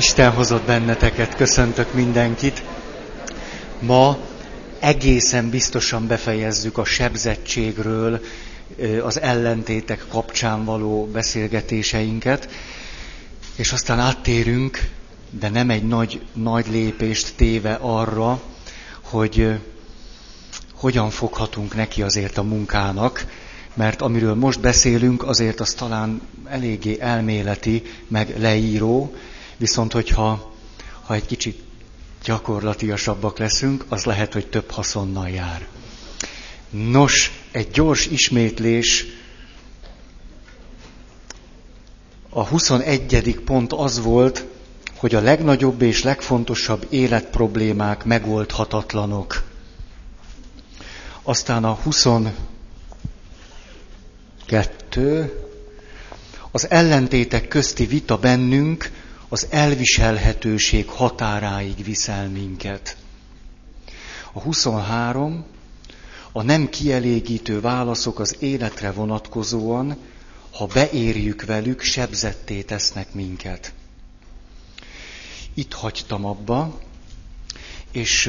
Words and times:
Isten 0.00 0.30
hozott 0.32 0.62
benneteket, 0.66 1.34
köszöntök 1.34 1.94
mindenkit. 1.94 2.62
Ma 3.80 4.18
egészen 4.78 5.50
biztosan 5.50 6.06
befejezzük 6.06 6.78
a 6.78 6.84
sebzettségről, 6.84 8.20
az 9.02 9.20
ellentétek 9.20 10.04
kapcsán 10.08 10.64
való 10.64 11.06
beszélgetéseinket, 11.06 12.48
és 13.56 13.72
aztán 13.72 13.98
áttérünk, 13.98 14.88
de 15.30 15.48
nem 15.48 15.70
egy 15.70 15.86
nagy, 15.86 16.20
nagy 16.32 16.66
lépést 16.70 17.32
téve 17.36 17.78
arra, 17.80 18.42
hogy 19.00 19.58
hogyan 20.74 21.10
foghatunk 21.10 21.74
neki 21.74 22.02
azért 22.02 22.38
a 22.38 22.42
munkának, 22.42 23.26
mert 23.74 24.02
amiről 24.02 24.34
most 24.34 24.60
beszélünk, 24.60 25.22
azért 25.22 25.60
az 25.60 25.72
talán 25.72 26.20
eléggé 26.48 26.96
elméleti, 27.00 27.82
meg 28.08 28.34
leíró, 28.38 29.14
viszont 29.60 29.92
hogyha 29.92 30.52
ha 31.04 31.14
egy 31.14 31.26
kicsit 31.26 31.62
gyakorlatiasabbak 32.24 33.38
leszünk, 33.38 33.84
az 33.88 34.04
lehet, 34.04 34.32
hogy 34.32 34.46
több 34.46 34.70
haszonnal 34.70 35.28
jár. 35.28 35.66
Nos, 36.70 37.32
egy 37.50 37.70
gyors 37.70 38.06
ismétlés. 38.06 39.06
A 42.30 42.46
21. 42.46 43.40
pont 43.44 43.72
az 43.72 44.00
volt, 44.00 44.44
hogy 44.96 45.14
a 45.14 45.20
legnagyobb 45.20 45.82
és 45.82 46.02
legfontosabb 46.02 46.86
életproblémák 46.90 48.04
megoldhatatlanok. 48.04 49.42
Aztán 51.22 51.64
a 51.64 51.78
22. 51.82 52.34
Az 56.50 56.70
ellentétek 56.70 57.48
közti 57.48 57.86
vita 57.86 58.16
bennünk 58.16 58.90
az 59.32 59.46
elviselhetőség 59.50 60.88
határáig 60.88 61.84
viszel 61.84 62.28
minket. 62.28 62.96
A 64.32 64.40
23. 64.40 65.44
A 66.32 66.42
nem 66.42 66.68
kielégítő 66.68 67.60
válaszok 67.60 68.18
az 68.18 68.36
életre 68.38 68.92
vonatkozóan, 68.92 69.96
ha 70.50 70.66
beérjük 70.66 71.44
velük, 71.44 71.80
sebzetté 71.80 72.62
tesznek 72.62 73.14
minket. 73.14 73.72
Itt 75.54 75.72
hagytam 75.72 76.24
abba, 76.24 76.80
és 77.92 78.26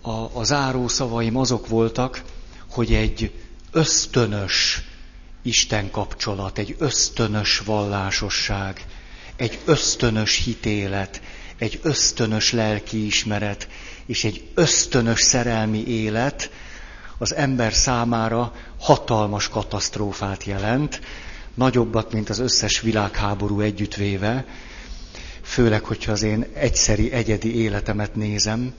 a, 0.00 0.38
a 0.38 0.44
záró 0.44 0.88
szavaim 0.88 1.36
azok 1.36 1.68
voltak, 1.68 2.22
hogy 2.70 2.94
egy 2.94 3.32
ösztönös 3.70 4.82
Isten 5.42 5.90
kapcsolat, 5.90 6.58
egy 6.58 6.74
ösztönös 6.78 7.58
vallásosság, 7.58 8.86
egy 9.42 9.58
ösztönös 9.64 10.42
hitélet, 10.44 11.22
egy 11.58 11.80
ösztönös 11.82 12.52
lelkiismeret 12.52 13.68
és 14.06 14.24
egy 14.24 14.44
ösztönös 14.54 15.20
szerelmi 15.20 15.86
élet 15.86 16.50
az 17.18 17.34
ember 17.34 17.72
számára 17.72 18.52
hatalmas 18.78 19.48
katasztrófát 19.48 20.44
jelent, 20.44 21.00
nagyobbat, 21.54 22.12
mint 22.12 22.28
az 22.28 22.38
összes 22.38 22.80
világháború 22.80 23.60
együttvéve, 23.60 24.46
főleg, 25.42 25.84
hogyha 25.84 26.12
az 26.12 26.22
én 26.22 26.46
egyszeri, 26.52 27.12
egyedi 27.12 27.56
életemet 27.56 28.14
nézem, 28.14 28.74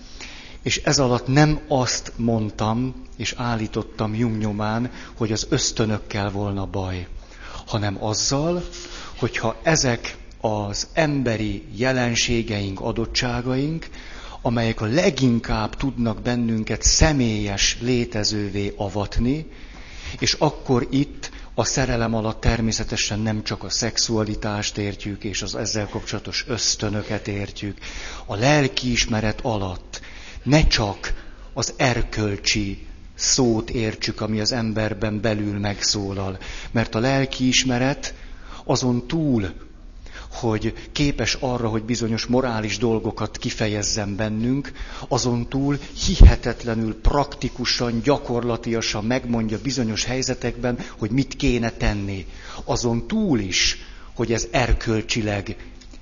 és 0.61 0.77
ez 0.77 1.00
alatt 1.00 1.27
nem 1.27 1.59
azt 1.67 2.11
mondtam 2.16 3.05
és 3.17 3.33
állítottam 3.38 4.16
Jung 4.16 4.38
nyomán, 4.38 4.92
hogy 5.17 5.31
az 5.31 5.48
ösztönökkel 5.50 6.30
volna 6.31 6.66
baj, 6.66 7.08
hanem 7.66 8.03
azzal, 8.03 8.64
hogyha 9.17 9.59
ezek 9.64 10.22
az 10.45 10.88
emberi 10.94 11.63
jelenségeink, 11.75 12.80
adottságaink, 12.80 13.89
amelyek 14.41 14.81
a 14.81 14.86
leginkább 14.86 15.75
tudnak 15.75 16.22
bennünket 16.22 16.81
személyes 16.81 17.77
létezővé 17.81 18.73
avatni, 18.77 19.45
és 20.20 20.33
akkor 20.33 20.87
itt 20.89 21.31
a 21.54 21.64
szerelem 21.64 22.14
alatt 22.14 22.42
természetesen 22.42 23.20
nem 23.20 23.43
csak 23.43 23.64
a 23.64 23.70
szexualitást 23.70 24.77
értjük, 24.77 25.23
és 25.23 25.42
az 25.42 25.55
ezzel 25.55 25.87
kapcsolatos 25.87 26.45
ösztönöket 26.48 27.27
értjük. 27.27 27.77
A 28.25 28.36
lelkiismeret 28.36 29.39
alatt 29.42 30.02
ne 30.43 30.67
csak 30.67 31.14
az 31.54 31.73
erkölcsi 31.77 32.87
szót 33.15 33.70
értsük, 33.70 34.21
ami 34.21 34.39
az 34.39 34.52
emberben 34.52 35.21
belül 35.21 35.60
megszólal. 35.60 36.37
Mert 36.71 36.95
a 36.95 36.99
lelkiismeret 36.99 38.14
azon 38.64 39.08
túl 39.08 39.54
hogy 40.33 40.73
képes 40.92 41.38
arra, 41.39 41.67
hogy 41.67 41.83
bizonyos 41.83 42.26
morális 42.26 42.77
dolgokat 42.77 43.38
kifejezzen 43.38 44.16
bennünk, 44.16 44.71
azon 45.08 45.48
túl 45.49 45.80
hihetetlenül 46.05 46.95
praktikusan, 47.02 48.02
gyakorlatiasan 48.02 49.05
megmondja 49.05 49.58
bizonyos 49.64 50.04
helyzetekben, 50.04 50.80
hogy 50.98 51.11
mit 51.11 51.36
kéne 51.36 51.70
tenni. 51.72 52.26
Azon 52.64 53.08
túl 53.08 53.39
is, 53.39 53.77
hogy 54.16 54.33
ez 54.33 54.48
erkölcsileg 54.52 55.55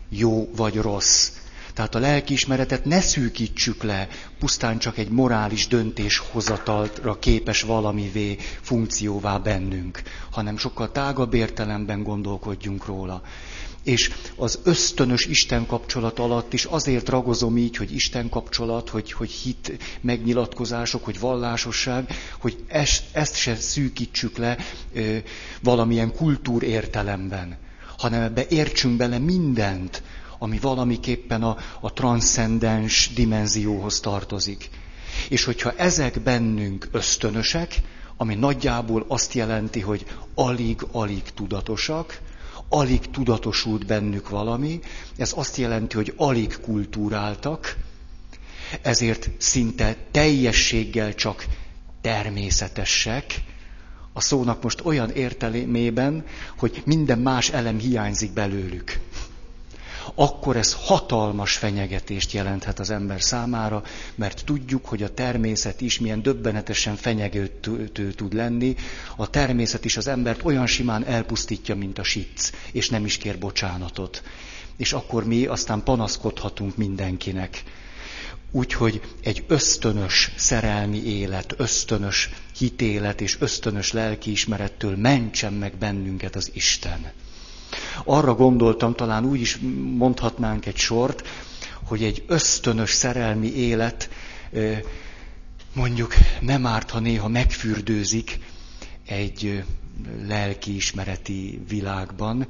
jó 0.10 0.50
vagy 0.56 0.76
rossz. 0.76 1.30
Tehát 1.74 1.96
a 1.96 2.00
lelkiismeretet 2.00 2.86
ne 2.86 3.02
szűkítsük 3.02 3.84
le, 3.84 4.08
pusztán 4.40 4.78
csak 4.78 4.98
egy 4.98 5.10
morális 5.10 5.68
döntéshozatalra 5.68 7.20
képes 7.20 7.62
valamivé, 7.62 8.38
funkcióvá 8.62 9.38
bennünk, 9.38 10.02
hanem 10.32 10.58
sokkal 10.58 10.92
tágabb 10.92 11.34
értelemben 11.34 12.04
gondolkodjunk 12.04 12.86
róla. 12.86 13.22
És 13.84 14.12
az 14.36 14.60
ösztönös 14.64 15.26
Isten 15.26 15.66
kapcsolat 15.66 16.20
alatt 16.20 16.54
is 16.54 16.66
azért 16.66 17.10
ragozom 17.10 17.58
így, 17.58 17.78
hogy 17.78 17.94
Isten 17.94 18.30
kapcsolat, 18.30 18.90
hogy, 18.90 19.12
hogy 19.12 19.30
hit 19.32 19.78
megnyilatkozások, 20.02 21.06
hogy 21.06 21.20
vallásosság, 21.20 22.14
hogy 22.40 22.64
ezt, 22.68 23.04
ezt 23.12 23.36
se 23.36 23.56
szűkítsük 23.56 24.38
le 24.38 24.58
ö, 24.94 25.18
valamilyen 25.62 26.14
kultúr 26.14 26.64
értelemben, 26.64 27.58
hanem 27.98 28.22
ebbe 28.22 28.46
értsünk 28.50 28.98
bele 28.98 29.18
mindent, 29.18 30.04
ami 30.40 30.60
valamiképpen 30.60 31.44
a, 31.44 31.58
a 31.80 31.94
transzcendens 31.94 33.12
dimenzióhoz 33.14 34.00
tartozik. 34.00 34.70
És 35.30 35.44
hogyha 35.44 35.74
ezek 35.76 36.20
bennünk 36.22 36.88
ösztönösek, 36.92 37.76
ami 38.18 38.36
nagyjából 38.36 39.06
azt 39.08 39.34
jelenti, 39.34 39.80
hogy 39.80 40.06
alig-alig 40.36 41.24
tudatosak, 41.36 42.20
alig 42.74 43.10
tudatosult 43.10 43.86
bennük 43.86 44.30
valami, 44.30 44.80
ez 45.18 45.34
azt 45.36 45.58
jelenti, 45.58 45.96
hogy 45.96 46.14
alig 46.18 46.58
kultúráltak, 46.62 47.76
ezért 48.82 49.30
szinte 49.38 49.96
teljességgel 50.12 51.16
csak 51.16 51.46
természetesek, 52.02 53.42
a 54.14 54.22
szónak 54.22 54.64
most 54.64 54.86
olyan 54.86 55.10
értelmében, 55.10 56.26
hogy 56.58 56.82
minden 56.86 57.20
más 57.20 57.50
elem 57.50 57.78
hiányzik 57.80 58.34
belőlük 58.34 59.00
akkor 60.16 60.56
ez 60.56 60.74
hatalmas 60.74 61.56
fenyegetést 61.58 62.32
jelenthet 62.32 62.80
az 62.80 62.90
ember 62.90 63.22
számára, 63.22 63.84
mert 64.16 64.46
tudjuk, 64.46 64.86
hogy 64.86 65.04
a 65.04 65.14
természet 65.14 65.82
is 65.82 66.00
milyen 66.00 66.22
döbbenetesen 66.22 66.96
fenyegető 66.96 67.88
tud 68.16 68.34
lenni. 68.34 68.76
A 69.16 69.30
természet 69.30 69.86
is 69.86 69.98
az 69.98 70.08
embert 70.08 70.46
olyan 70.46 70.68
simán 70.68 71.06
elpusztítja, 71.06 71.76
mint 71.76 72.00
a 72.00 72.04
sic, 72.04 72.52
és 72.72 72.90
nem 72.90 73.06
is 73.06 73.18
kér 73.18 73.38
bocsánatot. 73.40 74.24
És 74.78 74.94
akkor 74.94 75.26
mi 75.26 75.46
aztán 75.46 75.84
panaszkodhatunk 75.84 76.78
mindenkinek. 76.78 77.64
Úgyhogy 78.52 79.02
egy 79.24 79.44
ösztönös 79.48 80.32
szerelmi 80.36 81.04
élet, 81.04 81.54
ösztönös 81.58 82.30
hitélet 82.58 83.22
és 83.22 83.38
ösztönös 83.40 83.92
lelkiismerettől 83.92 84.96
mentsen 84.96 85.54
meg 85.54 85.76
bennünket 85.76 86.36
az 86.36 86.52
Isten. 86.54 87.12
Arra 88.04 88.36
gondoltam, 88.36 88.94
talán 88.94 89.26
úgy 89.26 89.42
is 89.42 89.58
mondhatnánk 89.98 90.66
egy 90.66 90.78
sort, 90.78 91.28
hogy 91.84 92.04
egy 92.04 92.24
ösztönös 92.28 92.92
szerelmi 92.92 93.56
élet 93.56 94.10
mondjuk 95.74 96.14
nem 96.40 96.66
árt, 96.66 96.90
ha 96.90 97.00
néha 97.00 97.28
megfürdőzik 97.28 98.40
egy 99.08 99.64
lelkiismereti 100.28 101.62
világban, 101.68 102.48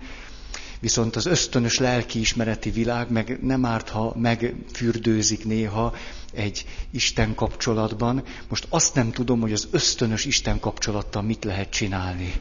Viszont 0.82 1.16
az 1.16 1.26
ösztönös 1.26 1.78
lelkiismereti 1.78 2.70
világ 2.72 3.12
meg 3.12 3.38
nem 3.42 3.66
árt, 3.66 3.90
ha 3.90 4.16
megfürdőzik 4.20 5.46
néha 5.46 5.94
egy 6.34 6.66
Isten 6.92 7.36
kapcsolatban. 7.36 8.24
Most 8.50 8.66
azt 8.70 8.96
nem 8.96 9.12
tudom, 9.12 9.40
hogy 9.42 9.54
az 9.54 9.68
ösztönös 9.72 10.26
Isten 10.26 10.60
kapcsolattal 10.60 11.22
mit 11.22 11.44
lehet 11.44 11.70
csinálni. 11.70 12.34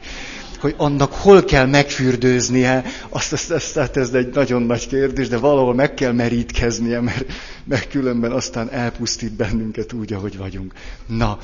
Hogy 0.59 0.73
annak 0.77 1.13
hol 1.13 1.43
kell 1.43 1.65
megfürdőznie, 1.65 2.83
azt, 3.09 3.33
azt, 3.33 3.51
azt, 3.51 3.77
azt 3.77 3.97
ez 3.97 4.13
egy 4.13 4.29
nagyon 4.33 4.61
nagy 4.61 4.87
kérdés, 4.87 5.27
de 5.27 5.37
valahol 5.37 5.73
meg 5.73 5.93
kell 5.93 6.11
merítkeznie, 6.11 6.99
mert, 6.99 7.25
mert 7.63 7.89
különben 7.89 8.31
aztán 8.31 8.71
elpusztít 8.71 9.33
bennünket 9.33 9.93
úgy, 9.93 10.13
ahogy 10.13 10.37
vagyunk. 10.37 10.73
Na, 11.07 11.37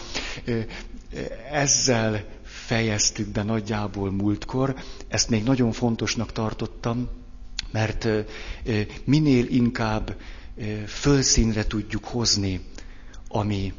ezzel 1.51 2.23
fejeztük 2.67 3.27
be 3.27 3.43
nagyjából 3.43 4.11
múltkor, 4.11 4.75
ezt 5.07 5.29
még 5.29 5.43
nagyon 5.43 5.71
fontosnak 5.71 6.31
tartottam, 6.31 7.09
Mert 7.71 8.07
minél 9.03 9.45
inkább 9.47 10.15
fölszínre 10.87 11.67
tudjuk 11.67 12.05
hozni, 12.05 12.61
ami 13.27 13.73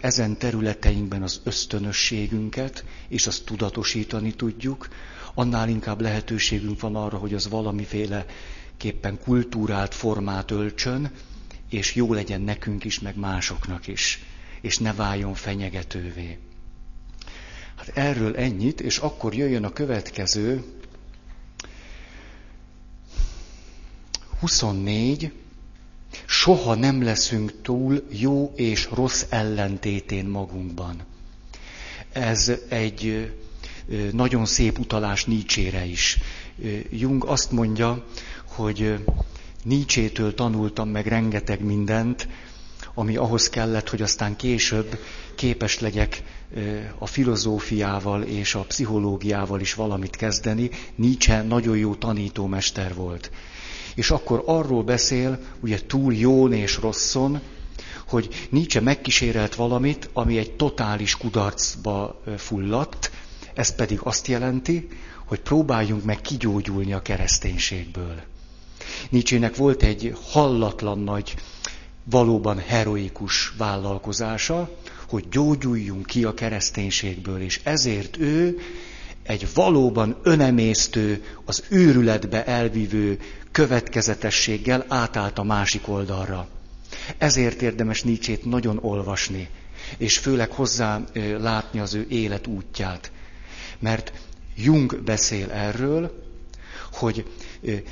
ezen 0.00 0.38
területeinkben 0.38 1.22
az 1.22 1.40
ösztönösségünket, 1.44 2.84
és 3.08 3.26
azt 3.26 3.44
tudatosítani 3.44 4.34
tudjuk, 4.34 4.88
annál 5.34 5.68
inkább 5.68 6.00
lehetőségünk 6.00 6.80
van 6.80 6.96
arra, 6.96 7.16
hogy 7.16 7.34
az 7.34 7.48
valamiféle 7.48 8.26
képpen 8.76 9.18
kultúrált 9.18 9.94
formát 9.94 10.50
öltsön, 10.50 11.10
és 11.70 11.94
jó 11.94 12.12
legyen 12.12 12.40
nekünk 12.40 12.84
is, 12.84 13.00
meg 13.00 13.16
másoknak 13.16 13.86
is, 13.86 14.22
és 14.60 14.78
ne 14.78 14.92
váljon 14.92 15.34
fenyegetővé. 15.34 16.38
Hát 17.86 17.96
erről 17.96 18.36
ennyit, 18.36 18.80
és 18.80 18.98
akkor 18.98 19.34
jöjjön 19.34 19.64
a 19.64 19.72
következő, 19.72 20.64
24, 24.40 25.32
soha 26.26 26.74
nem 26.74 27.02
leszünk 27.02 27.52
túl 27.62 28.06
jó 28.10 28.52
és 28.56 28.88
rossz 28.92 29.24
ellentétén 29.28 30.26
magunkban. 30.26 31.00
Ez 32.12 32.52
egy 32.68 33.32
nagyon 34.12 34.46
szép 34.46 34.78
utalás 34.78 35.24
Nietzsére 35.24 35.84
is. 35.84 36.18
Jung 36.90 37.24
azt 37.24 37.50
mondja, 37.50 38.04
hogy 38.44 39.04
Nietzsétől 39.62 40.34
tanultam 40.34 40.88
meg 40.88 41.06
rengeteg 41.06 41.64
mindent, 41.64 42.28
ami 42.94 43.16
ahhoz 43.16 43.48
kellett, 43.48 43.88
hogy 43.88 44.02
aztán 44.02 44.36
később 44.36 44.98
képes 45.34 45.80
legyek 45.80 46.22
a 46.98 47.06
filozófiával 47.06 48.22
és 48.22 48.54
a 48.54 48.60
pszichológiával 48.60 49.60
is 49.60 49.74
valamit 49.74 50.16
kezdeni. 50.16 50.70
Nietzsche 50.94 51.42
nagyon 51.42 51.76
jó 51.76 51.94
tanítómester 51.94 52.94
volt. 52.94 53.30
És 53.94 54.10
akkor 54.10 54.42
arról 54.46 54.82
beszél, 54.82 55.38
ugye 55.60 55.78
túl 55.86 56.14
jón 56.14 56.52
és 56.52 56.76
rosszon, 56.76 57.40
hogy 58.06 58.46
Nietzsche 58.50 58.80
megkísérelt 58.80 59.54
valamit, 59.54 60.10
ami 60.12 60.38
egy 60.38 60.52
totális 60.52 61.16
kudarcba 61.16 62.22
fulladt, 62.36 63.10
ez 63.54 63.74
pedig 63.74 63.98
azt 64.02 64.26
jelenti, 64.26 64.88
hogy 65.24 65.40
próbáljunk 65.40 66.04
meg 66.04 66.20
kigyógyulni 66.20 66.92
a 66.92 67.02
kereszténységből. 67.02 68.22
Nietzsének 69.10 69.56
volt 69.56 69.82
egy 69.82 70.16
hallatlan 70.22 70.98
nagy, 70.98 71.34
valóban 72.04 72.58
heroikus 72.58 73.54
vállalkozása, 73.58 74.70
hogy 75.08 75.28
gyógyuljunk 75.30 76.06
ki 76.06 76.24
a 76.24 76.34
kereszténységből, 76.34 77.40
és 77.40 77.60
ezért 77.64 78.16
ő 78.18 78.58
egy 79.22 79.48
valóban 79.54 80.16
önemésztő, 80.22 81.24
az 81.44 81.64
őrületbe 81.68 82.44
elvívő 82.44 83.18
következetességgel 83.50 84.84
átállt 84.88 85.38
a 85.38 85.42
másik 85.42 85.88
oldalra. 85.88 86.48
Ezért 87.18 87.62
érdemes 87.62 88.02
Nietzsét 88.02 88.44
nagyon 88.44 88.78
olvasni, 88.82 89.48
és 89.96 90.18
főleg 90.18 90.50
hozzá 90.50 91.04
látni 91.38 91.80
az 91.80 91.94
ő 91.94 92.06
élet 92.08 92.46
útját. 92.46 93.12
Mert 93.78 94.12
Jung 94.56 95.02
beszél 95.02 95.50
erről, 95.50 96.22
hogy 96.92 97.26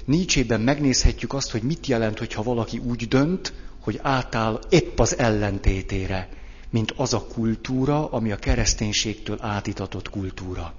Nietzsében 0.05 0.61
megnézhetjük 0.61 1.33
azt, 1.35 1.51
hogy 1.51 1.63
mit 1.63 1.87
jelent, 1.87 2.19
hogyha 2.19 2.43
valaki 2.43 2.79
úgy 2.79 3.09
dönt, 3.09 3.53
hogy 3.83 3.99
átáll 4.03 4.61
épp 4.69 4.99
az 4.99 5.19
ellentétére, 5.19 6.29
mint 6.71 6.91
az 6.97 7.15
a 7.15 7.27
kultúra, 7.35 8.11
ami 8.11 8.33
a 8.33 8.37
kereszténységtől 8.37 9.39
átitatott 9.41 10.11
kultúra. 10.11 10.75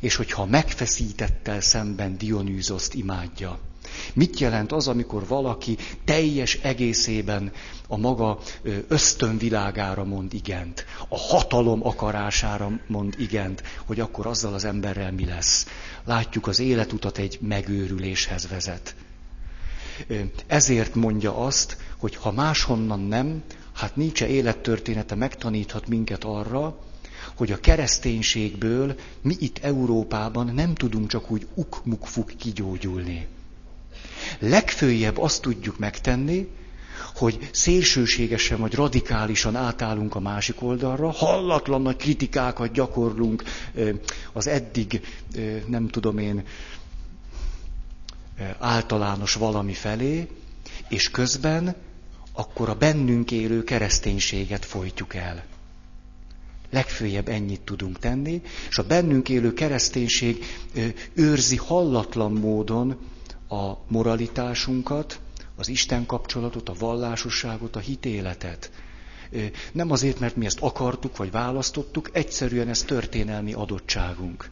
És 0.00 0.14
hogyha 0.14 0.46
megfeszítettel 0.46 1.60
szemben 1.60 2.18
Dionűzoszt 2.18 2.94
imádja, 2.94 3.58
Mit 4.12 4.38
jelent 4.38 4.72
az, 4.72 4.88
amikor 4.88 5.26
valaki 5.26 5.76
teljes 6.04 6.54
egészében 6.54 7.52
a 7.88 7.96
maga 7.96 8.38
ösztönvilágára 8.88 10.04
mond 10.04 10.34
igent, 10.34 10.84
a 11.08 11.18
hatalom 11.18 11.86
akarására 11.86 12.80
mond 12.86 13.14
igent, 13.18 13.62
hogy 13.86 14.00
akkor 14.00 14.26
azzal 14.26 14.54
az 14.54 14.64
emberrel 14.64 15.12
mi 15.12 15.24
lesz. 15.24 15.66
Látjuk, 16.04 16.46
az 16.46 16.58
életutat 16.58 17.18
egy 17.18 17.38
megőrüléshez 17.40 18.48
vezet. 18.48 18.94
Ezért 20.46 20.94
mondja 20.94 21.36
azt, 21.36 21.76
hogy 21.96 22.16
ha 22.16 22.32
máshonnan 22.32 23.00
nem, 23.00 23.42
hát 23.72 23.96
nincs 23.96 24.22
élettörténete 24.22 25.14
megtaníthat 25.14 25.88
minket 25.88 26.24
arra, 26.24 26.78
hogy 27.36 27.52
a 27.52 27.60
kereszténységből 27.60 28.94
mi 29.22 29.36
itt 29.38 29.58
Európában 29.58 30.54
nem 30.54 30.74
tudunk 30.74 31.08
csak 31.08 31.30
úgy 31.30 31.46
ukmukfuk 31.54 32.32
kigyógyulni. 32.38 33.26
Legfőjebb 34.38 35.18
azt 35.18 35.42
tudjuk 35.42 35.78
megtenni, 35.78 36.48
hogy 37.14 37.48
szélsőségesen 37.52 38.58
vagy 38.60 38.74
radikálisan 38.74 39.56
átállunk 39.56 40.14
a 40.14 40.20
másik 40.20 40.62
oldalra, 40.62 41.10
hallatlan 41.10 41.82
nagy 41.82 41.96
kritikákat 41.96 42.72
gyakorlunk 42.72 43.42
az 44.32 44.46
eddig, 44.46 45.00
nem 45.66 45.88
tudom 45.88 46.18
én, 46.18 46.44
általános 48.58 49.34
valami 49.34 49.72
felé, 49.72 50.28
és 50.88 51.10
közben 51.10 51.74
akkor 52.32 52.68
a 52.68 52.74
bennünk 52.74 53.30
élő 53.30 53.64
kereszténységet 53.64 54.64
folytjuk 54.64 55.14
el. 55.14 55.44
Legfőjebb 56.70 57.28
ennyit 57.28 57.60
tudunk 57.60 57.98
tenni, 57.98 58.42
és 58.68 58.78
a 58.78 58.86
bennünk 58.86 59.28
élő 59.28 59.52
kereszténység 59.52 60.44
őrzi 61.14 61.56
hallatlan 61.56 62.32
módon 62.32 62.96
a 63.48 63.72
moralitásunkat, 63.88 65.20
az 65.56 65.68
Isten 65.68 66.06
kapcsolatot, 66.06 66.68
a 66.68 66.74
vallásosságot, 66.78 67.76
a 67.76 67.78
hitéletet. 67.78 68.70
Nem 69.72 69.90
azért, 69.90 70.18
mert 70.18 70.36
mi 70.36 70.44
ezt 70.46 70.60
akartuk, 70.60 71.16
vagy 71.16 71.30
választottuk, 71.30 72.10
egyszerűen 72.12 72.68
ez 72.68 72.82
történelmi 72.82 73.52
adottságunk. 73.52 74.50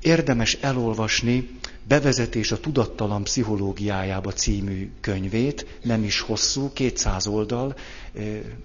Érdemes 0.00 0.54
elolvasni 0.54 1.58
Bevezetés 1.88 2.52
a 2.52 2.60
tudattalan 2.60 3.22
pszichológiájába 3.24 4.32
című 4.32 4.90
könyvét, 5.00 5.78
nem 5.82 6.02
is 6.04 6.20
hosszú, 6.20 6.72
200 6.72 7.26
oldal, 7.26 7.76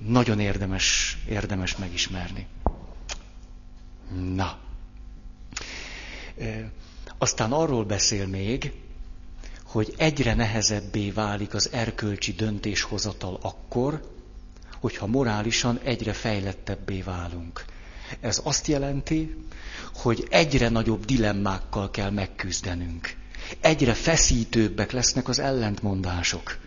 nagyon 0.07 0.39
érdemes, 0.39 1.17
érdemes 1.29 1.77
megismerni. 1.77 2.47
Na. 4.35 4.57
Aztán 7.17 7.51
arról 7.51 7.85
beszél 7.85 8.27
még, 8.27 8.71
hogy 9.63 9.93
egyre 9.97 10.33
nehezebbé 10.33 11.11
válik 11.11 11.53
az 11.53 11.69
erkölcsi 11.71 12.31
döntéshozatal 12.31 13.39
akkor, 13.41 14.01
hogyha 14.81 15.07
morálisan 15.07 15.79
egyre 15.83 16.13
fejlettebbé 16.13 17.01
válunk. 17.01 17.65
Ez 18.19 18.41
azt 18.43 18.67
jelenti, 18.67 19.35
hogy 19.93 20.27
egyre 20.29 20.69
nagyobb 20.69 21.05
dilemmákkal 21.05 21.91
kell 21.91 22.09
megküzdenünk. 22.09 23.15
Egyre 23.61 23.93
feszítőbbek 23.93 24.91
lesznek 24.91 25.27
az 25.27 25.39
ellentmondások. 25.39 26.57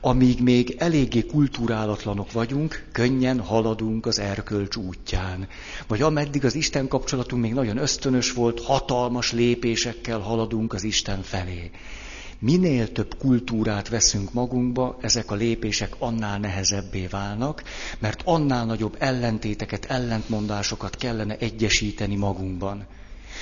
Amíg 0.00 0.40
még 0.42 0.74
eléggé 0.78 1.26
kulturálatlanok 1.26 2.32
vagyunk, 2.32 2.84
könnyen 2.92 3.40
haladunk 3.40 4.06
az 4.06 4.18
erkölcs 4.18 4.76
útján. 4.76 5.48
Vagy 5.86 6.02
ameddig 6.02 6.44
az 6.44 6.54
Isten 6.54 6.88
kapcsolatunk 6.88 7.42
még 7.42 7.52
nagyon 7.54 7.76
ösztönös 7.76 8.32
volt, 8.32 8.60
hatalmas 8.64 9.32
lépésekkel 9.32 10.18
haladunk 10.18 10.72
az 10.72 10.82
Isten 10.84 11.22
felé. 11.22 11.70
Minél 12.44 12.92
több 12.92 13.16
kultúrát 13.18 13.88
veszünk 13.88 14.32
magunkba, 14.32 14.98
ezek 15.00 15.30
a 15.30 15.34
lépések 15.34 15.94
annál 15.98 16.38
nehezebbé 16.38 17.06
válnak, 17.06 17.62
mert 17.98 18.22
annál 18.24 18.64
nagyobb 18.64 18.96
ellentéteket, 18.98 19.84
ellentmondásokat 19.84 20.96
kellene 20.96 21.36
egyesíteni 21.36 22.16
magunkban. 22.16 22.86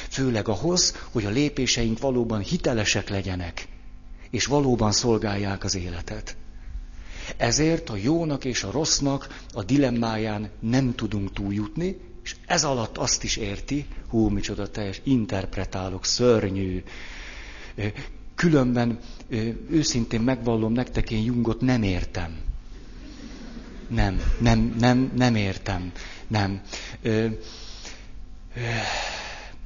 Főleg 0.08 0.48
ahhoz, 0.48 0.96
hogy 1.10 1.24
a 1.24 1.30
lépéseink 1.30 1.98
valóban 1.98 2.40
hitelesek 2.40 3.08
legyenek 3.08 3.68
és 4.30 4.46
valóban 4.46 4.92
szolgálják 4.92 5.64
az 5.64 5.76
életet. 5.76 6.36
Ezért 7.36 7.90
a 7.90 7.96
jónak 7.96 8.44
és 8.44 8.62
a 8.62 8.70
rossznak 8.70 9.40
a 9.52 9.62
dilemmáján 9.62 10.50
nem 10.58 10.94
tudunk 10.94 11.32
túljutni, 11.32 11.96
és 12.22 12.36
ez 12.46 12.64
alatt 12.64 12.96
azt 12.96 13.24
is 13.24 13.36
érti, 13.36 13.86
hú, 14.08 14.28
micsoda 14.28 14.70
teljes, 14.70 15.00
interpretálok, 15.04 16.04
szörnyű. 16.04 16.82
Különben 18.40 18.98
őszintén 19.70 20.20
megvallom 20.20 20.72
nektek, 20.72 21.10
én 21.10 21.24
Jungot 21.24 21.60
nem 21.60 21.82
értem. 21.82 22.38
Nem, 23.88 24.20
nem, 24.38 24.74
nem, 24.78 25.12
nem 25.16 25.34
értem. 25.34 25.92
Nem. 26.26 26.60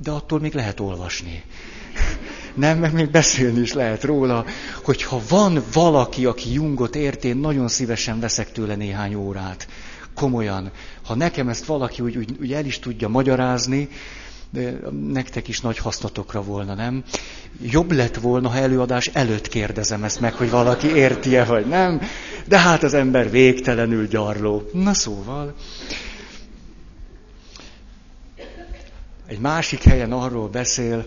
De 0.02 0.10
attól 0.10 0.40
még 0.40 0.54
lehet 0.54 0.80
olvasni 0.80 1.42
nem, 2.54 2.78
meg 2.78 2.92
még 2.92 3.10
beszélni 3.10 3.60
is 3.60 3.72
lehet 3.72 4.04
róla, 4.04 4.44
hogyha 4.82 5.22
van 5.28 5.62
valaki, 5.72 6.24
aki 6.24 6.52
Jungot 6.52 6.96
ért, 6.96 7.24
én 7.24 7.36
nagyon 7.36 7.68
szívesen 7.68 8.20
veszek 8.20 8.52
tőle 8.52 8.74
néhány 8.74 9.14
órát. 9.14 9.68
Komolyan. 10.14 10.70
Ha 11.04 11.14
nekem 11.14 11.48
ezt 11.48 11.64
valaki 11.64 12.02
úgy, 12.02 12.16
úgy, 12.16 12.36
úgy 12.40 12.52
el 12.52 12.64
is 12.64 12.78
tudja 12.78 13.08
magyarázni, 13.08 13.88
nektek 15.12 15.48
is 15.48 15.60
nagy 15.60 15.78
hasznotokra 15.78 16.42
volna, 16.42 16.74
nem? 16.74 17.04
Jobb 17.62 17.92
lett 17.92 18.16
volna, 18.16 18.48
ha 18.48 18.56
előadás 18.56 19.06
előtt 19.06 19.48
kérdezem 19.48 20.04
ezt 20.04 20.20
meg, 20.20 20.34
hogy 20.34 20.50
valaki 20.50 20.86
érti-e, 20.86 21.44
vagy 21.44 21.66
nem. 21.66 22.00
De 22.46 22.58
hát 22.58 22.82
az 22.82 22.94
ember 22.94 23.30
végtelenül 23.30 24.06
gyarló. 24.06 24.68
Na 24.72 24.94
szóval. 24.94 25.54
Egy 29.26 29.38
másik 29.38 29.82
helyen 29.82 30.12
arról 30.12 30.48
beszél, 30.48 31.06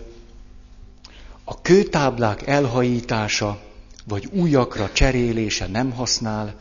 a 1.44 1.60
kőtáblák 1.60 2.46
elhajítása 2.46 3.60
vagy 4.04 4.28
újakra 4.32 4.92
cserélése 4.92 5.66
nem 5.66 5.92
használ, 5.92 6.54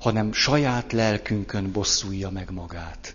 hanem 0.00 0.32
saját 0.32 0.92
lelkünkön 0.92 1.72
bosszulja 1.72 2.30
meg 2.30 2.50
magát. 2.50 3.14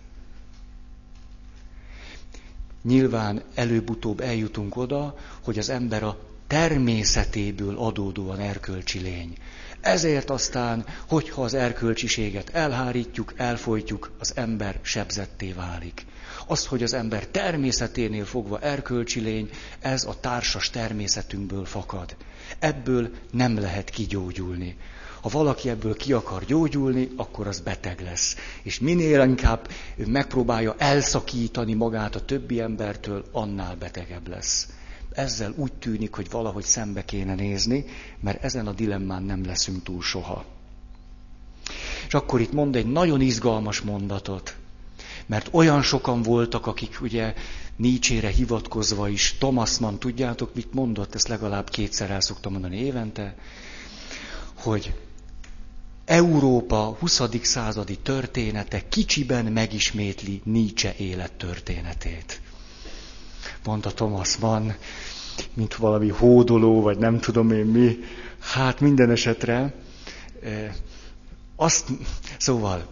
Nyilván 2.88 3.42
előbb-utóbb 3.56 4.20
eljutunk 4.20 4.76
oda, 4.76 5.16
hogy 5.44 5.58
az 5.58 5.70
ember 5.70 6.04
a 6.04 6.18
természetéből 6.48 7.78
adódóan 7.78 8.40
erkölcsi 8.40 9.00
lény. 9.00 9.38
Ezért 9.82 10.30
aztán, 10.30 10.86
hogyha 11.08 11.44
az 11.44 11.54
erkölcsiséget 11.54 12.50
elhárítjuk, 12.50 13.34
elfolytjuk, 13.36 14.12
az 14.20 14.32
ember 14.36 14.80
sebzetté 14.82 15.52
válik. 15.52 16.06
Az, 16.48 16.66
hogy 16.66 16.84
az 16.84 16.94
ember 16.94 17.28
természeténél 17.28 18.26
fogva 18.26 18.60
erkölcsi 18.60 19.20
lény, 19.20 19.50
ez 19.80 20.04
a 20.04 20.20
társas 20.20 20.70
természetünkből 20.70 21.66
fakad. 21.66 22.16
Ebből 22.60 23.10
nem 23.32 23.60
lehet 23.60 23.90
kigyógyulni. 23.90 24.78
Ha 25.28 25.38
valaki 25.38 25.70
ebből 25.70 25.96
ki 25.96 26.14
akar 26.14 26.46
gyógyulni, 26.46 27.10
akkor 27.16 27.48
az 27.48 27.60
beteg 27.60 28.02
lesz. 28.02 28.36
És 28.62 28.80
minél 28.80 29.22
inkább 29.22 29.70
megpróbálja 29.96 30.76
elszakítani 30.78 31.74
magát 31.74 32.16
a 32.16 32.26
többi 32.26 32.60
embertől, 32.60 33.26
annál 33.32 33.76
betegebb 33.76 34.28
lesz. 34.28 34.68
Ezzel 35.12 35.54
úgy 35.56 35.74
tűnik, 35.74 36.14
hogy 36.14 36.30
valahogy 36.30 36.64
szembe 36.64 37.06
kéne 37.06 37.36
nézni, 37.36 37.86
mert 38.20 38.44
ezen 38.44 38.68
a 38.68 38.72
dilemmán 38.72 39.24
nem 39.24 39.46
leszünk 39.46 39.84
túl 39.84 40.02
soha. 40.02 40.46
És 42.08 42.14
akkor 42.14 42.42
itt 42.42 42.52
mond 42.52 42.76
egy 42.76 42.92
nagyon 42.92 43.22
izgalmas 43.22 43.82
mondatot. 43.82 44.56
Mert 45.26 45.50
olyan 45.52 45.82
sokan 45.82 46.22
voltak, 46.22 46.68
akik 46.68 47.02
ugye 47.02 47.34
Nietzsére 47.76 48.30
hivatkozva 48.30 49.10
is, 49.10 49.36
Thomas 49.40 49.78
Mann, 49.78 49.98
tudjátok, 49.98 50.56
mit 50.56 50.74
mondott, 50.74 51.16
ezt 51.16 51.28
legalább 51.28 51.70
kétszer 51.70 52.10
el 52.10 52.22
szoktam 52.22 52.52
mondani 52.52 52.78
évente, 52.78 53.36
hogy 54.54 54.94
Európa 56.08 56.96
20. 57.00 57.22
századi 57.42 57.98
története 58.00 58.88
kicsiben 58.90 59.46
megismétli 59.46 60.42
Nietzsche 60.44 60.94
élettörténetét. 60.98 62.42
Mondta 63.66 63.92
Thomas 63.94 64.38
Mann, 64.38 64.70
mint 65.54 65.76
valami 65.76 66.10
hódoló, 66.10 66.82
vagy 66.82 66.98
nem 66.98 67.20
tudom 67.20 67.52
én 67.52 67.66
mi. 67.66 67.98
Hát 68.40 68.80
minden 68.80 69.10
esetre 69.12 69.74
azt, 71.56 71.88
szóval 72.38 72.88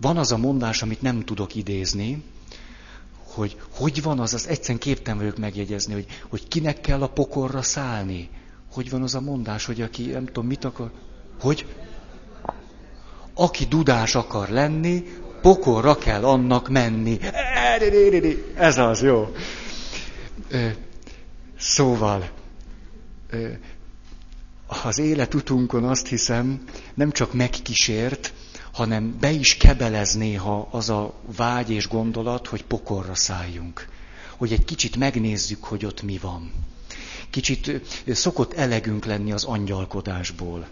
van 0.00 0.16
az 0.16 0.32
a 0.32 0.36
mondás, 0.36 0.82
amit 0.82 1.02
nem 1.02 1.20
tudok 1.24 1.54
idézni, 1.54 2.22
hogy 3.24 3.56
hogy 3.70 4.02
van 4.02 4.18
az, 4.20 4.34
az 4.34 4.46
egyszerűen 4.48 4.78
képtem 4.78 5.16
vagyok 5.18 5.36
megjegyezni, 5.38 5.92
hogy, 5.92 6.06
hogy 6.28 6.48
kinek 6.48 6.80
kell 6.80 7.02
a 7.02 7.08
pokorra 7.08 7.62
szállni. 7.62 8.28
Hogy 8.72 8.90
van 8.90 9.02
az 9.02 9.14
a 9.14 9.20
mondás, 9.20 9.64
hogy 9.64 9.80
aki 9.80 10.02
nem 10.06 10.24
tudom 10.26 10.46
mit 10.46 10.64
akar, 10.64 10.90
hogy 11.40 11.66
aki 13.34 13.64
dudás 13.64 14.14
akar 14.14 14.48
lenni, 14.48 15.04
pokorra 15.42 15.98
kell 15.98 16.24
annak 16.24 16.68
menni. 16.68 17.18
Ez 18.54 18.78
az, 18.78 19.02
jó. 19.02 19.34
Szóval, 21.58 22.30
az 24.82 24.98
életutunkon 24.98 25.84
azt 25.84 26.06
hiszem, 26.06 26.64
nem 26.94 27.10
csak 27.10 27.32
megkísért, 27.32 28.32
hanem 28.72 29.16
be 29.20 29.30
is 29.30 29.56
kebelez 29.56 30.14
néha 30.14 30.68
az 30.70 30.90
a 30.90 31.14
vágy 31.36 31.70
és 31.70 31.88
gondolat, 31.88 32.46
hogy 32.46 32.64
pokorra 32.64 33.14
szálljunk. 33.14 33.88
Hogy 34.36 34.52
egy 34.52 34.64
kicsit 34.64 34.96
megnézzük, 34.96 35.64
hogy 35.64 35.84
ott 35.84 36.02
mi 36.02 36.18
van. 36.18 36.52
Kicsit 37.30 37.80
szokott 38.06 38.52
elegünk 38.52 39.04
lenni 39.04 39.32
az 39.32 39.44
angyalkodásból. 39.44 40.68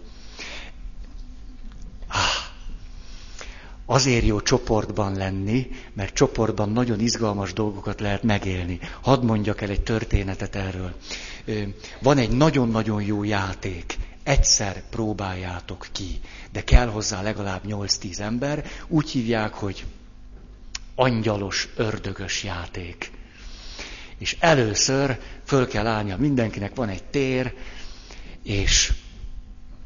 Azért 3.85 4.25
jó 4.25 4.41
csoportban 4.41 5.15
lenni, 5.15 5.67
mert 5.93 6.13
csoportban 6.13 6.69
nagyon 6.69 6.99
izgalmas 6.99 7.53
dolgokat 7.53 7.99
lehet 7.99 8.23
megélni. 8.23 8.79
Hadd 9.01 9.23
mondjak 9.23 9.61
el 9.61 9.69
egy 9.69 9.81
történetet 9.81 10.55
erről. 10.55 10.93
Van 12.01 12.17
egy 12.17 12.31
nagyon-nagyon 12.31 13.01
jó 13.01 13.23
játék. 13.23 13.97
Egyszer 14.23 14.83
próbáljátok 14.89 15.87
ki, 15.91 16.19
de 16.51 16.63
kell 16.63 16.87
hozzá 16.87 17.21
legalább 17.21 17.61
8-10 17.67 18.19
ember. 18.19 18.65
Úgy 18.87 19.09
hívják, 19.09 19.53
hogy 19.53 19.85
angyalos, 20.95 21.69
ördögös 21.75 22.43
játék. 22.43 23.11
És 24.17 24.37
először 24.39 25.19
föl 25.45 25.67
kell 25.67 25.87
állnia 25.87 26.17
mindenkinek, 26.17 26.75
van 26.75 26.89
egy 26.89 27.03
tér, 27.03 27.53
és 28.43 28.93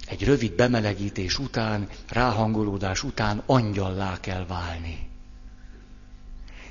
egy 0.06 0.24
rövid 0.24 0.54
bemelegítés 0.54 1.40
után, 1.40 1.88
ráhangolódás 2.10 3.04
után 3.04 3.44
angyallá 3.46 4.20
kell 4.20 4.46
válni. 4.46 5.10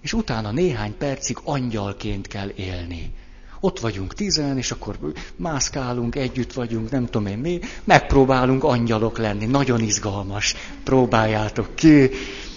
És 0.00 0.12
utána 0.12 0.50
néhány 0.50 0.96
percig 0.98 1.38
angyalként 1.44 2.26
kell 2.26 2.48
élni. 2.54 3.14
Ott 3.60 3.80
vagyunk 3.80 4.14
tizen, 4.14 4.58
és 4.58 4.70
akkor 4.70 4.98
mászkálunk, 5.36 6.16
együtt 6.16 6.52
vagyunk, 6.52 6.90
nem 6.90 7.04
tudom 7.04 7.26
én 7.26 7.38
mi, 7.38 7.60
megpróbálunk 7.84 8.64
angyalok 8.64 9.18
lenni. 9.18 9.44
Nagyon 9.46 9.80
izgalmas. 9.80 10.54
Próbáljátok 10.82 11.74
ki. 11.74 12.10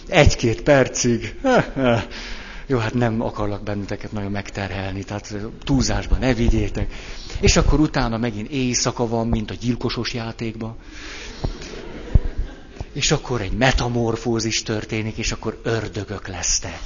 Egy-két 0.08 0.62
percig. 0.62 1.36
Jó, 2.70 2.78
hát 2.78 2.94
nem 2.94 3.22
akarlak 3.22 3.64
benneteket 3.64 4.12
nagyon 4.12 4.32
megterhelni, 4.32 5.04
tehát 5.04 5.36
túlzásban 5.64 6.20
ne 6.20 6.34
vigyétek. 6.34 6.94
És 7.40 7.58
akkor 7.58 7.80
utána 7.80 8.18
megint 8.18 8.50
éjszaka 8.50 9.08
van, 9.08 9.28
mint 9.28 9.52
a 9.52 9.54
gyilkosos 9.54 10.14
játékban. 10.14 10.76
És 12.94 13.12
akkor 13.12 13.42
egy 13.42 13.52
metamorfózis 13.52 14.64
történik, 14.64 15.18
és 15.18 15.32
akkor 15.32 15.60
ördögök 15.64 16.28
lesztek. 16.28 16.82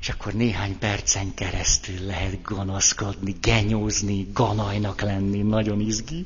És 0.00 0.08
akkor 0.08 0.32
néhány 0.32 0.78
percen 0.78 1.34
keresztül 1.34 2.06
lehet 2.06 2.42
gonoszkodni, 2.42 3.36
genyózni, 3.40 4.26
ganajnak 4.32 5.00
lenni, 5.00 5.42
nagyon 5.42 5.80
izgi, 5.80 6.24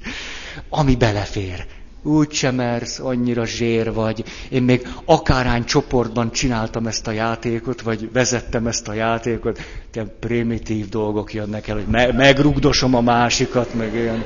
ami 0.68 0.96
belefér 0.96 1.66
úgy 2.04 2.32
sem 2.32 2.54
mersz, 2.54 2.98
annyira 2.98 3.46
zsér 3.46 3.92
vagy. 3.92 4.24
Én 4.48 4.62
még 4.62 4.88
akárhány 5.04 5.64
csoportban 5.64 6.30
csináltam 6.30 6.86
ezt 6.86 7.06
a 7.06 7.10
játékot, 7.10 7.80
vagy 7.80 8.08
vezettem 8.12 8.66
ezt 8.66 8.88
a 8.88 8.92
játékot, 8.92 9.60
ilyen 9.94 10.12
primitív 10.20 10.88
dolgok 10.88 11.34
jönnek 11.34 11.68
el, 11.68 11.74
hogy 11.74 11.86
me- 11.90 12.12
megrugdosom 12.12 12.94
a 12.94 13.00
másikat, 13.00 13.74
meg 13.74 13.94
ilyen. 13.94 14.24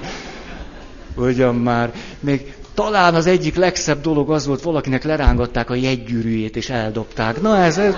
Ugyan 1.16 1.54
már, 1.54 1.92
még 2.20 2.54
talán 2.74 3.14
az 3.14 3.26
egyik 3.26 3.56
legszebb 3.56 4.00
dolog 4.00 4.30
az 4.30 4.46
volt, 4.46 4.62
valakinek 4.62 5.04
lerángatták 5.04 5.70
a 5.70 5.74
jegygyűrűjét, 5.74 6.56
és 6.56 6.70
eldobták. 6.70 7.40
Na 7.40 7.56
ez, 7.58 7.78
ez... 7.78 7.94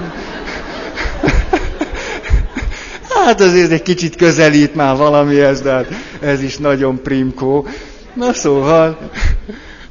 Hát 3.08 3.40
azért 3.40 3.70
egy 3.70 3.82
kicsit 3.82 4.16
közelít 4.16 4.75
már 4.75 4.96
valamihez, 4.96 5.60
de 5.60 5.70
hát 5.70 5.87
ez 6.20 6.42
is 6.42 6.56
nagyon 6.56 7.02
primkó. 7.02 7.66
Na 8.14 8.32
szóval, 8.32 9.10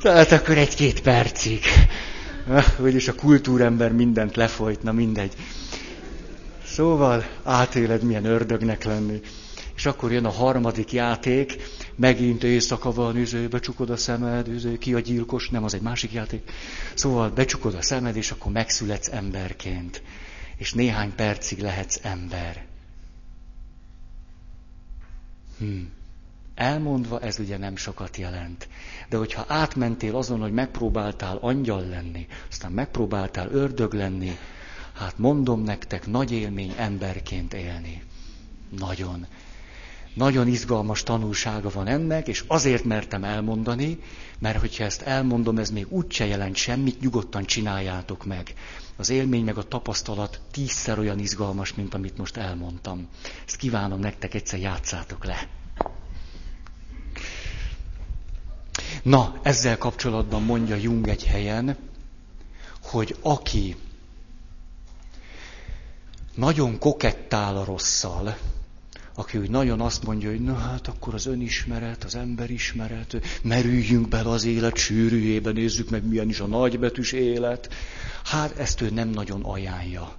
tehát 0.01 0.31
akkor 0.31 0.57
egy-két 0.57 1.01
percig. 1.01 1.63
Úgyis 2.79 3.07
a 3.07 3.15
kultúrember 3.15 3.91
mindent 3.91 4.35
lefolyt, 4.35 4.83
na 4.83 4.91
mindegy. 4.91 5.33
Szóval 6.65 7.25
átéled, 7.43 8.03
milyen 8.03 8.25
ördögnek 8.25 8.83
lenni. 8.83 9.21
És 9.75 9.85
akkor 9.85 10.11
jön 10.11 10.25
a 10.25 10.29
harmadik 10.29 10.91
játék, 10.91 11.55
megint 11.95 12.43
éjszaka 12.43 12.91
van, 12.91 13.15
üző, 13.15 13.47
becsukod 13.47 13.89
a 13.89 13.97
szemed, 13.97 14.47
üző, 14.47 14.77
ki 14.77 14.93
a 14.93 14.99
gyilkos, 14.99 15.49
nem, 15.49 15.63
az 15.63 15.73
egy 15.73 15.81
másik 15.81 16.11
játék. 16.11 16.51
Szóval 16.93 17.29
becsukod 17.29 17.73
a 17.73 17.81
szemed, 17.81 18.15
és 18.15 18.31
akkor 18.31 18.51
megszületsz 18.51 19.11
emberként. 19.11 20.01
És 20.57 20.73
néhány 20.73 21.15
percig 21.15 21.59
lehetsz 21.59 21.99
ember. 22.01 22.65
Hmm. 25.57 25.98
Elmondva 26.59 27.19
ez 27.19 27.39
ugye 27.39 27.57
nem 27.57 27.75
sokat 27.75 28.17
jelent. 28.17 28.67
De 29.09 29.17
hogyha 29.17 29.45
átmentél 29.47 30.15
azon, 30.15 30.39
hogy 30.39 30.51
megpróbáltál 30.51 31.37
angyal 31.41 31.85
lenni, 31.85 32.27
aztán 32.49 32.71
megpróbáltál 32.71 33.49
ördög 33.51 33.93
lenni, 33.93 34.37
hát 34.93 35.17
mondom 35.17 35.63
nektek, 35.63 36.07
nagy 36.07 36.31
élmény 36.31 36.73
emberként 36.77 37.53
élni. 37.53 38.03
Nagyon. 38.77 39.27
Nagyon 40.13 40.47
izgalmas 40.47 41.03
tanulsága 41.03 41.69
van 41.69 41.87
ennek, 41.87 42.27
és 42.27 42.43
azért 42.47 42.83
mertem 42.83 43.23
elmondani, 43.23 43.99
mert 44.39 44.59
hogyha 44.59 44.83
ezt 44.83 45.01
elmondom, 45.01 45.57
ez 45.57 45.69
még 45.69 45.85
úgyse 45.89 46.25
jelent 46.25 46.55
semmit, 46.55 46.99
nyugodtan 46.99 47.43
csináljátok 47.43 48.25
meg. 48.25 48.53
Az 48.95 49.09
élmény 49.09 49.43
meg 49.43 49.57
a 49.57 49.67
tapasztalat 49.67 50.41
tízszer 50.51 50.99
olyan 50.99 51.19
izgalmas, 51.19 51.73
mint 51.73 51.93
amit 51.93 52.17
most 52.17 52.37
elmondtam. 52.37 53.07
Ezt 53.47 53.55
kívánom 53.57 53.99
nektek, 53.99 54.33
egyszer 54.33 54.59
játszátok 54.59 55.25
le. 55.25 55.58
Na, 59.03 59.39
ezzel 59.41 59.77
kapcsolatban 59.77 60.43
mondja 60.43 60.75
Jung 60.75 61.07
egy 61.07 61.25
helyen, 61.25 61.77
hogy 62.81 63.15
aki 63.21 63.75
nagyon 66.35 66.79
kokettál 66.79 67.57
a 67.57 67.63
rosszal, 67.63 68.37
aki 69.15 69.37
úgy 69.37 69.49
nagyon 69.49 69.81
azt 69.81 70.03
mondja, 70.03 70.29
hogy 70.29 70.41
na 70.41 70.55
hát 70.55 70.87
akkor 70.87 71.13
az 71.13 71.25
önismeret, 71.25 72.03
az 72.03 72.15
emberismeret, 72.15 73.15
merüljünk 73.41 74.07
bele 74.07 74.29
az 74.29 74.45
élet 74.45 74.77
sűrűjébe, 74.77 75.51
nézzük 75.51 75.89
meg 75.89 76.05
milyen 76.07 76.29
is 76.29 76.39
a 76.39 76.47
nagybetűs 76.47 77.11
élet. 77.11 77.73
Hát 78.23 78.57
ezt 78.57 78.81
ő 78.81 78.89
nem 78.89 79.09
nagyon 79.09 79.43
ajánlja. 79.43 80.15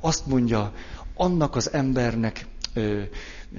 Azt 0.00 0.26
mondja, 0.26 0.72
annak 1.14 1.56
az 1.56 1.72
embernek 1.72 2.46
ö, 2.74 3.02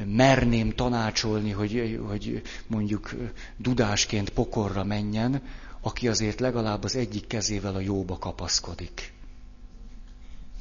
merném 0.05 0.71
tanácsolni, 0.71 1.51
hogy, 1.51 1.99
hogy 2.07 2.41
mondjuk 2.67 3.15
dudásként 3.57 4.29
pokorra 4.29 4.83
menjen, 4.83 5.41
aki 5.81 6.07
azért 6.07 6.39
legalább 6.39 6.83
az 6.83 6.95
egyik 6.95 7.27
kezével 7.27 7.75
a 7.75 7.79
jóba 7.79 8.17
kapaszkodik. 8.17 9.13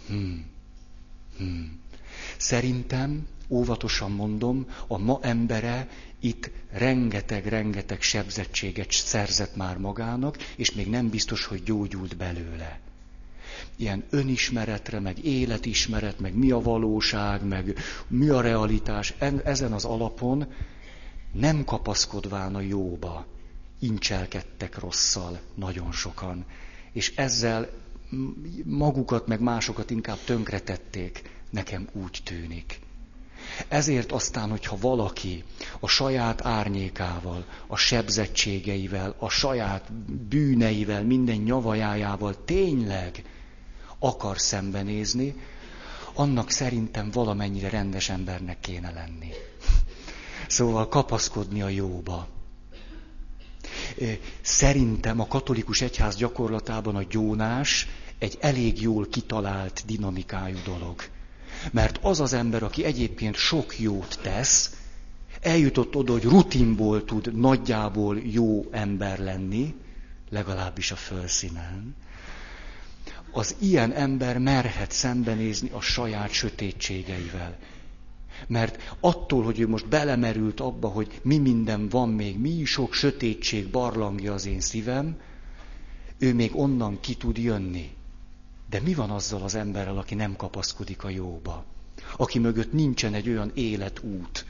Hmm. 0.07 0.47
Hmm. 1.39 1.81
Szerintem, 2.37 3.27
óvatosan 3.49 4.11
mondom, 4.11 4.67
a 4.87 4.99
ma 4.99 5.19
embere 5.23 5.89
itt 6.21 6.51
rengeteg-rengeteg 6.71 8.03
sebzettséget 8.03 8.91
szerzett 8.91 9.57
már 9.57 9.79
magának, 9.79 10.37
és 10.57 10.73
még 10.73 10.89
nem 10.89 11.09
biztos, 11.09 11.45
hogy 11.45 11.63
gyógyult 11.63 12.17
belőle. 12.17 12.81
Ilyen 13.83 14.05
önismeretre, 14.11 15.01
meg 15.01 15.25
életismeret, 15.25 16.21
meg 16.21 16.35
mi 16.35 16.51
a 16.51 16.61
valóság, 16.61 17.45
meg 17.45 17.79
mi 18.09 18.29
a 18.29 18.41
realitás, 18.41 19.15
ezen 19.45 19.73
az 19.73 19.85
alapon 19.85 20.47
nem 21.33 21.65
kapaszkodván 21.65 22.55
a 22.55 22.61
jóba, 22.61 23.27
incselkedtek 23.79 24.79
rosszal 24.79 25.41
nagyon 25.55 25.93
sokan. 25.93 26.45
És 26.93 27.13
ezzel 27.17 27.69
magukat 28.65 29.27
meg 29.27 29.41
másokat 29.41 29.91
inkább 29.91 30.19
tönkretették, 30.25 31.31
nekem 31.51 31.89
úgy 31.93 32.21
tűnik. 32.25 32.81
Ezért 33.69 34.13
aztán, 34.13 34.51
hogyha 34.51 34.77
valaki 34.81 35.45
a 35.81 35.89
saját 35.89 36.45
árnyékával, 36.45 37.45
a 37.67 37.77
sebzettségeivel, 37.77 39.15
a 39.19 39.29
saját 39.29 39.93
bűneivel, 40.29 41.05
minden 41.05 41.37
nyavajájával 41.37 42.45
tényleg 42.45 43.23
akar 44.03 44.39
szembenézni, 44.39 45.35
annak 46.15 46.51
szerintem 46.51 47.11
valamennyire 47.11 47.69
rendes 47.69 48.09
embernek 48.09 48.61
kéne 48.61 48.91
lenni. 48.91 49.31
Szóval 50.47 50.89
kapaszkodni 50.89 51.63
a 51.63 51.69
jóba. 51.69 52.29
Szerintem 54.41 55.21
a 55.21 55.27
katolikus 55.27 55.81
egyház 55.81 56.17
gyakorlatában 56.17 56.97
a 56.97 57.03
gyónás 57.03 57.89
egy 58.19 58.39
elég 58.41 58.81
jól 58.81 59.07
kitalált 59.07 59.83
dinamikájú 59.87 60.57
dolog. 60.65 61.03
Mert 61.71 61.99
az 62.03 62.21
az 62.21 62.33
ember, 62.33 62.63
aki 62.63 62.85
egyébként 62.85 63.35
sok 63.35 63.79
jót 63.79 64.19
tesz, 64.23 64.77
eljutott 65.41 65.97
oda, 65.97 66.13
hogy 66.13 66.25
rutinból 66.25 67.05
tud 67.05 67.35
nagyjából 67.39 68.19
jó 68.19 68.67
ember 68.71 69.19
lenni, 69.19 69.75
legalábbis 70.31 70.91
a 70.91 70.97
fölszínen, 70.97 71.97
az 73.33 73.57
ilyen 73.59 73.93
ember 73.93 74.39
merhet 74.39 74.91
szembenézni 74.91 75.71
a 75.73 75.81
saját 75.81 76.31
sötétségeivel. 76.31 77.59
Mert 78.47 78.97
attól, 79.01 79.45
hogy 79.45 79.61
ő 79.61 79.69
most 79.69 79.89
belemerült 79.89 80.61
abba, 80.61 80.89
hogy 80.89 81.21
mi 81.23 81.39
minden 81.39 81.89
van 81.89 82.09
még, 82.09 82.39
mi 82.39 82.65
sok 82.65 82.93
sötétség 82.93 83.71
barlangja 83.71 84.33
az 84.33 84.47
én 84.47 84.61
szívem, 84.61 85.21
ő 86.19 86.35
még 86.35 86.57
onnan 86.57 87.01
ki 87.01 87.15
tud 87.15 87.39
jönni. 87.39 87.91
De 88.71 88.81
mi 88.81 88.95
van 88.95 89.11
azzal 89.11 89.43
az 89.43 89.55
emberrel, 89.55 89.99
aki 89.99 90.15
nem 90.15 90.37
kapaszkodik 90.37 91.05
a 91.05 91.09
jóba? 91.09 91.65
Aki 92.17 92.39
mögött 92.39 92.73
nincsen 92.73 93.15
egy 93.15 93.29
olyan 93.29 93.51
életút, 93.55 94.47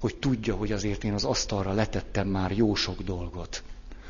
hogy 0.00 0.16
tudja, 0.16 0.54
hogy 0.54 0.72
azért 0.72 1.04
én 1.04 1.12
az 1.12 1.24
asztalra 1.24 1.72
letettem 1.72 2.28
már 2.28 2.50
jó 2.50 2.74
sok 2.74 3.02
dolgot, 3.02 3.62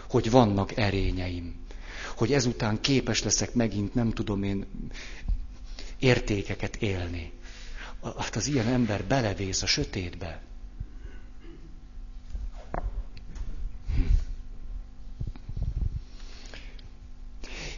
hogy 0.09 0.31
vannak 0.31 0.77
erényeim, 0.77 1.55
hogy 2.17 2.33
ezután 2.33 2.81
képes 2.81 3.23
leszek 3.23 3.55
megint, 3.55 3.95
nem 3.95 4.11
tudom 4.11 4.43
én, 4.43 4.67
értékeket 5.99 6.77
élni. 6.77 7.33
Hát 8.19 8.37
az 8.37 8.47
ilyen 8.47 8.67
ember 8.67 9.05
belevész 9.05 9.63
a 9.63 9.67
sötétbe. 9.67 10.43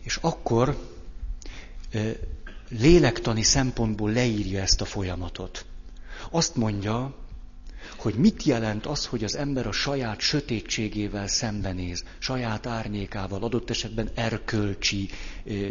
És 0.02 0.16
akkor 0.16 0.78
lélektani 2.68 3.42
szempontból 3.42 4.10
leírja 4.12 4.60
ezt 4.60 4.80
a 4.80 4.84
folyamatot. 4.84 5.66
Azt 6.30 6.56
mondja, 6.56 7.14
hogy 8.06 8.14
mit 8.14 8.42
jelent 8.42 8.86
az, 8.86 9.06
hogy 9.06 9.24
az 9.24 9.36
ember 9.36 9.66
a 9.66 9.72
saját 9.72 10.20
sötétségével 10.20 11.26
szembenéz, 11.26 12.04
saját 12.18 12.66
árnyékával, 12.66 13.42
adott 13.42 13.70
esetben 13.70 14.10
erkölcsi 14.14 15.08
eh, 15.44 15.70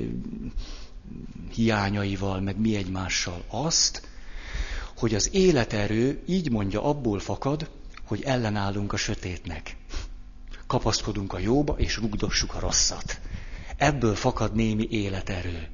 hiányaival, 1.53 2.39
meg 2.39 2.59
mi 2.59 2.75
egymással. 2.75 3.43
Azt, 3.47 4.07
hogy 4.97 5.15
az 5.15 5.29
életerő, 5.33 6.21
így 6.25 6.51
mondja, 6.51 6.83
abból 6.83 7.19
fakad, 7.19 7.69
hogy 8.05 8.21
ellenállunk 8.23 8.93
a 8.93 8.97
sötétnek. 8.97 9.77
Kapaszkodunk 10.67 11.33
a 11.33 11.39
jóba, 11.39 11.73
és 11.77 11.97
rugdossuk 11.97 12.53
a 12.55 12.59
rosszat. 12.59 13.19
Ebből 13.77 14.15
fakad 14.15 14.55
némi 14.55 14.87
életerő. 14.89 15.67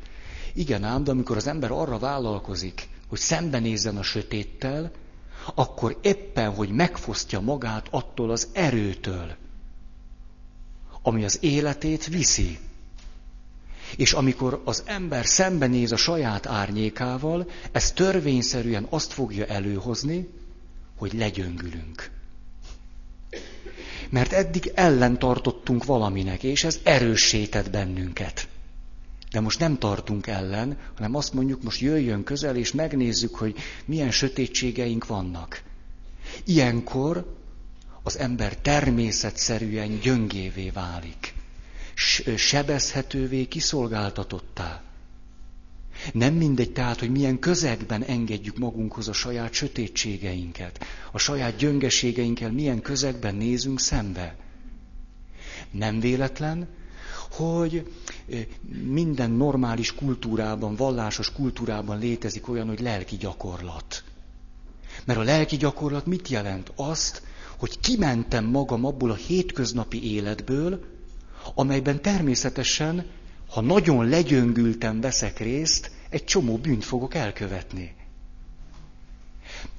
Igen 0.54 0.84
ám, 0.84 1.04
de 1.04 1.12
amikor 1.12 1.38
az 1.38 1.48
ember 1.48 1.72
arra 1.72 2.00
vállalkozik, 2.00 2.88
hogy 3.08 3.20
szembenézzen 3.20 3.98
a 3.98 4.04
sötéttel, 4.04 4.92
akkor 5.56 5.98
éppen, 6.02 6.54
hogy 6.54 6.70
megfosztja 6.70 7.40
magát 7.40 7.88
attól 7.92 8.32
az 8.32 8.48
erőtől, 8.54 9.36
ami 11.02 11.24
az 11.24 11.38
életét 11.42 12.06
viszi. 12.06 12.60
És 13.96 14.14
amikor 14.14 14.62
az 14.66 14.84
ember 14.86 15.26
szembenéz 15.26 15.92
a 15.92 15.96
saját 15.96 16.46
árnyékával, 16.46 17.50
ez 17.72 17.92
törvényszerűen 17.92 18.88
azt 18.90 19.14
fogja 19.14 19.46
előhozni, 19.46 20.30
hogy 20.98 21.14
legyöngülünk. 21.14 22.12
Mert 24.10 24.32
eddig 24.32 24.72
ellentartottunk 24.76 25.86
valaminek, 25.86 26.44
és 26.44 26.64
ez 26.64 26.80
erősített 26.84 27.70
bennünket. 27.70 28.48
De 29.32 29.40
most 29.40 29.60
nem 29.60 29.78
tartunk 29.78 30.28
ellen, 30.28 30.78
hanem 30.96 31.16
azt 31.16 31.34
mondjuk, 31.34 31.64
most 31.64 31.80
jöjjön 31.80 32.24
közel, 32.24 32.56
és 32.56 32.72
megnézzük, 32.72 33.36
hogy 33.36 33.56
milyen 33.86 34.12
sötétségeink 34.12 35.08
vannak. 35.08 35.64
Ilyenkor 36.46 37.36
az 38.04 38.18
ember 38.18 38.58
természetszerűen 38.58 40.00
gyöngévé 40.00 40.70
válik, 40.70 41.34
sebezhetővé, 42.36 43.46
kiszolgáltatottá. 43.46 44.82
Nem 46.14 46.34
mindegy 46.34 46.72
tehát, 46.72 47.00
hogy 47.00 47.12
milyen 47.12 47.40
közegben 47.40 48.04
engedjük 48.04 48.58
magunkhoz 48.58 49.08
a 49.08 49.14
saját 49.14 49.54
sötétségeinket, 49.54 50.86
a 51.12 51.18
saját 51.18 51.56
gyöngeségeinkkel 51.56 52.52
milyen 52.52 52.82
közegben 52.82 53.36
nézünk 53.36 53.80
szembe. 53.80 54.36
Nem 55.72 56.00
véletlen, 56.00 56.68
hogy 57.32 57.92
minden 58.84 59.32
normális 59.32 59.96
kultúrában, 59.96 60.76
vallásos 60.76 61.32
kultúrában 61.32 62.00
létezik 62.00 62.50
olyan, 62.50 62.68
hogy 62.68 62.80
lelki 62.80 63.16
gyakorlat. 63.18 64.04
Mert 65.06 65.20
a 65.20 65.24
lelki 65.24 65.58
gyakorlat 65.58 66.06
mit 66.06 66.28
jelent? 66.28 66.72
Azt, 66.76 67.22
hogy 67.58 67.80
kimentem 67.80 68.46
magam 68.46 68.86
abból 68.86 69.12
a 69.12 69.16
hétköznapi 69.16 70.14
életből, 70.14 70.84
amelyben 71.56 72.02
természetesen, 72.02 73.06
ha 73.50 73.62
nagyon 73.62 74.10
legyöngültem, 74.10 75.02
veszek 75.02 75.40
részt, 75.40 75.92
egy 76.10 76.24
csomó 76.24 76.58
bűnt 76.58 76.84
fogok 76.84 77.16
elkövetni. 77.16 77.96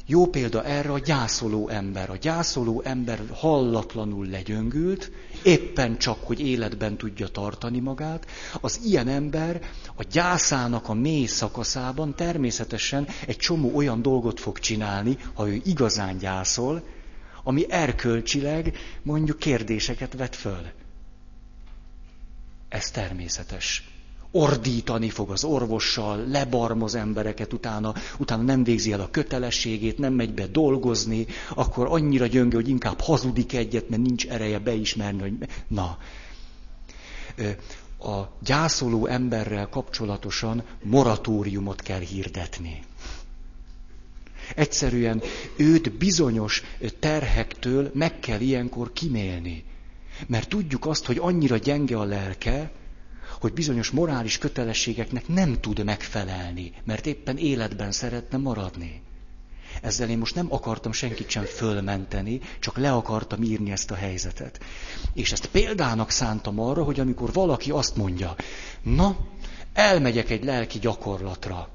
Jó 0.07 0.27
példa 0.27 0.65
erre 0.65 0.93
a 0.93 0.99
gyászoló 0.99 1.69
ember. 1.69 2.11
A 2.11 2.17
gyászoló 2.17 2.83
ember 2.85 3.21
hallatlanul 3.33 4.27
legyöngült, 4.27 5.11
éppen 5.43 5.99
csak, 5.99 6.25
hogy 6.25 6.41
életben 6.41 6.97
tudja 6.97 7.29
tartani 7.29 7.81
magát. 7.81 8.27
Az 8.61 8.81
ilyen 8.85 9.09
ember 9.09 9.61
a 9.97 10.05
gyászának 10.11 10.89
a 10.89 10.95
mély 10.95 11.27
szakaszában 11.27 12.15
természetesen 12.15 13.09
egy 13.27 13.37
csomó 13.37 13.75
olyan 13.75 14.03
dolgot 14.03 14.41
fog 14.41 14.59
csinálni, 14.59 15.17
ha 15.35 15.49
ő 15.49 15.61
igazán 15.65 16.19
gyászol, 16.19 16.83
ami 17.45 17.71
erkölcsileg 17.71 18.77
mondjuk 19.03 19.39
kérdéseket 19.39 20.15
vet 20.15 20.37
föl. 20.37 20.63
Ez 22.69 22.91
természetes 22.91 23.92
ordítani 24.33 25.09
fog 25.09 25.31
az 25.31 25.45
orvossal, 25.45 26.27
lebarmoz 26.27 26.95
embereket, 26.95 27.53
utána, 27.53 27.95
utána 28.19 28.43
nem 28.43 28.65
végzi 28.65 28.93
el 28.93 29.01
a 29.01 29.11
kötelességét, 29.11 29.99
nem 29.99 30.13
megy 30.13 30.35
be 30.35 30.47
dolgozni, 30.47 31.27
akkor 31.55 31.87
annyira 31.91 32.27
gyönge, 32.27 32.55
hogy 32.57 32.69
inkább 32.69 33.01
hazudik 33.01 33.53
egyet, 33.53 33.89
mert 33.89 34.03
nincs 34.03 34.27
ereje 34.27 34.59
beismerni, 34.59 35.21
hogy 35.21 35.35
na. 35.69 35.99
A 37.99 38.29
gyászoló 38.45 39.07
emberrel 39.07 39.69
kapcsolatosan 39.69 40.63
moratóriumot 40.83 41.81
kell 41.81 42.01
hirdetni. 42.01 42.83
Egyszerűen 44.57 45.23
őt 45.57 45.93
bizonyos 45.93 46.63
terhektől 46.99 47.91
meg 47.95 48.19
kell 48.19 48.41
ilyenkor 48.41 48.93
kimélni. 48.93 49.65
Mert 50.27 50.49
tudjuk 50.49 50.87
azt, 50.87 51.07
hogy 51.07 51.19
annyira 51.19 51.57
gyenge 51.57 51.99
a 51.99 52.05
lelke, 52.05 52.71
hogy 53.41 53.53
bizonyos 53.53 53.91
morális 53.91 54.39
kötelességeknek 54.39 55.29
nem 55.29 55.61
tud 55.61 55.85
megfelelni, 55.85 56.73
mert 56.85 57.07
éppen 57.07 57.37
életben 57.37 57.93
szeretne 57.93 58.39
maradni. 58.39 59.03
Ezzel 59.83 60.09
én 60.09 60.19
most 60.19 60.35
nem 60.35 60.47
akartam 60.51 60.93
senkit 60.93 61.29
sem 61.29 61.45
fölmenteni, 61.45 62.41
csak 62.61 62.77
le 62.77 62.93
akartam 62.93 63.43
írni 63.43 63.71
ezt 63.71 63.91
a 63.91 63.95
helyzetet. 63.95 64.61
És 65.15 65.33
ezt 65.33 65.47
példának 65.47 66.11
szántam 66.11 66.61
arra, 66.61 66.85
hogy 66.85 67.01
amikor 67.01 67.33
valaki 67.33 67.71
azt 67.71 67.97
mondja, 67.97 68.35
na, 68.83 69.17
elmegyek 69.73 70.31
egy 70.31 70.45
lelki 70.45 70.79
gyakorlatra, 70.79 71.69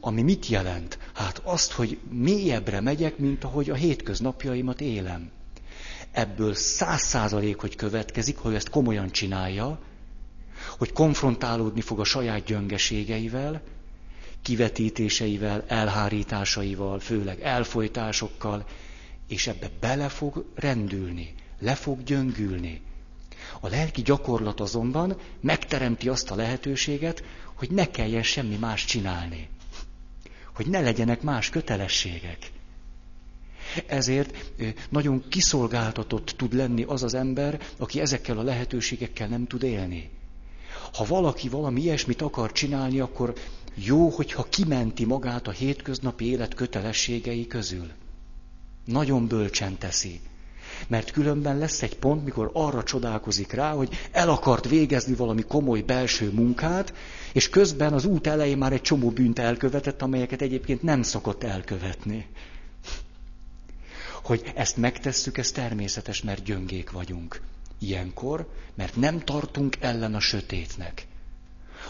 ami 0.00 0.22
mit 0.22 0.46
jelent? 0.46 0.98
Hát 1.14 1.40
azt, 1.44 1.72
hogy 1.72 1.98
mélyebbre 2.10 2.80
megyek, 2.80 3.18
mint 3.18 3.44
ahogy 3.44 3.70
a 3.70 3.74
hétköznapjaimat 3.74 4.80
élem. 4.80 5.30
Ebből 6.12 6.54
száz 6.54 7.00
százalék, 7.02 7.60
hogy 7.60 7.76
következik, 7.76 8.36
hogy 8.36 8.54
ezt 8.54 8.70
komolyan 8.70 9.10
csinálja, 9.10 9.78
hogy 10.78 10.92
konfrontálódni 10.92 11.80
fog 11.80 12.00
a 12.00 12.04
saját 12.04 12.44
gyöngeségeivel, 12.44 13.62
kivetítéseivel, 14.42 15.64
elhárításaival, 15.66 16.98
főleg 16.98 17.40
elfolytásokkal, 17.40 18.64
és 19.28 19.46
ebbe 19.46 19.70
bele 19.80 20.08
fog 20.08 20.44
rendülni, 20.54 21.34
le 21.58 21.74
fog 21.74 22.02
gyöngülni. 22.02 22.80
A 23.60 23.68
lelki 23.68 24.02
gyakorlat 24.02 24.60
azonban 24.60 25.16
megteremti 25.40 26.08
azt 26.08 26.30
a 26.30 26.34
lehetőséget, 26.34 27.22
hogy 27.54 27.70
ne 27.70 27.90
kelljen 27.90 28.22
semmi 28.22 28.56
más 28.56 28.84
csinálni. 28.84 29.48
Hogy 30.54 30.66
ne 30.66 30.80
legyenek 30.80 31.22
más 31.22 31.50
kötelességek. 31.50 32.50
Ezért 33.86 34.52
nagyon 34.88 35.24
kiszolgáltatott 35.28 36.34
tud 36.36 36.54
lenni 36.54 36.82
az 36.82 37.02
az 37.02 37.14
ember, 37.14 37.60
aki 37.76 38.00
ezekkel 38.00 38.38
a 38.38 38.42
lehetőségekkel 38.42 39.28
nem 39.28 39.46
tud 39.46 39.62
élni. 39.62 40.10
Ha 40.92 41.04
valaki 41.04 41.48
valami 41.48 41.80
ilyesmit 41.80 42.22
akar 42.22 42.52
csinálni, 42.52 43.00
akkor 43.00 43.34
jó, 43.74 44.08
hogyha 44.08 44.42
kimenti 44.42 45.04
magát 45.04 45.46
a 45.46 45.50
hétköznapi 45.50 46.24
élet 46.30 46.54
kötelességei 46.54 47.46
közül. 47.46 47.86
Nagyon 48.84 49.26
bölcsen 49.26 49.78
teszi. 49.78 50.20
Mert 50.86 51.10
különben 51.10 51.58
lesz 51.58 51.82
egy 51.82 51.96
pont, 51.96 52.24
mikor 52.24 52.50
arra 52.52 52.82
csodálkozik 52.82 53.52
rá, 53.52 53.72
hogy 53.72 53.88
el 54.12 54.28
akart 54.30 54.68
végezni 54.68 55.14
valami 55.14 55.42
komoly 55.42 55.80
belső 55.80 56.30
munkát, 56.32 56.92
és 57.32 57.48
közben 57.48 57.92
az 57.92 58.04
út 58.04 58.26
elején 58.26 58.58
már 58.58 58.72
egy 58.72 58.80
csomó 58.80 59.10
bűnt 59.10 59.38
elkövetett, 59.38 60.02
amelyeket 60.02 60.42
egyébként 60.42 60.82
nem 60.82 61.02
szokott 61.02 61.42
elkövetni. 61.44 62.26
Hogy 64.22 64.52
ezt 64.54 64.76
megtesszük, 64.76 65.38
ez 65.38 65.50
természetes, 65.50 66.22
mert 66.22 66.42
gyöngék 66.42 66.90
vagyunk 66.90 67.40
ilyenkor, 67.78 68.48
mert 68.74 68.96
nem 68.96 69.18
tartunk 69.20 69.76
ellen 69.80 70.14
a 70.14 70.20
sötétnek. 70.20 71.06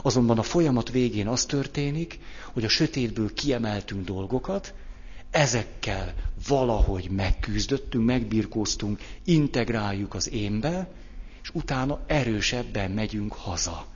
Azonban 0.03 0.39
a 0.39 0.43
folyamat 0.43 0.91
végén 0.91 1.27
az 1.29 1.45
történik, 1.45 2.19
hogy 2.53 2.65
a 2.65 2.69
sötétből 2.69 3.33
kiemeltünk 3.35 4.05
dolgokat, 4.05 4.75
ezekkel 5.31 6.15
valahogy 6.49 7.11
megküzdöttünk, 7.11 8.05
megbirkóztunk, 8.05 9.01
integráljuk 9.25 10.15
az 10.15 10.31
énbe, 10.31 10.89
és 11.43 11.51
utána 11.53 12.01
erősebben 12.07 12.91
megyünk 12.91 13.33
haza. 13.33 13.87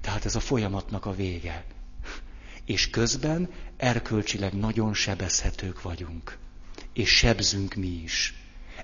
Tehát 0.00 0.24
ez 0.24 0.34
a 0.34 0.40
folyamatnak 0.40 1.06
a 1.06 1.14
vége. 1.14 1.64
És 2.64 2.90
közben 2.90 3.48
erkölcsileg 3.76 4.52
nagyon 4.52 4.94
sebezhetők 4.94 5.82
vagyunk. 5.82 6.38
És 6.92 7.16
sebzünk 7.16 7.74
mi 7.74 7.86
is. 8.02 8.34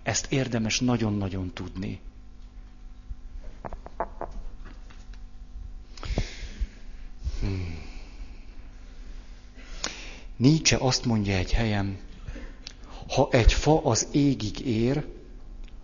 Ezt 0.02 0.32
érdemes 0.32 0.80
nagyon-nagyon 0.80 1.52
tudni. 1.54 2.00
Hmm. 7.40 7.82
Nietzsche 10.36 10.76
azt 10.80 11.04
mondja 11.04 11.34
egy 11.36 11.52
helyen, 11.52 11.98
ha 13.08 13.28
egy 13.30 13.52
fa 13.52 13.84
az 13.84 14.06
égig 14.10 14.60
ér, 14.66 15.06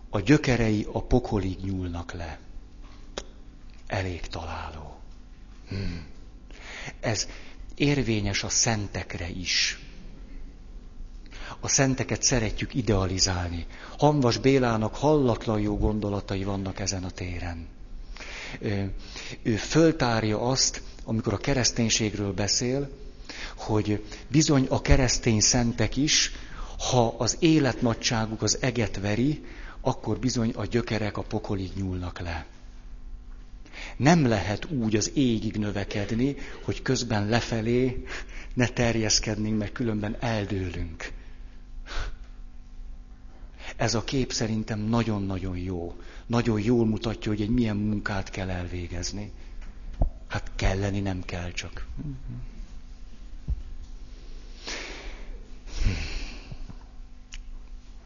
a 0.09 0.19
gyökerei 0.19 0.87
a 0.91 1.03
pokolig 1.03 1.59
nyúlnak 1.59 2.11
le. 2.13 2.39
Elég 3.87 4.21
találó. 4.27 4.99
Hmm. 5.67 6.05
Ez 6.99 7.27
érvényes 7.75 8.43
a 8.43 8.49
szentekre 8.49 9.29
is 9.29 9.79
a 11.59 11.67
szenteket 11.67 12.23
szeretjük 12.23 12.73
idealizálni. 12.73 13.65
Hanvas 13.97 14.37
Bélának 14.37 14.95
hallatlan 14.95 15.59
jó 15.59 15.77
gondolatai 15.77 16.43
vannak 16.43 16.79
ezen 16.79 17.03
a 17.03 17.09
téren. 17.09 17.67
Ő 19.41 19.55
föltárja 19.55 20.41
azt, 20.41 20.81
amikor 21.03 21.33
a 21.33 21.37
kereszténységről 21.37 22.33
beszél, 22.33 22.89
hogy 23.55 24.03
bizony 24.27 24.65
a 24.69 24.81
keresztény 24.81 25.39
szentek 25.39 25.95
is, 25.95 26.31
ha 26.91 27.15
az 27.17 27.35
életnagyságuk 27.39 28.41
az 28.41 28.57
eget 28.61 28.99
veri, 28.99 29.43
akkor 29.81 30.19
bizony 30.19 30.51
a 30.55 30.65
gyökerek 30.65 31.17
a 31.17 31.21
pokolig 31.21 31.71
nyúlnak 31.75 32.19
le. 32.19 32.45
Nem 33.97 34.27
lehet 34.27 34.65
úgy 34.71 34.95
az 34.95 35.11
égig 35.13 35.57
növekedni, 35.57 36.35
hogy 36.63 36.81
közben 36.81 37.27
lefelé 37.27 38.03
ne 38.53 38.67
terjeszkednénk, 38.67 39.57
mert 39.57 39.71
különben 39.71 40.15
eldőlünk. 40.19 41.11
Ez 43.75 43.93
a 43.93 44.03
kép 44.03 44.31
szerintem 44.31 44.79
nagyon-nagyon 44.79 45.57
jó. 45.57 45.95
Nagyon 46.25 46.59
jól 46.61 46.85
mutatja, 46.85 47.31
hogy 47.31 47.41
egy 47.41 47.49
milyen 47.49 47.77
munkát 47.77 48.29
kell 48.29 48.49
elvégezni. 48.49 49.31
Hát 50.27 50.51
kelleni 50.55 50.99
nem 50.99 51.23
kell 51.25 51.51
csak. 51.51 51.85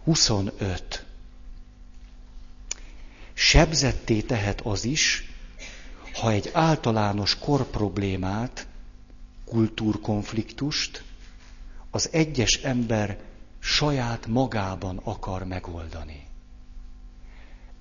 25. 0.04 1.06
Sebzetté 3.34 4.22
tehet 4.22 4.62
az 4.62 4.84
is, 4.86 5.32
ha 6.13 6.32
egy 6.32 6.50
általános 6.54 7.38
korproblémát, 7.39 8.67
kultúrkonfliktust 9.46 11.04
az 11.89 12.10
egyes 12.12 12.54
ember 12.56 13.17
saját 13.65 14.28
magában 14.28 14.99
akar 15.04 15.43
megoldani. 15.43 16.23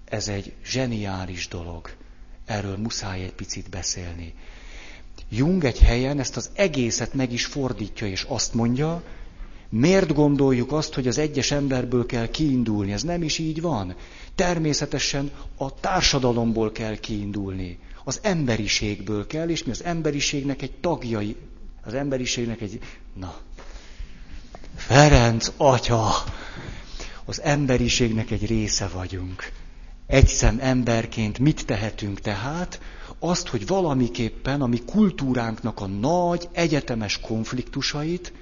Ez 0.05 0.29
egy 0.29 0.53
zseniális 0.65 1.49
dolog. 1.49 1.91
Erről 2.47 2.77
muszáj 2.77 3.23
egy 3.23 3.33
picit 3.33 3.71
beszélni. 3.71 4.35
Jung 5.29 5.65
egy 5.65 5.79
helyen 5.79 6.19
ezt 6.19 6.37
az 6.37 6.51
egészet 6.55 7.15
meg 7.15 7.33
is 7.33 7.47
fordítja, 7.47 8.07
és 8.07 8.23
azt 8.29 8.55
mondja, 8.55 9.03
miért 9.69 10.15
gondoljuk 10.15 10.73
azt, 10.73 10.95
hogy 10.95 11.07
az 11.09 11.19
egyes 11.19 11.51
emberből 11.51 12.07
kell 12.07 12.27
kiindulni? 12.31 12.93
Ez 12.93 13.03
nem 13.03 13.23
is 13.23 13.39
így 13.39 13.61
van. 13.61 13.95
Természetesen 14.35 15.31
a 15.57 15.75
társadalomból 15.75 16.73
kell 16.73 16.97
kiindulni. 16.97 17.79
Az 18.05 18.19
emberiségből 18.23 19.27
kell, 19.27 19.49
és 19.49 19.65
mi 19.65 19.71
az 19.71 19.85
emberiségnek 19.85 20.63
egy 20.63 20.73
tagjai, 20.73 21.37
az 21.85 21.95
emberiségnek 21.95 22.61
egy... 22.61 22.79
Na, 23.15 23.35
Ferenc 24.87 25.53
atya, 25.57 26.11
az 27.25 27.41
emberiségnek 27.41 28.31
egy 28.31 28.47
része 28.47 28.89
vagyunk. 28.89 29.53
Egyszem 30.07 30.59
emberként 30.61 31.39
mit 31.39 31.67
tehetünk 31.67 32.21
tehát? 32.21 32.81
Azt, 33.19 33.49
hogy 33.49 33.67
valamiképpen 33.67 34.61
a 34.61 34.67
mi 34.67 34.79
kultúránknak 34.79 35.81
a 35.81 35.87
nagy 35.87 36.49
egyetemes 36.53 37.21
konfliktusait 37.21 38.33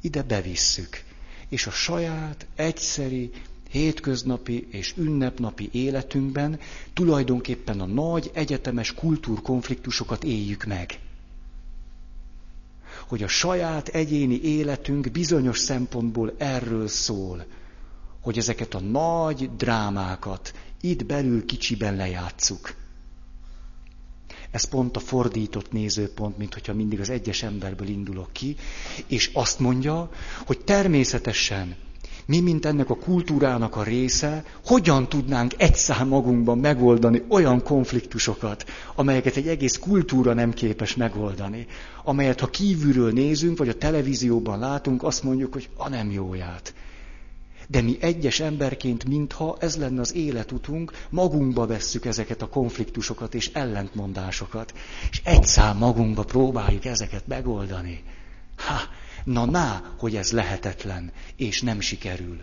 ide 0.00 0.22
bevisszük. 0.22 1.02
És 1.48 1.66
a 1.66 1.70
saját, 1.70 2.46
egyszeri, 2.56 3.30
hétköznapi 3.70 4.66
és 4.70 4.94
ünnepnapi 4.96 5.68
életünkben 5.72 6.58
tulajdonképpen 6.92 7.80
a 7.80 7.86
nagy 7.86 8.30
egyetemes 8.34 8.94
kultúrkonfliktusokat 8.94 10.24
éljük 10.24 10.64
meg. 10.64 10.98
Hogy 13.08 13.22
a 13.22 13.28
saját 13.28 13.88
egyéni 13.88 14.40
életünk 14.42 15.10
bizonyos 15.10 15.58
szempontból 15.58 16.34
erről 16.38 16.88
szól, 16.88 17.46
hogy 18.20 18.38
ezeket 18.38 18.74
a 18.74 18.80
nagy 18.80 19.56
drámákat 19.56 20.54
itt 20.80 21.06
belül 21.06 21.44
kicsiben 21.44 21.96
lejátszuk. 21.96 22.74
Ez 24.50 24.64
pont 24.64 24.96
a 24.96 25.00
fordított 25.00 25.72
nézőpont, 25.72 26.36
mint 26.38 26.54
hogyha 26.54 26.74
mindig 26.74 27.00
az 27.00 27.10
egyes 27.10 27.42
emberből 27.42 27.88
indulok 27.88 28.32
ki, 28.32 28.56
és 29.06 29.30
azt 29.32 29.58
mondja, 29.58 30.10
hogy 30.46 30.58
természetesen 30.58 31.76
mi, 32.26 32.40
mint 32.40 32.66
ennek 32.66 32.90
a 32.90 32.96
kultúrának 32.96 33.76
a 33.76 33.82
része, 33.82 34.44
hogyan 34.66 35.08
tudnánk 35.08 35.52
egyszer 35.56 36.04
magunkban 36.04 36.58
megoldani 36.58 37.22
olyan 37.28 37.62
konfliktusokat, 37.62 38.64
amelyeket 38.94 39.36
egy 39.36 39.48
egész 39.48 39.78
kultúra 39.78 40.32
nem 40.32 40.52
képes 40.52 40.96
megoldani, 40.96 41.66
amelyet 42.04 42.40
ha 42.40 42.46
kívülről 42.46 43.12
nézünk, 43.12 43.58
vagy 43.58 43.68
a 43.68 43.78
televízióban 43.78 44.58
látunk, 44.58 45.02
azt 45.02 45.22
mondjuk, 45.22 45.52
hogy 45.52 45.68
a 45.76 45.88
nem 45.88 46.10
jóját. 46.10 46.74
De 47.68 47.80
mi 47.80 47.96
egyes 48.00 48.40
emberként, 48.40 49.04
mintha 49.04 49.56
ez 49.60 49.76
lenne 49.76 50.00
az 50.00 50.14
életutunk, 50.14 50.92
magunkba 51.10 51.66
vesszük 51.66 52.04
ezeket 52.04 52.42
a 52.42 52.48
konfliktusokat 52.48 53.34
és 53.34 53.50
ellentmondásokat, 53.52 54.74
és 55.10 55.20
egyszer 55.24 55.74
magunkba 55.74 56.22
próbáljuk 56.22 56.84
ezeket 56.84 57.26
megoldani. 57.26 58.02
Ha, 58.56 58.80
na 59.24 59.44
na, 59.44 59.94
hogy 59.98 60.16
ez 60.16 60.30
lehetetlen, 60.32 61.12
és 61.36 61.60
nem 61.62 61.80
sikerül. 61.80 62.42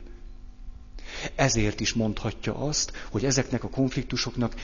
Ezért 1.35 1.79
is 1.79 1.93
mondhatja 1.93 2.55
azt, 2.55 2.91
hogy 3.11 3.25
ezeknek 3.25 3.63
a 3.63 3.69
konfliktusoknak 3.69 4.55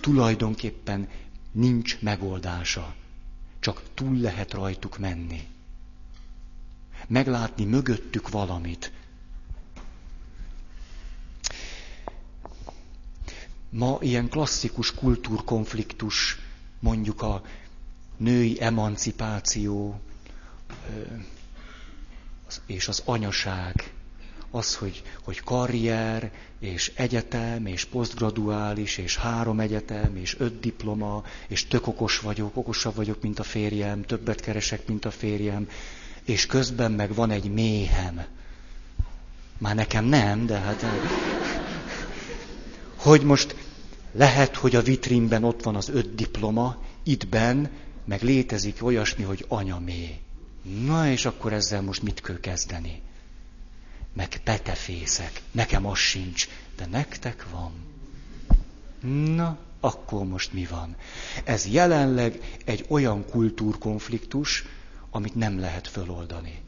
tulajdonképpen 0.00 1.08
nincs 1.52 2.00
megoldása. 2.00 2.94
Csak 3.60 3.82
túl 3.94 4.16
lehet 4.18 4.52
rajtuk 4.52 4.98
menni. 4.98 5.40
Meglátni 7.06 7.64
mögöttük 7.64 8.28
valamit, 8.28 8.92
Ma 13.70 13.98
ilyen 14.00 14.28
klasszikus 14.28 14.94
kultúrkonfliktus, 14.94 16.38
mondjuk 16.80 17.22
a 17.22 17.42
női 18.16 18.56
emancipáció 18.60 20.00
és 22.66 22.88
az 22.88 23.02
anyaság, 23.04 23.92
az, 24.50 24.74
hogy, 24.74 25.02
hogy 25.24 25.40
karrier, 25.40 26.30
és 26.60 26.92
egyetem, 26.94 27.66
és 27.66 27.84
posztgraduális, 27.84 28.98
és 28.98 29.16
három 29.16 29.60
egyetem, 29.60 30.16
és 30.16 30.36
öt 30.38 30.60
diploma, 30.60 31.24
és 31.48 31.66
tök 31.66 31.86
okos 31.86 32.18
vagyok, 32.18 32.56
okosabb 32.56 32.94
vagyok, 32.94 33.22
mint 33.22 33.38
a 33.38 33.42
férjem, 33.42 34.02
többet 34.02 34.40
keresek, 34.40 34.86
mint 34.86 35.04
a 35.04 35.10
férjem, 35.10 35.68
és 36.24 36.46
közben 36.46 36.92
meg 36.92 37.14
van 37.14 37.30
egy 37.30 37.52
méhem. 37.52 38.24
Már 39.58 39.74
nekem 39.74 40.04
nem, 40.04 40.46
de 40.46 40.58
hát 40.58 40.84
hogy 42.96 43.22
most 43.22 43.56
lehet, 44.12 44.56
hogy 44.56 44.76
a 44.76 44.82
vitrínben 44.82 45.44
ott 45.44 45.62
van 45.62 45.76
az 45.76 45.88
öt 45.88 46.14
diploma, 46.14 46.82
ittben 47.02 47.70
meg 48.04 48.22
létezik 48.22 48.84
olyasmi, 48.84 49.22
hogy 49.22 49.44
anyamé. 49.48 50.20
Na 50.68 51.08
és 51.08 51.24
akkor 51.24 51.52
ezzel 51.52 51.82
most 51.82 52.02
mit 52.02 52.20
kell 52.20 52.40
kezdeni? 52.40 53.02
Meg 54.12 54.40
petefészek. 54.44 55.42
Nekem 55.50 55.86
az 55.86 55.98
sincs, 55.98 56.48
de 56.76 56.86
nektek 56.86 57.46
van. 57.50 57.72
Na, 59.34 59.58
akkor 59.80 60.24
most 60.24 60.52
mi 60.52 60.66
van? 60.70 60.96
Ez 61.44 61.66
jelenleg 61.66 62.58
egy 62.64 62.84
olyan 62.88 63.24
kultúrkonfliktus, 63.30 64.64
amit 65.10 65.34
nem 65.34 65.60
lehet 65.60 65.88
föloldani. 65.88 66.58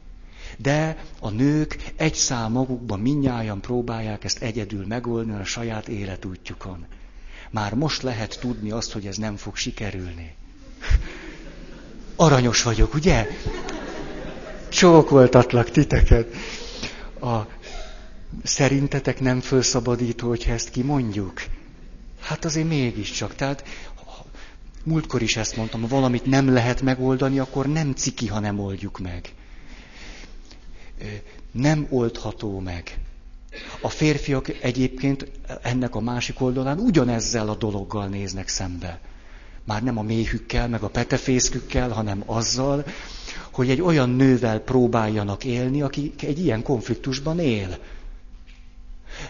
De 0.57 1.03
a 1.19 1.29
nők 1.29 1.91
egy 1.95 2.13
szál 2.13 2.49
magukban 2.49 2.99
minnyáján 2.99 3.59
próbálják 3.59 4.23
ezt 4.23 4.41
egyedül 4.41 4.85
megoldani 4.85 5.39
a 5.39 5.45
saját 5.45 5.87
életútjukon. 5.87 6.85
Már 7.49 7.73
most 7.73 8.01
lehet 8.01 8.39
tudni 8.39 8.71
azt, 8.71 8.91
hogy 8.91 9.07
ez 9.07 9.17
nem 9.17 9.35
fog 9.35 9.55
sikerülni. 9.55 10.35
Aranyos 12.15 12.63
vagyok, 12.63 12.93
ugye? 12.93 13.27
Csókoltatlak 14.71 15.69
titeket. 15.69 16.33
A, 17.21 17.39
szerintetek 18.43 19.19
nem 19.19 19.39
fölszabadító, 19.39 20.27
hogyha 20.27 20.51
ezt 20.51 20.69
kimondjuk? 20.69 21.41
Hát 22.19 22.45
azért 22.45 22.67
mégiscsak. 22.67 23.35
Tehát 23.35 23.63
múltkor 24.83 25.21
is 25.21 25.35
ezt 25.35 25.55
mondtam, 25.55 25.81
ha 25.81 25.87
valamit 25.87 26.25
nem 26.25 26.53
lehet 26.53 26.81
megoldani, 26.81 27.39
akkor 27.39 27.67
nem 27.67 27.93
ciki, 27.93 28.27
ha 28.27 28.39
nem 28.39 28.59
oldjuk 28.59 28.99
meg 28.99 29.33
nem 31.51 31.87
oldható 31.89 32.59
meg. 32.59 32.99
A 33.81 33.89
férfiak 33.89 34.49
egyébként 34.61 35.31
ennek 35.61 35.95
a 35.95 35.99
másik 35.99 36.41
oldalán 36.41 36.79
ugyanezzel 36.79 37.49
a 37.49 37.55
dologgal 37.55 38.07
néznek 38.07 38.47
szembe. 38.47 38.99
Már 39.63 39.83
nem 39.83 39.97
a 39.97 40.01
méhükkel, 40.01 40.67
meg 40.67 40.83
a 40.83 40.89
petefészkükkel, 40.89 41.89
hanem 41.89 42.23
azzal, 42.25 42.85
hogy 43.51 43.69
egy 43.69 43.81
olyan 43.81 44.09
nővel 44.09 44.59
próbáljanak 44.59 45.43
élni, 45.43 45.81
aki 45.81 46.13
egy 46.19 46.39
ilyen 46.39 46.63
konfliktusban 46.63 47.39
él. 47.39 47.77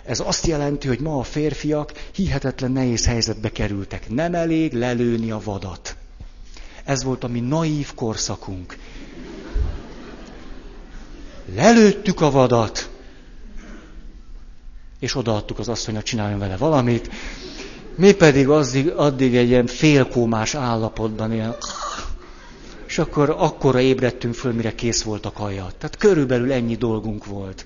Ez 0.06 0.20
azt 0.20 0.46
jelenti, 0.48 0.88
hogy 0.88 1.00
ma 1.00 1.20
a 1.20 1.24
férfiak 1.24 1.92
hihetetlen 2.14 2.72
nehéz 2.72 3.06
helyzetbe 3.06 3.52
kerültek. 3.52 4.10
Nem 4.10 4.34
elég 4.34 4.74
lelőni 4.74 5.32
a 5.32 5.42
vadat. 5.44 5.96
Ez 6.84 7.04
volt 7.04 7.24
a 7.24 7.28
mi 7.28 7.40
naív 7.40 7.94
korszakunk. 7.96 8.78
Lelőttük 11.56 12.22
a 12.22 12.32
vadat, 12.32 12.90
és 15.00 15.16
odaadtuk 15.16 15.60
az 15.60 15.70
asszonynak, 15.70 16.04
csináljon 16.04 16.40
vele 16.40 16.58
valamit. 16.58 17.10
Mi 17.96 18.14
pedig 18.14 18.48
addig, 18.48 18.90
addig 18.90 19.36
egy 19.36 19.48
ilyen 19.48 19.66
félkómás 19.66 20.56
állapotban 20.56 21.34
ilyen, 21.34 21.56
és 22.92 22.98
akkor 22.98 23.30
akkora 23.30 23.80
ébredtünk 23.80 24.34
föl, 24.34 24.54
mire 24.54 24.76
kész 24.76 25.02
volt 25.02 25.26
a 25.26 25.32
kaja. 25.32 25.68
Tehát 25.78 25.98
körülbelül 25.98 26.52
ennyi 26.52 26.76
dolgunk 26.76 27.26
volt. 27.26 27.66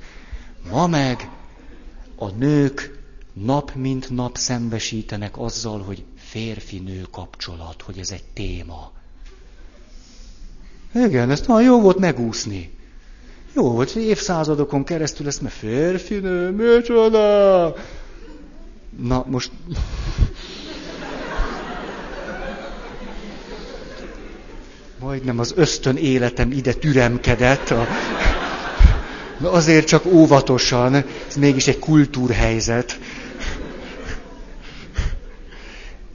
Ma 0.71 0.87
meg 0.87 1.29
a 2.15 2.29
nők 2.29 2.99
nap 3.33 3.71
mint 3.75 4.09
nap 4.09 4.37
szembesítenek 4.37 5.37
azzal, 5.37 5.81
hogy 5.81 6.03
férfi-nő 6.17 7.05
kapcsolat, 7.11 7.81
hogy 7.81 7.97
ez 7.99 8.11
egy 8.11 8.23
téma. 8.33 8.91
Igen, 10.93 11.31
ezt 11.31 11.47
nagyon 11.47 11.63
jó 11.63 11.81
volt 11.81 11.97
megúszni. 11.97 12.77
Jó 13.53 13.71
volt, 13.71 13.95
évszázadokon 13.95 14.83
keresztül 14.83 15.27
ezt, 15.27 15.41
mert 15.41 15.55
férfi 15.55 16.15
nő, 16.15 16.49
micsoda! 16.51 17.75
Na, 19.01 19.25
most... 19.27 19.51
Majdnem 24.99 25.39
az 25.39 25.53
ösztön 25.55 25.95
életem 25.95 26.51
ide 26.51 26.73
türemkedett. 26.73 27.69
A... 27.69 27.87
Na 29.39 29.51
azért 29.51 29.87
csak 29.87 30.05
óvatosan, 30.05 30.93
ez 31.27 31.35
mégis 31.35 31.67
egy 31.67 31.79
kultúrhelyzet. 31.79 32.99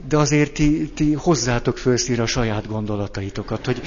De 0.07 0.17
azért 0.17 0.53
ti, 0.53 0.91
ti 0.95 1.13
hozzátok 1.13 1.77
fölszíre 1.77 2.21
a 2.21 2.25
saját 2.25 2.67
gondolataitokat, 2.67 3.65
hogy, 3.65 3.81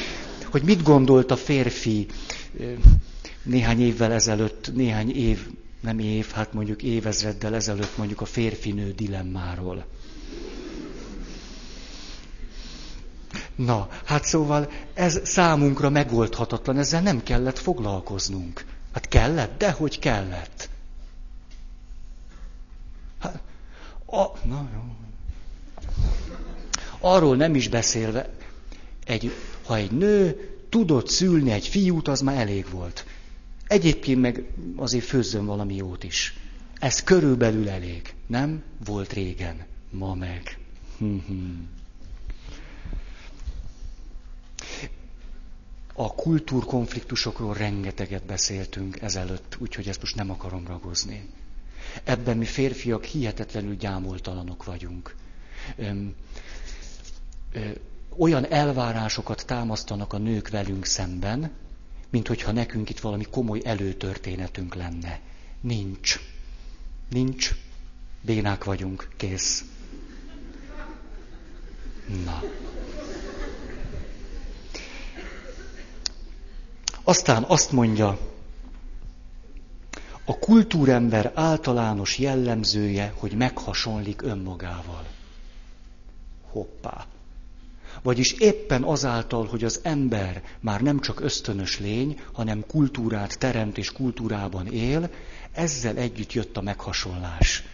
hogy 0.50 0.62
mit 0.62 0.82
gondolt 0.82 1.30
a 1.30 1.36
férfi 1.36 2.06
néhány 3.42 3.80
évvel 3.80 4.12
ezelőtt, 4.12 4.70
néhány 4.74 5.16
év, 5.16 5.46
nem 5.80 5.98
év, 5.98 6.30
hát 6.32 6.52
mondjuk 6.52 6.82
évezreddel 6.82 7.54
ezelőtt 7.54 7.96
mondjuk 7.96 8.20
a 8.20 8.24
férfinő 8.24 8.92
dilemmáról. 8.96 9.84
Na, 13.54 13.88
hát 14.04 14.24
szóval 14.24 14.70
ez 14.94 15.20
számunkra 15.24 15.90
megoldhatatlan, 15.90 16.78
ezzel 16.78 17.02
nem 17.02 17.22
kellett 17.22 17.58
foglalkoznunk. 17.58 18.64
Hát 18.92 19.08
kellett, 19.08 19.58
de 19.58 19.70
hogy 19.70 19.98
kellett. 19.98 20.68
Hát, 23.18 23.42
a, 24.06 24.46
na 24.46 24.68
jó. 24.74 24.82
Arról 27.00 27.36
nem 27.36 27.54
is 27.54 27.68
beszélve, 27.68 28.28
egy, 29.06 29.32
ha 29.66 29.76
egy 29.76 29.90
nő 29.90 30.48
tudott 30.68 31.08
szülni 31.08 31.50
egy 31.50 31.68
fiút, 31.68 32.08
az 32.08 32.20
már 32.20 32.36
elég 32.36 32.70
volt. 32.70 33.06
Egyébként 33.66 34.20
meg 34.20 34.50
azért 34.76 35.04
főzzön 35.04 35.46
valami 35.46 35.74
jót 35.74 36.04
is. 36.04 36.38
Ez 36.78 37.02
körülbelül 37.02 37.68
elég. 37.68 38.14
Nem? 38.26 38.62
Volt 38.84 39.12
régen. 39.12 39.66
Ma 39.90 40.14
meg. 40.14 40.58
A 45.96 46.14
kultúrkonfliktusokról 46.14 47.54
rengeteget 47.54 48.24
beszéltünk 48.26 49.00
ezelőtt, 49.00 49.56
úgyhogy 49.58 49.88
ezt 49.88 50.00
most 50.00 50.14
nem 50.16 50.30
akarom 50.30 50.66
ragozni. 50.66 51.28
Ebben 52.04 52.36
mi 52.36 52.44
férfiak 52.44 53.04
hihetetlenül 53.04 53.76
gyámoltalanok 53.76 54.64
vagyunk. 54.64 55.14
Öm, 55.76 56.14
ö, 57.52 57.68
olyan 58.16 58.46
elvárásokat 58.46 59.46
támasztanak 59.46 60.12
a 60.12 60.18
nők 60.18 60.48
velünk 60.48 60.84
szemben, 60.84 61.50
mint 62.10 62.28
hogyha 62.28 62.52
nekünk 62.52 62.90
itt 62.90 63.00
valami 63.00 63.24
komoly 63.30 63.60
előtörténetünk 63.64 64.74
lenne. 64.74 65.20
Nincs. 65.60 66.20
Nincs. 67.10 67.54
Bénák 68.20 68.64
vagyunk. 68.64 69.08
Kész. 69.16 69.64
Na. 72.24 72.42
Aztán 77.04 77.42
azt 77.42 77.72
mondja, 77.72 78.18
a 80.24 80.38
kultúrember 80.38 81.32
általános 81.34 82.18
jellemzője, 82.18 83.12
hogy 83.16 83.32
meghasonlik 83.32 84.22
önmagával. 84.22 85.06
Hoppá. 86.50 87.06
Vagyis 88.02 88.32
éppen 88.32 88.82
azáltal, 88.82 89.46
hogy 89.46 89.64
az 89.64 89.80
ember 89.82 90.42
már 90.60 90.80
nem 90.80 91.00
csak 91.00 91.20
ösztönös 91.20 91.78
lény, 91.78 92.20
hanem 92.32 92.66
kultúrát 92.66 93.38
teremt 93.38 93.78
és 93.78 93.92
kultúrában 93.92 94.66
él, 94.66 95.10
ezzel 95.52 95.96
együtt 95.96 96.32
jött 96.32 96.56
a 96.56 96.62
meghasonlás. 96.62 97.64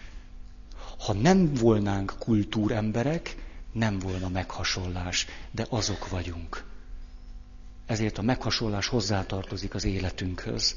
Ha 0.99 1.13
nem 1.13 1.55
volnánk 1.55 2.15
kultúremberek, 2.19 3.37
nem 3.73 3.99
volna 3.99 4.29
meghasonlás, 4.29 5.27
de 5.51 5.67
azok 5.69 6.09
vagyunk. 6.09 6.70
Ezért 7.91 8.19
a 8.19 8.23
meghasonlás 8.23 8.87
hozzátartozik 8.87 9.75
az 9.75 9.85
életünkhöz. 9.85 10.77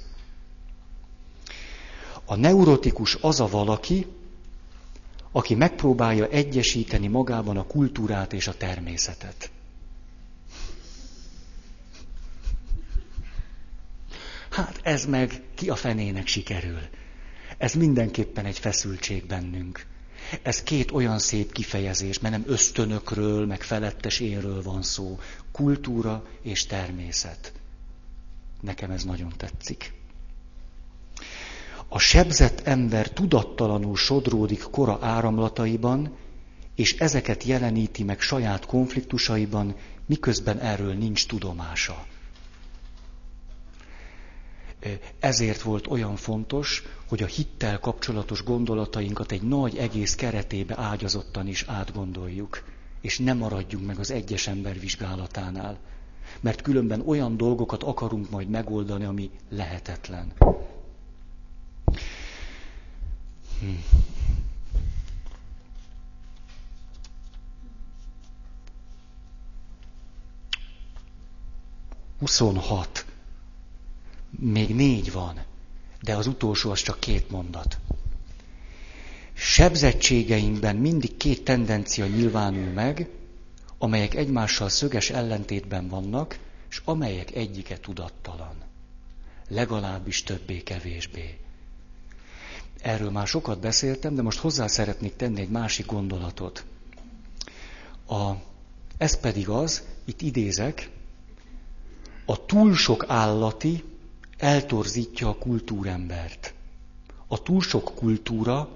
A 2.25 2.35
neurotikus 2.35 3.15
az 3.21 3.39
a 3.39 3.47
valaki, 3.47 4.05
aki 5.31 5.55
megpróbálja 5.55 6.27
egyesíteni 6.27 7.07
magában 7.07 7.57
a 7.57 7.65
kultúrát 7.65 8.33
és 8.33 8.47
a 8.47 8.57
természetet. 8.57 9.51
Hát 14.49 14.79
ez 14.83 15.05
meg 15.05 15.41
ki 15.55 15.69
a 15.69 15.75
fenének 15.75 16.27
sikerül. 16.27 16.81
Ez 17.57 17.73
mindenképpen 17.73 18.45
egy 18.45 18.59
feszültség 18.59 19.25
bennünk. 19.25 19.85
Ez 20.41 20.63
két 20.63 20.91
olyan 20.91 21.19
szép 21.19 21.51
kifejezés, 21.51 22.19
mert 22.19 22.33
nem 22.33 22.43
ösztönökről, 22.47 23.45
meg 23.45 23.61
felettes 23.61 24.19
énről 24.19 24.61
van 24.61 24.81
szó. 24.81 25.19
Kultúra 25.51 26.23
és 26.41 26.65
természet. 26.65 27.53
Nekem 28.61 28.91
ez 28.91 29.03
nagyon 29.03 29.33
tetszik. 29.37 29.93
A 31.87 31.99
sebzett 31.99 32.59
ember 32.67 33.09
tudattalanul 33.09 33.95
sodródik 33.95 34.63
kora 34.71 34.97
áramlataiban, 35.01 36.15
és 36.75 36.97
ezeket 36.97 37.43
jeleníti 37.43 38.03
meg 38.03 38.21
saját 38.21 38.65
konfliktusaiban, 38.65 39.75
miközben 40.05 40.59
erről 40.59 40.93
nincs 40.93 41.27
tudomása. 41.27 42.05
Ezért 45.19 45.61
volt 45.61 45.87
olyan 45.87 46.15
fontos, 46.15 46.83
hogy 47.07 47.23
a 47.23 47.25
hittel 47.25 47.79
kapcsolatos 47.79 48.43
gondolatainkat 48.43 49.31
egy 49.31 49.41
nagy 49.41 49.77
egész 49.77 50.15
keretébe 50.15 50.75
ágyazottan 50.77 51.47
is 51.47 51.63
átgondoljuk, 51.67 52.63
és 53.01 53.19
nem 53.19 53.37
maradjunk 53.37 53.85
meg 53.85 53.99
az 53.99 54.11
egyes 54.11 54.47
ember 54.47 54.79
vizsgálatánál, 54.79 55.77
mert 56.39 56.61
különben 56.61 57.01
olyan 57.05 57.37
dolgokat 57.37 57.83
akarunk 57.83 58.29
majd 58.29 58.49
megoldani, 58.49 59.03
ami 59.03 59.29
lehetetlen. 59.49 60.33
Hmm. 63.59 63.83
Huszonhat. 72.19 73.02
Még 74.43 74.75
négy 74.75 75.11
van, 75.11 75.41
de 76.01 76.15
az 76.15 76.27
utolsó 76.27 76.71
az 76.71 76.81
csak 76.81 76.99
két 76.99 77.29
mondat. 77.29 77.77
Sebzettségeinkben 79.33 80.75
mindig 80.75 81.17
két 81.17 81.43
tendencia 81.43 82.05
nyilvánul 82.05 82.71
meg, 82.71 83.09
amelyek 83.77 84.13
egymással 84.13 84.69
szöges 84.69 85.09
ellentétben 85.09 85.87
vannak, 85.87 86.39
és 86.69 86.81
amelyek 86.85 87.35
egyike 87.35 87.77
tudattalan. 87.77 88.55
Legalábbis 89.47 90.23
többé-kevésbé. 90.23 91.37
Erről 92.81 93.11
már 93.11 93.27
sokat 93.27 93.59
beszéltem, 93.59 94.15
de 94.15 94.21
most 94.21 94.39
hozzá 94.39 94.67
szeretnék 94.67 95.15
tenni 95.15 95.41
egy 95.41 95.49
másik 95.49 95.85
gondolatot. 95.85 96.65
A, 98.07 98.31
ez 98.97 99.19
pedig 99.19 99.49
az, 99.49 99.83
itt 100.05 100.21
idézek, 100.21 100.89
a 102.25 102.45
túl 102.45 102.75
sok 102.75 103.05
állati 103.07 103.83
eltorzítja 104.43 105.27
a 105.29 105.35
kultúrembert. 105.35 106.53
A 107.27 107.41
túl 107.41 107.61
sok 107.61 107.91
kultúra 107.95 108.69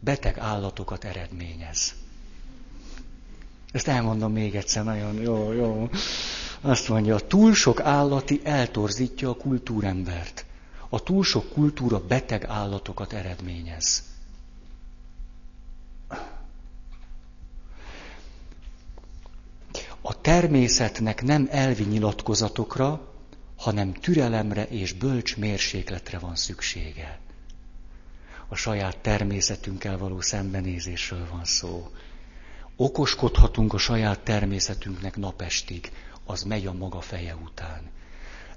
beteg 0.00 0.38
állatokat 0.38 1.04
eredményez. 1.04 1.94
Ezt 3.72 3.88
elmondom 3.88 4.32
még 4.32 4.54
egyszer, 4.54 4.84
nagyon 4.84 5.14
jó, 5.14 5.52
jó. 5.52 5.88
Azt 6.60 6.88
mondja, 6.88 7.14
a 7.14 7.26
túl 7.26 7.54
sok 7.54 7.80
állati 7.80 8.40
eltorzítja 8.44 9.28
a 9.30 9.34
kultúrembert. 9.34 10.44
A 10.88 11.02
túl 11.02 11.24
sok 11.24 11.52
kultúra 11.52 12.00
beteg 12.06 12.44
állatokat 12.44 13.12
eredményez. 13.12 14.02
A 20.00 20.20
természetnek 20.20 21.22
nem 21.22 21.48
elvi 21.50 21.84
nyilatkozatokra, 21.84 23.07
hanem 23.58 23.92
türelemre 23.92 24.64
és 24.64 24.92
bölcs 24.92 25.36
mérsékletre 25.36 26.18
van 26.18 26.36
szüksége. 26.36 27.18
A 28.48 28.54
saját 28.54 28.98
természetünkkel 28.98 29.98
való 29.98 30.20
szembenézésről 30.20 31.28
van 31.30 31.44
szó. 31.44 31.90
Okoskodhatunk 32.76 33.72
a 33.72 33.78
saját 33.78 34.20
természetünknek 34.20 35.16
napestig, 35.16 35.92
az 36.24 36.42
megy 36.42 36.66
a 36.66 36.72
maga 36.72 37.00
feje 37.00 37.34
után. 37.34 37.90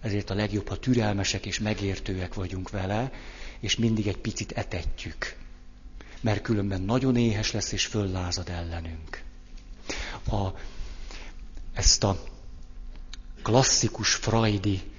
Ezért 0.01 0.29
a 0.29 0.33
legjobb, 0.33 0.67
ha 0.67 0.79
türelmesek 0.79 1.45
és 1.45 1.59
megértőek 1.59 2.33
vagyunk 2.33 2.69
vele, 2.69 3.11
és 3.59 3.75
mindig 3.75 4.07
egy 4.07 4.17
picit 4.17 4.51
etetjük. 4.51 5.35
Mert 6.21 6.41
különben 6.41 6.81
nagyon 6.81 7.15
éhes 7.15 7.51
lesz, 7.51 7.71
és 7.71 7.85
föllázad 7.85 8.49
ellenünk. 8.49 9.23
A, 10.29 10.47
ezt 11.73 12.03
a 12.03 12.23
klasszikus 13.41 14.13
freudi 14.13 14.90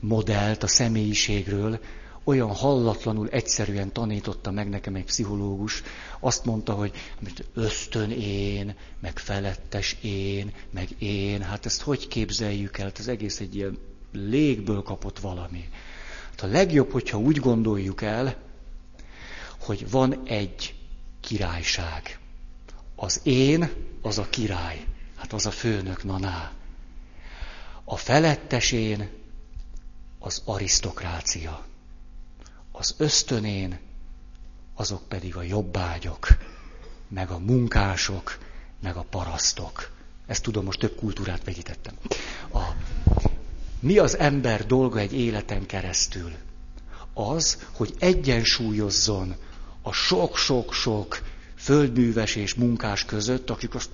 modellt 0.00 0.62
a 0.62 0.66
személyiségről 0.66 1.80
olyan 2.26 2.54
hallatlanul 2.54 3.28
egyszerűen 3.28 3.92
tanította 3.92 4.50
meg 4.50 4.68
nekem 4.68 4.94
egy 4.94 5.04
pszichológus, 5.04 5.82
azt 6.20 6.44
mondta, 6.44 6.72
hogy 6.72 6.92
ösztön 7.54 8.10
én, 8.10 8.74
meg 9.00 9.18
felettes 9.18 9.96
én, 10.02 10.52
meg 10.70 10.88
én, 10.98 11.42
hát 11.42 11.66
ezt 11.66 11.82
hogy 11.82 12.08
képzeljük 12.08 12.78
el? 12.78 12.84
Hát 12.84 12.98
ez 12.98 13.08
egész 13.08 13.40
egy 13.40 13.54
ilyen 13.54 13.78
légből 14.12 14.82
kapott 14.82 15.18
valami. 15.18 15.68
Hát 16.30 16.40
a 16.42 16.46
legjobb, 16.46 16.90
hogyha 16.90 17.18
úgy 17.18 17.36
gondoljuk 17.36 18.02
el, 18.02 18.36
hogy 19.60 19.90
van 19.90 20.22
egy 20.24 20.74
királyság. 21.20 22.18
Az 22.96 23.20
én, 23.22 23.70
az 24.02 24.18
a 24.18 24.26
király. 24.30 24.84
Hát 25.16 25.32
az 25.32 25.46
a 25.46 25.50
főnök, 25.50 26.04
naná. 26.04 26.52
A 27.84 27.96
felettes 27.96 28.72
én, 28.72 29.08
az 30.26 30.42
arisztokrácia. 30.44 31.64
Az 32.72 32.94
ösztönén, 32.98 33.78
azok 34.74 35.08
pedig 35.08 35.36
a 35.36 35.42
jobbágyok, 35.42 36.28
meg 37.08 37.30
a 37.30 37.38
munkások, 37.38 38.38
meg 38.82 38.96
a 38.96 39.04
parasztok. 39.10 39.90
Ezt 40.26 40.42
tudom, 40.42 40.64
most 40.64 40.78
több 40.78 40.96
kultúrát 40.96 41.44
vegyítettem. 41.44 41.94
A, 42.52 42.60
mi 43.80 43.98
az 43.98 44.18
ember 44.18 44.66
dolga 44.66 44.98
egy 44.98 45.12
életen 45.12 45.66
keresztül? 45.66 46.32
Az, 47.14 47.66
hogy 47.72 47.94
egyensúlyozzon 47.98 49.34
a 49.82 49.92
sok-sok-sok 49.92 51.22
földműves 51.56 52.36
és 52.36 52.54
munkás 52.54 53.04
között, 53.04 53.50
akik 53.50 53.74
azt 53.74 53.90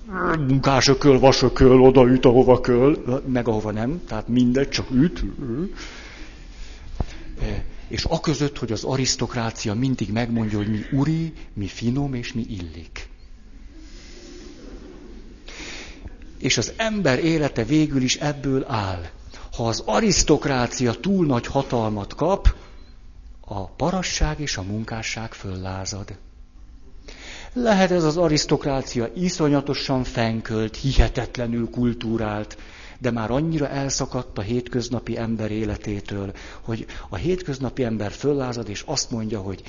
munkás 0.47 0.87
ököl, 0.87 1.19
vasököl, 1.19 1.81
odaüt, 1.81 2.25
ahova 2.25 2.61
köl, 2.61 3.21
meg 3.27 3.47
ahova 3.47 3.71
nem, 3.71 4.01
tehát 4.07 4.27
mindegy, 4.27 4.69
csak 4.69 4.89
üt. 4.91 5.23
És 7.87 8.05
a 8.05 8.19
között, 8.19 8.57
hogy 8.57 8.71
az 8.71 8.83
arisztokrácia 8.83 9.73
mindig 9.73 10.11
megmondja, 10.11 10.57
hogy 10.57 10.69
mi 10.69 10.81
uri, 10.91 11.33
mi 11.53 11.67
finom 11.67 12.13
és 12.13 12.33
mi 12.33 12.45
illik. 12.49 13.09
És 16.37 16.57
az 16.57 16.73
ember 16.77 17.19
élete 17.19 17.63
végül 17.63 18.01
is 18.01 18.15
ebből 18.15 18.65
áll. 18.67 19.05
Ha 19.55 19.67
az 19.67 19.83
arisztokrácia 19.85 20.93
túl 20.93 21.25
nagy 21.25 21.45
hatalmat 21.45 22.15
kap, 22.15 22.55
a 23.45 23.65
parasság 23.65 24.39
és 24.39 24.57
a 24.57 24.61
munkásság 24.61 25.33
föllázad. 25.33 26.17
Lehet 27.53 27.91
ez 27.91 28.03
az 28.03 28.17
arisztokrácia 28.17 29.09
iszonyatosan 29.15 30.03
fenkölt, 30.03 30.75
hihetetlenül 30.75 31.69
kultúrált, 31.69 32.57
de 32.99 33.11
már 33.11 33.31
annyira 33.31 33.67
elszakadt 33.69 34.37
a 34.37 34.41
hétköznapi 34.41 35.17
ember 35.17 35.51
életétől, 35.51 36.33
hogy 36.61 36.85
a 37.09 37.15
hétköznapi 37.15 37.83
ember 37.83 38.11
föllázad, 38.11 38.69
és 38.69 38.83
azt 38.85 39.11
mondja, 39.11 39.39
hogy 39.39 39.61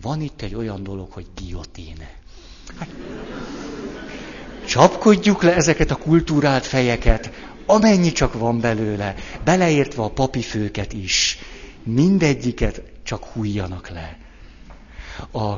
van 0.00 0.20
itt 0.20 0.42
egy 0.42 0.54
olyan 0.54 0.82
dolog, 0.82 1.12
hogy 1.12 1.26
guillotine. 1.36 2.10
Hát, 2.78 2.88
csapkodjuk 4.66 5.42
le 5.42 5.54
ezeket 5.54 5.90
a 5.90 5.96
kultúrált 5.96 6.66
fejeket, 6.66 7.30
amennyi 7.66 8.12
csak 8.12 8.38
van 8.38 8.60
belőle, 8.60 9.14
beleértve 9.44 10.02
a 10.02 10.10
papi 10.10 10.42
főket 10.42 10.92
is. 10.92 11.38
Mindegyiket 11.82 12.82
csak 13.02 13.24
hújjanak 13.24 13.88
le. 13.88 14.18
A, 15.32 15.54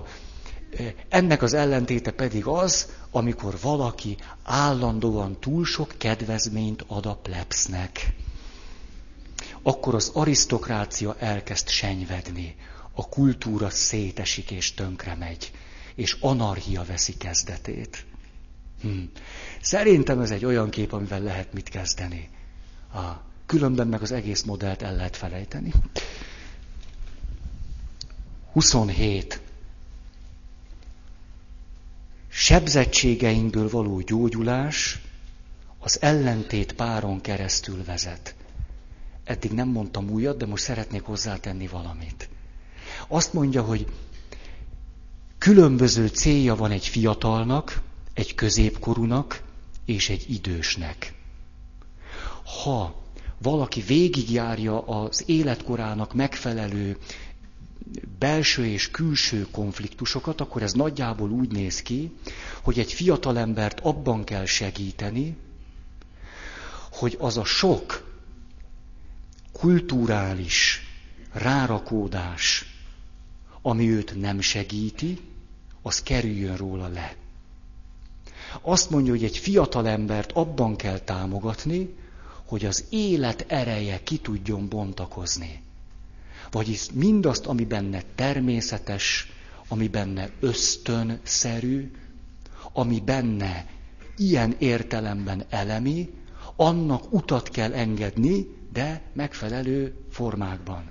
ennek 1.09 1.43
az 1.43 1.55
ellentéte 1.55 2.11
pedig 2.11 2.47
az, 2.47 2.89
amikor 3.11 3.59
valaki 3.61 4.17
állandóan 4.43 5.41
túl 5.41 5.65
sok 5.65 5.95
kedvezményt 5.99 6.85
ad 6.87 7.07
a 7.07 7.15
plebsznek. 7.17 8.15
Akkor 9.63 9.95
az 9.95 10.11
arisztokrácia 10.15 11.17
elkezd 11.19 11.69
senyvedni, 11.69 12.55
a 12.95 13.09
kultúra 13.09 13.71
szétesik 13.71 14.51
és 14.51 14.75
tönkre 14.75 15.15
megy, 15.15 15.53
és 15.95 16.17
anarchia 16.21 16.85
veszi 16.85 17.17
kezdetét. 17.17 18.05
Hm. 18.81 19.03
Szerintem 19.61 20.21
ez 20.21 20.31
egy 20.31 20.45
olyan 20.45 20.71
kép, 20.71 20.93
amivel 20.93 21.21
lehet 21.21 21.53
mit 21.53 21.69
kezdeni. 21.69 22.29
A, 22.95 23.01
különben 23.47 23.87
meg 23.87 24.03
az 24.03 24.13
egész 24.13 24.43
modellt 24.43 24.83
el 24.83 24.95
lehet 24.97 25.17
felejteni. 25.17 25.73
27 28.53 29.41
sebzettségeinkből 32.35 33.71
való 33.71 34.01
gyógyulás 34.01 35.01
az 35.79 36.03
ellentét 36.03 36.73
páron 36.73 37.21
keresztül 37.21 37.85
vezet. 37.85 38.35
Eddig 39.25 39.53
nem 39.53 39.69
mondtam 39.69 40.11
újat, 40.11 40.37
de 40.37 40.47
most 40.47 40.63
szeretnék 40.63 41.03
hozzátenni 41.03 41.67
valamit. 41.67 42.29
Azt 43.09 43.33
mondja, 43.33 43.63
hogy 43.63 43.87
különböző 45.39 46.07
célja 46.07 46.55
van 46.55 46.71
egy 46.71 46.87
fiatalnak, 46.87 47.83
egy 48.15 48.35
középkorúnak 48.35 49.43
és 49.85 50.09
egy 50.09 50.25
idősnek. 50.29 51.15
Ha 52.63 53.03
valaki 53.39 53.81
végigjárja 53.81 54.81
az 54.81 55.23
életkorának 55.27 56.15
megfelelő 56.15 56.99
belső 58.23 58.67
és 58.67 58.91
külső 58.91 59.47
konfliktusokat, 59.51 60.41
akkor 60.41 60.63
ez 60.63 60.73
nagyjából 60.73 61.31
úgy 61.31 61.51
néz 61.51 61.83
ki, 61.83 62.13
hogy 62.63 62.79
egy 62.79 62.93
fiatalembert 62.93 63.81
abban 63.81 64.25
kell 64.25 64.45
segíteni, 64.45 65.37
hogy 66.91 67.17
az 67.21 67.37
a 67.37 67.45
sok 67.45 68.11
kulturális 69.53 70.81
rárakódás, 71.33 72.67
ami 73.63 73.91
őt 73.91 74.21
nem 74.21 74.41
segíti, 74.41 75.19
az 75.83 76.03
kerüljön 76.03 76.57
róla 76.57 76.89
le. 76.89 77.17
Azt 78.61 78.91
mondja, 78.91 79.13
hogy 79.13 79.25
egy 79.25 79.39
fiatalembert 79.39 80.33
abban 80.33 80.77
kell 80.77 80.99
támogatni, 80.99 81.95
hogy 82.47 82.65
az 82.65 82.85
élet 82.91 83.45
ereje 83.49 84.03
ki 84.03 84.19
tudjon 84.19 84.69
bontakozni. 84.69 85.63
Vagyis 86.53 86.87
mindazt, 86.95 87.47
ami 87.47 87.65
benne 87.65 88.03
természetes, 88.15 89.33
ami 89.69 89.89
benne 89.89 90.31
ösztönszerű, 90.41 91.91
ami 92.73 93.01
benne 93.01 93.67
ilyen 94.17 94.55
értelemben 94.59 95.45
elemi, 95.49 96.11
annak 96.57 97.13
utat 97.13 97.49
kell 97.49 97.73
engedni, 97.73 98.47
de 98.73 99.03
megfelelő 99.13 99.95
formákban. 100.11 100.91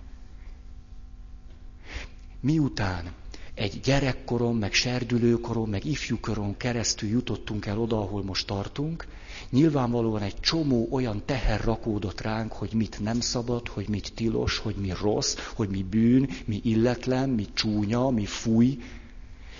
Miután 2.40 3.12
egy 3.54 3.80
gyerekkoron, 3.80 4.56
meg 4.56 4.74
serdülőkoron, 4.74 5.70
meg 5.70 5.86
ifjúkoron 5.86 6.58
keresztül 6.58 7.10
jutottunk 7.10 7.66
el 7.66 7.80
oda, 7.80 7.98
ahol 7.98 8.24
most 8.24 8.48
tartunk, 8.48 9.08
nyilvánvalóan 9.50 10.22
egy 10.22 10.40
csomó 10.40 10.88
olyan 10.92 11.22
teher 11.26 11.64
rakódott 11.64 12.22
ránk, 12.22 12.52
hogy 12.52 12.74
mit 12.74 13.00
nem 13.00 13.20
szabad, 13.20 13.68
hogy 13.68 13.90
mit 13.90 14.12
tilos, 14.16 14.58
hogy 14.58 14.76
mi 14.76 14.94
rossz, 15.02 15.38
hogy 15.54 15.70
mi 15.70 15.84
bűn, 15.84 16.30
mi 16.46 16.60
illetlen, 16.64 17.30
mi 17.30 17.48
csúnya, 17.54 18.10
mi 18.10 18.26
fúj, 18.26 18.80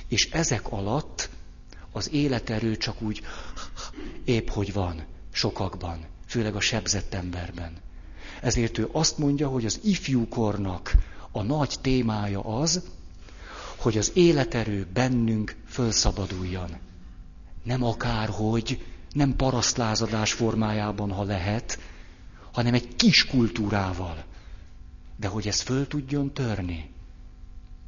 és 0.08 0.30
ezek 0.32 0.72
alatt 0.72 1.30
az 1.92 2.12
életerő 2.12 2.78
csak 2.78 3.02
úgy 3.02 3.22
épp 4.24 4.48
hogy 4.48 4.74
van 4.74 5.04
sokakban, 5.32 6.06
főleg 6.26 6.56
a 6.56 6.60
sebzett 6.60 7.14
emberben. 7.14 7.78
Ezért 8.42 8.78
ő 8.78 8.90
azt 8.92 9.18
mondja, 9.18 9.48
hogy 9.48 9.66
az 9.66 9.80
ifjúkornak 9.84 10.92
a 11.32 11.42
nagy 11.42 11.76
témája 11.82 12.40
az, 12.40 12.84
hogy 13.82 13.98
az 13.98 14.12
életerő 14.14 14.88
bennünk 14.94 15.56
fölszabaduljon. 15.68 16.70
Nem 17.64 17.84
akárhogy, 17.84 18.84
nem 19.14 19.36
parasztlázadás 19.36 20.34
formájában, 20.34 21.12
ha 21.12 21.24
lehet, 21.24 21.80
hanem 22.52 22.74
egy 22.74 22.96
kis 22.96 23.26
kultúrával. 23.26 24.24
De 25.18 25.28
hogy 25.28 25.48
ez 25.48 25.62
föl 25.62 25.88
tudjon 25.88 26.34
törni. 26.34 26.90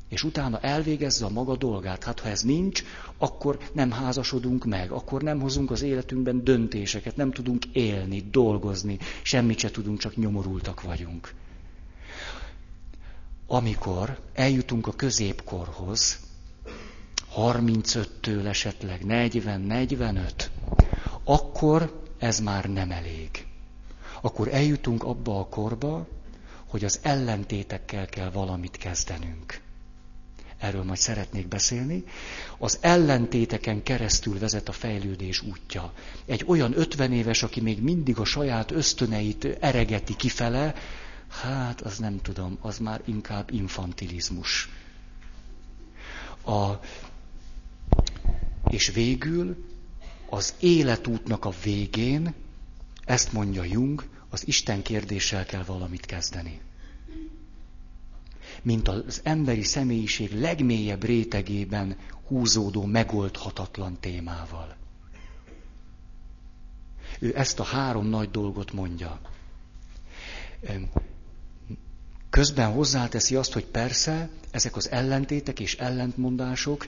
És 0.09 0.23
utána 0.23 0.59
elvégezze 0.59 1.25
a 1.25 1.29
maga 1.29 1.55
dolgát. 1.55 2.03
Hát 2.03 2.19
ha 2.19 2.29
ez 2.29 2.41
nincs, 2.41 2.83
akkor 3.17 3.57
nem 3.73 3.91
házasodunk 3.91 4.65
meg, 4.65 4.91
akkor 4.91 5.21
nem 5.21 5.39
hozunk 5.39 5.71
az 5.71 5.81
életünkben 5.81 6.43
döntéseket, 6.43 7.15
nem 7.15 7.31
tudunk 7.31 7.65
élni, 7.65 8.23
dolgozni, 8.31 8.97
semmit 9.21 9.59
se 9.59 9.71
tudunk, 9.71 9.99
csak 9.99 10.15
nyomorultak 10.15 10.81
vagyunk 10.81 11.33
amikor 13.53 14.19
eljutunk 14.33 14.87
a 14.87 14.91
középkorhoz, 14.91 16.19
35-től 17.37 18.45
esetleg 18.47 19.01
40-45, 19.07 20.31
akkor 21.23 22.03
ez 22.17 22.39
már 22.39 22.65
nem 22.69 22.91
elég. 22.91 23.29
Akkor 24.21 24.47
eljutunk 24.47 25.03
abba 25.03 25.39
a 25.39 25.45
korba, 25.47 26.07
hogy 26.65 26.83
az 26.83 26.99
ellentétekkel 27.01 28.05
kell 28.05 28.29
valamit 28.29 28.77
kezdenünk. 28.77 29.61
Erről 30.59 30.83
majd 30.83 30.99
szeretnék 30.99 31.47
beszélni. 31.47 32.03
Az 32.57 32.77
ellentéteken 32.81 33.83
keresztül 33.83 34.39
vezet 34.39 34.69
a 34.69 34.71
fejlődés 34.71 35.41
útja. 35.41 35.93
Egy 36.25 36.43
olyan 36.47 36.77
50 36.77 37.11
éves, 37.13 37.43
aki 37.43 37.61
még 37.61 37.81
mindig 37.81 38.17
a 38.17 38.25
saját 38.25 38.71
ösztöneit 38.71 39.45
eregeti 39.59 40.15
kifele, 40.15 40.73
Hát, 41.41 41.81
az 41.81 41.97
nem 41.97 42.21
tudom, 42.21 42.57
az 42.61 42.77
már 42.77 43.01
inkább 43.05 43.51
infantilizmus. 43.51 44.69
A, 46.45 46.71
és 48.69 48.89
végül 48.89 49.65
az 50.29 50.53
életútnak 50.59 51.45
a 51.45 51.53
végén, 51.63 52.33
ezt 53.05 53.31
mondja 53.31 53.63
Jung, 53.63 54.09
az 54.29 54.47
Isten 54.47 54.81
kérdéssel 54.81 55.45
kell 55.45 55.63
valamit 55.63 56.05
kezdeni. 56.05 56.61
Mint 58.61 58.87
az 58.87 59.21
emberi 59.23 59.63
személyiség 59.63 60.39
legmélyebb 60.39 61.03
rétegében 61.03 61.97
húzódó, 62.27 62.85
megoldhatatlan 62.85 63.99
témával. 63.99 64.75
Ő 67.19 67.37
ezt 67.37 67.59
a 67.59 67.63
három 67.63 68.05
nagy 68.05 68.31
dolgot 68.31 68.73
mondja. 68.73 69.19
Közben 72.33 72.71
hozzáteszi 72.71 73.35
azt, 73.35 73.53
hogy 73.53 73.65
persze 73.65 74.29
ezek 74.51 74.75
az 74.75 74.91
ellentétek 74.91 75.59
és 75.59 75.75
ellentmondások 75.75 76.87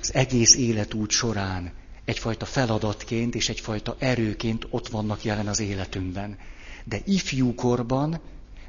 az 0.00 0.14
egész 0.14 0.54
életút 0.54 1.10
során 1.10 1.72
egyfajta 2.04 2.44
feladatként 2.44 3.34
és 3.34 3.48
egyfajta 3.48 3.96
erőként 3.98 4.66
ott 4.70 4.88
vannak 4.88 5.24
jelen 5.24 5.46
az 5.46 5.60
életünkben. 5.60 6.38
De 6.84 7.00
ifjúkorban 7.04 8.20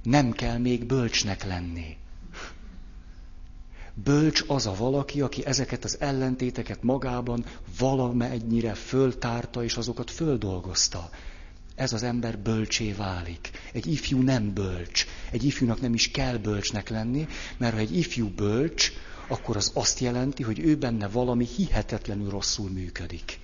nem 0.03 0.31
kell 0.31 0.57
még 0.57 0.85
bölcsnek 0.85 1.43
lenni. 1.43 1.97
Bölcs 3.93 4.43
az 4.47 4.65
a 4.65 4.75
valaki, 4.75 5.21
aki 5.21 5.45
ezeket 5.45 5.83
az 5.83 5.97
ellentéteket 5.99 6.83
magában 6.83 7.45
valamennyire 7.77 8.73
föltárta 8.73 9.63
és 9.63 9.77
azokat 9.77 10.11
földolgozta 10.11 11.09
ez 11.77 11.93
az 11.93 12.03
ember 12.03 12.39
bölcsé 12.39 12.91
válik. 12.91 13.49
Egy 13.71 13.87
ifjú 13.91 14.21
nem 14.21 14.53
bölcs. 14.53 15.05
Egy 15.31 15.43
ifjúnak 15.43 15.81
nem 15.81 15.93
is 15.93 16.11
kell 16.11 16.37
bölcsnek 16.37 16.89
lenni, 16.89 17.27
mert 17.57 17.73
ha 17.73 17.79
egy 17.79 17.97
ifjú 17.97 18.29
bölcs, 18.29 18.91
akkor 19.27 19.55
az 19.55 19.71
azt 19.73 19.99
jelenti, 19.99 20.43
hogy 20.43 20.59
ő 20.59 20.75
benne 20.77 21.07
valami 21.07 21.47
hihetetlenül 21.55 22.29
rosszul 22.29 22.69
működik. 22.69 23.39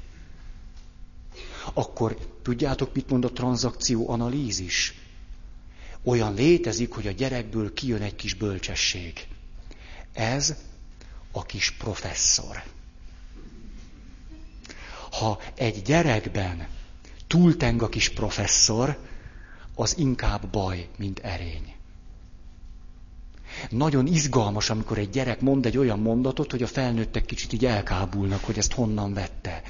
Akkor 1.73 2.17
tudjátok, 2.41 2.93
mit 2.93 3.09
mond 3.09 3.25
a 3.25 3.31
tranzakció 3.31 4.09
analízis? 4.09 4.93
olyan 6.03 6.33
létezik, 6.33 6.91
hogy 6.93 7.07
a 7.07 7.11
gyerekből 7.11 7.73
kijön 7.73 8.01
egy 8.01 8.15
kis 8.15 8.33
bölcsesség. 8.33 9.27
Ez 10.13 10.55
a 11.31 11.43
kis 11.43 11.71
professzor. 11.71 12.63
Ha 15.11 15.41
egy 15.55 15.81
gyerekben 15.81 16.67
túlteng 17.33 17.81
a 17.81 17.89
kis 17.89 18.09
professzor, 18.09 18.97
az 19.75 19.97
inkább 19.97 20.47
baj, 20.51 20.87
mint 20.97 21.19
erény. 21.19 21.73
Nagyon 23.69 24.07
izgalmas, 24.07 24.69
amikor 24.69 24.97
egy 24.97 25.09
gyerek 25.09 25.41
mond 25.41 25.65
egy 25.65 25.77
olyan 25.77 25.99
mondatot, 25.99 26.51
hogy 26.51 26.63
a 26.63 26.67
felnőttek 26.67 27.25
kicsit 27.25 27.53
így 27.53 27.65
elkábulnak, 27.65 28.43
hogy 28.43 28.57
ezt 28.57 28.73
honnan 28.73 29.13
vette. 29.13 29.61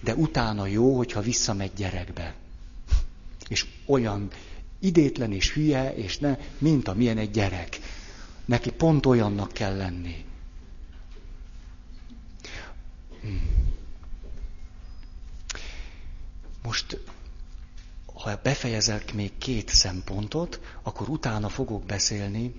De 0.00 0.14
utána 0.14 0.66
jó, 0.66 0.96
hogyha 0.96 1.20
visszamegy 1.20 1.70
gyerekbe. 1.76 2.34
És 3.48 3.66
olyan 3.86 4.30
idétlen 4.78 5.32
és 5.32 5.52
hülye, 5.52 5.94
és 5.94 6.18
ne, 6.18 6.36
mint 6.58 6.88
amilyen 6.88 7.18
egy 7.18 7.30
gyerek. 7.30 7.78
Neki 8.44 8.70
pont 8.70 9.06
olyannak 9.06 9.52
kell 9.52 9.76
lenni. 9.76 10.24
Hmm. 13.20 13.60
Most, 16.62 16.98
ha 18.14 18.40
befejezek 18.42 19.14
még 19.14 19.38
két 19.38 19.68
szempontot, 19.68 20.60
akkor 20.82 21.08
utána 21.08 21.48
fogok 21.48 21.84
beszélni 21.84 22.54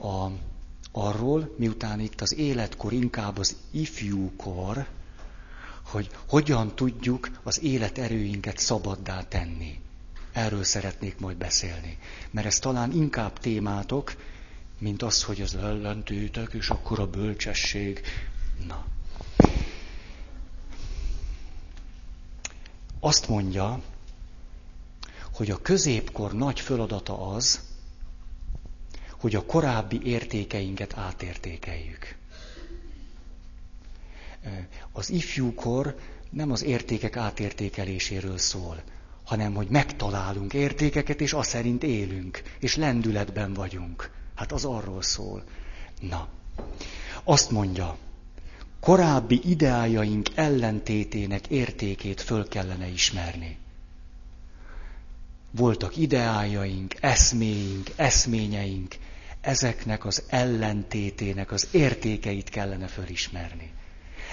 a, 0.00 0.26
arról, 0.92 1.54
miután 1.56 2.00
itt 2.00 2.20
az 2.20 2.34
életkor 2.34 2.92
inkább 2.92 3.38
az 3.38 3.56
ifjúkor, 3.70 4.86
hogy 5.82 6.10
hogyan 6.28 6.74
tudjuk 6.74 7.30
az 7.42 7.62
életerőinket 7.62 8.58
szabaddá 8.58 9.22
tenni. 9.22 9.80
Erről 10.32 10.64
szeretnék 10.64 11.18
majd 11.18 11.36
beszélni. 11.36 11.98
Mert 12.30 12.46
ez 12.46 12.58
talán 12.58 12.92
inkább 12.92 13.38
témátok, 13.38 14.14
mint 14.78 15.02
az, 15.02 15.22
hogy 15.22 15.40
az 15.40 15.54
ellentétek, 15.54 16.52
és 16.52 16.70
akkor 16.70 17.00
a 17.00 17.06
bölcsesség. 17.06 18.00
Na. 18.66 18.84
Azt 23.04 23.28
mondja, 23.28 23.82
hogy 25.32 25.50
a 25.50 25.62
középkor 25.62 26.32
nagy 26.32 26.60
feladata 26.60 27.26
az, 27.26 27.60
hogy 29.20 29.34
a 29.34 29.44
korábbi 29.44 30.00
értékeinket 30.04 30.98
átértékeljük. 30.98 32.16
Az 34.92 35.10
ifjúkor 35.10 35.98
nem 36.30 36.50
az 36.50 36.62
értékek 36.62 37.16
átértékeléséről 37.16 38.38
szól, 38.38 38.82
hanem 39.24 39.54
hogy 39.54 39.68
megtalálunk 39.68 40.54
értékeket, 40.54 41.20
és 41.20 41.32
azt 41.32 41.48
szerint 41.50 41.82
élünk, 41.82 42.42
és 42.58 42.76
lendületben 42.76 43.54
vagyunk. 43.54 44.10
Hát 44.34 44.52
az 44.52 44.64
arról 44.64 45.02
szól. 45.02 45.44
Na, 46.00 46.28
azt 47.24 47.50
mondja, 47.50 47.96
korábbi 48.82 49.40
ideájaink 49.44 50.28
ellentétének 50.34 51.46
értékét 51.46 52.20
föl 52.20 52.48
kellene 52.48 52.88
ismerni. 52.88 53.58
Voltak 55.50 55.96
ideájaink, 55.96 56.94
eszméink, 57.00 57.90
eszményeink, 57.96 58.94
ezeknek 59.40 60.04
az 60.04 60.22
ellentétének 60.28 61.52
az 61.52 61.68
értékeit 61.70 62.48
kellene 62.48 62.86
fölismerni. 62.86 63.70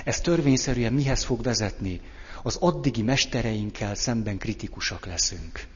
Ez 0.03 0.21
törvényszerűen 0.21 0.93
mihez 0.93 1.23
fog 1.23 1.43
vezetni? 1.43 2.01
Az 2.43 2.55
addigi 2.55 3.01
mestereinkkel 3.01 3.95
szemben 3.95 4.37
kritikusak 4.37 5.05
leszünk. 5.05 5.67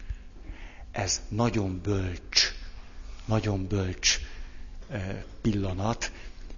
Ez 0.92 1.22
nagyon 1.30 1.80
bölcs, 1.84 2.52
nagyon 3.26 3.68
bölcs 3.68 4.20
pillanat, 5.42 6.12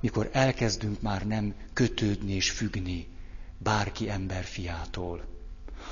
mikor 0.06 0.30
elkezdünk 0.32 1.01
már 1.01 1.28
nem 1.28 1.53
kötődni 1.74 2.34
és 2.34 2.51
függni 2.51 3.08
bárki 3.58 4.10
emberfiától. 4.10 5.26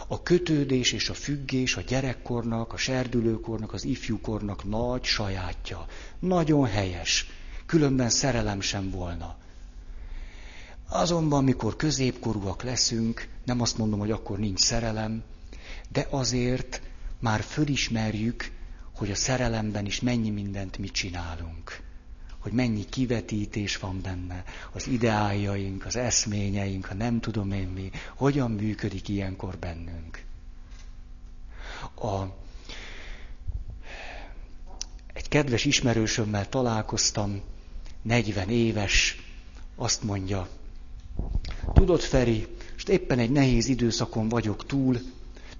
A 0.07 0.23
kötődés 0.23 0.91
és 0.91 1.09
a 1.09 1.13
függés 1.13 1.75
a 1.75 1.81
gyerekkornak, 1.81 2.73
a 2.73 2.77
serdülőkornak, 2.77 3.73
az 3.73 3.83
ifjúkornak 3.83 4.63
nagy 4.63 5.03
sajátja. 5.03 5.85
Nagyon 6.19 6.65
helyes. 6.65 7.27
Különben 7.65 8.09
szerelem 8.09 8.61
sem 8.61 8.89
volna. 8.89 9.37
Azonban, 10.89 11.43
mikor 11.43 11.75
középkorúak 11.75 12.63
leszünk, 12.63 13.27
nem 13.45 13.61
azt 13.61 13.77
mondom, 13.77 13.99
hogy 13.99 14.11
akkor 14.11 14.37
nincs 14.39 14.59
szerelem, 14.59 15.23
de 15.89 16.07
azért 16.09 16.81
már 17.19 17.41
fölismerjük, 17.41 18.51
hogy 18.95 19.11
a 19.11 19.15
szerelemben 19.15 19.85
is 19.85 20.01
mennyi 20.01 20.29
mindent 20.29 20.77
mi 20.77 20.87
csinálunk. 20.87 21.91
Hogy 22.43 22.51
mennyi 22.51 22.85
kivetítés 22.89 23.77
van 23.77 24.01
benne, 24.01 24.43
az 24.71 24.87
ideáljaink, 24.87 25.85
az 25.85 25.95
eszményeink, 25.95 26.89
a 26.89 26.93
nem 26.93 27.19
tudom 27.19 27.51
én 27.51 27.67
mi, 27.67 27.91
hogyan 28.15 28.51
működik 28.51 29.07
ilyenkor 29.07 29.57
bennünk. 29.57 30.23
A, 31.95 32.21
egy 35.13 35.27
kedves 35.29 35.65
ismerősömmel 35.65 36.49
találkoztam, 36.49 37.41
40 38.01 38.49
éves, 38.49 39.17
azt 39.75 40.03
mondja, 40.03 40.47
tudod 41.73 42.01
Feri, 42.01 42.47
most 42.73 42.89
éppen 42.89 43.19
egy 43.19 43.31
nehéz 43.31 43.67
időszakon 43.67 44.29
vagyok 44.29 44.65
túl, 44.65 44.99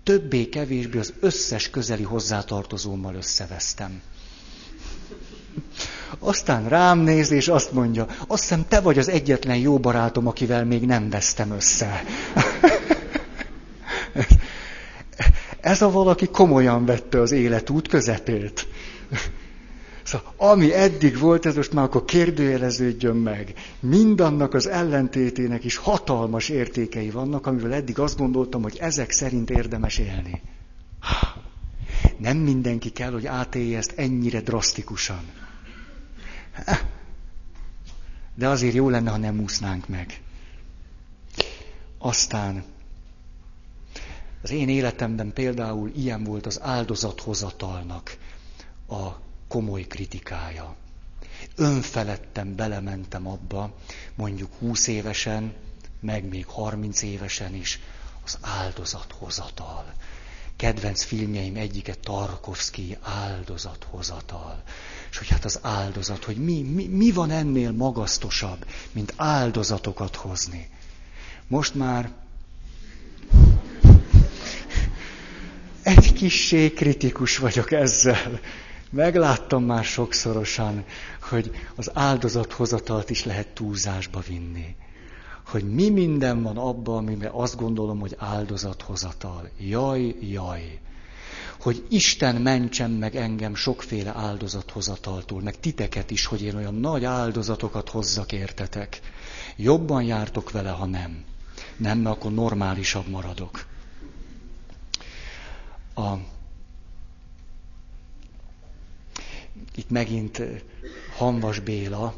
többé-kevésbé 0.04 0.98
az 1.00 1.14
összes 1.20 1.70
közeli 1.70 2.04
hozzátartozómmal 2.04 3.16
összevesztem. 3.16 4.02
Aztán 6.20 6.68
rám 6.68 7.00
néz, 7.00 7.32
és 7.32 7.48
azt 7.48 7.72
mondja, 7.72 8.06
azt 8.28 8.42
hiszem 8.42 8.66
te 8.68 8.80
vagy 8.80 8.98
az 8.98 9.10
egyetlen 9.10 9.58
jó 9.58 9.80
barátom, 9.80 10.28
akivel 10.28 10.66
még 10.66 10.86
nem 10.86 11.10
vesztem 11.10 11.52
össze. 11.52 12.04
Ez 15.62 15.82
a 15.82 15.92
valaki 15.92 16.28
komolyan 16.28 16.86
vette 16.86 17.22
az 17.22 17.32
életút 17.32 17.88
közepét. 17.88 18.68
Szóval 20.04 20.34
ami 20.38 20.74
eddig 20.74 21.18
volt, 21.18 21.46
ez 21.46 21.56
most 21.56 21.74
már 21.74 21.84
akkor 21.84 22.06
kérdőjeleződjön 22.06 23.16
meg. 23.16 23.54
Mindannak 23.80 24.54
az 24.54 24.68
ellentétének 24.68 25.64
is 25.64 25.76
hatalmas 25.76 26.50
értékei 26.50 27.10
vannak, 27.10 27.48
amivel 27.48 27.74
eddig 27.74 28.00
azt 28.00 28.18
gondoltam, 28.18 28.62
hogy 28.62 28.78
ezek 28.80 29.12
szerint 29.12 29.50
érdemes 29.50 29.98
élni. 29.98 30.42
Nem 32.18 32.38
mindenki 32.38 32.90
kell, 32.90 33.12
hogy 33.12 33.26
átélje 33.26 33.78
ezt 33.78 33.94
ennyire 33.96 34.42
drasztikusan. 34.42 35.43
De 38.36 38.48
azért 38.48 38.74
jó 38.74 38.90
lenne, 38.90 39.10
ha 39.10 39.18
nem 39.18 39.40
úsznánk 39.40 39.88
meg. 39.88 40.22
Aztán 41.98 42.64
az 44.42 44.52
én 44.52 44.70
életemben 44.70 45.34
például 45.34 45.92
ilyen 45.96 46.24
volt 46.24 46.46
az 46.46 46.62
áldozathozatalnak 46.62 48.18
a 48.88 49.08
komoly 49.48 49.82
kritikája. 49.82 50.76
Önfeledtem 51.56 52.56
belementem 52.56 53.28
abba, 53.28 53.76
mondjuk 54.16 54.54
20 54.60 54.88
évesen, 54.88 55.54
meg 56.00 56.24
még 56.24 56.46
30 56.46 57.02
évesen 57.02 57.56
is, 57.56 57.80
az 58.26 58.38
áldozathozatal. 58.42 59.94
Kedvenc 60.64 61.04
filmjeim 61.04 61.56
egyike 61.56 61.94
Tarkovsky 61.94 62.98
áldozathozatal. 63.02 64.64
És 65.12 65.18
hogy 65.18 65.28
hát 65.28 65.46
az 65.46 65.60
áldozat, 65.62 66.24
hogy 66.24 66.38
mi, 66.38 66.62
mi, 66.62 66.88
mi 66.88 67.12
van 67.12 67.32
ennél 67.32 67.72
magasztosabb, 67.72 68.66
mint 68.92 69.14
áldozatokat 69.16 70.16
hozni. 70.16 70.70
Most 71.48 71.76
már 71.76 72.12
egy 75.82 76.14
kissé 76.14 76.72
kritikus 76.72 77.38
vagyok 77.38 77.72
ezzel. 77.72 78.40
Megláttam 78.90 79.64
már 79.64 79.84
sokszorosan, 79.84 80.86
hogy 81.22 81.52
az 81.76 81.92
áldozathozatalt 81.94 83.10
is 83.10 83.26
lehet 83.26 83.48
túlzásba 83.48 84.20
vinni. 84.28 84.76
Hogy 85.46 85.74
mi 85.74 85.90
minden 85.90 86.44
van 86.44 86.58
abban, 86.58 86.98
amiben 86.98 87.32
azt 87.32 87.56
gondolom, 87.56 88.00
hogy 88.00 88.16
áldozathozatal. 88.18 89.50
Jaj, 89.60 90.16
jaj. 90.20 90.80
Hogy 91.60 91.86
Isten 91.90 92.36
mentsen 92.36 92.92
meg 92.92 93.16
engem 93.16 93.56
sokféle 93.56 94.14
áldozathozataltól, 94.16 95.42
meg 95.42 95.60
titeket 95.60 96.12
is, 96.12 96.26
hogy 96.26 96.42
én 96.42 96.56
olyan 96.56 96.76
nagy 96.76 97.06
áldozatokat 97.06 97.90
hozzak 97.90 98.32
értetek. 98.32 99.00
Jobban 99.56 100.04
jártok 100.04 100.52
vele, 100.52 100.70
ha 100.70 100.86
nem. 100.86 101.24
Nem, 101.78 102.00
mert 102.00 102.16
akkor 102.16 102.32
normálisabb 102.32 103.08
maradok. 103.08 103.66
A 105.96 106.14
itt 109.76 109.90
megint 109.90 110.42
Hanvas 111.18 111.60
Béla, 111.60 112.14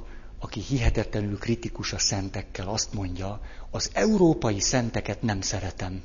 aki 0.46 0.60
hihetetlenül 0.62 1.38
kritikus 1.38 1.94
a 1.94 2.00
szentekkel, 2.00 2.68
azt 2.68 2.94
mondja, 2.94 3.42
az 3.72 3.90
európai 3.94 4.60
szenteket 4.60 5.22
nem 5.22 5.42
szeretem. 5.42 6.02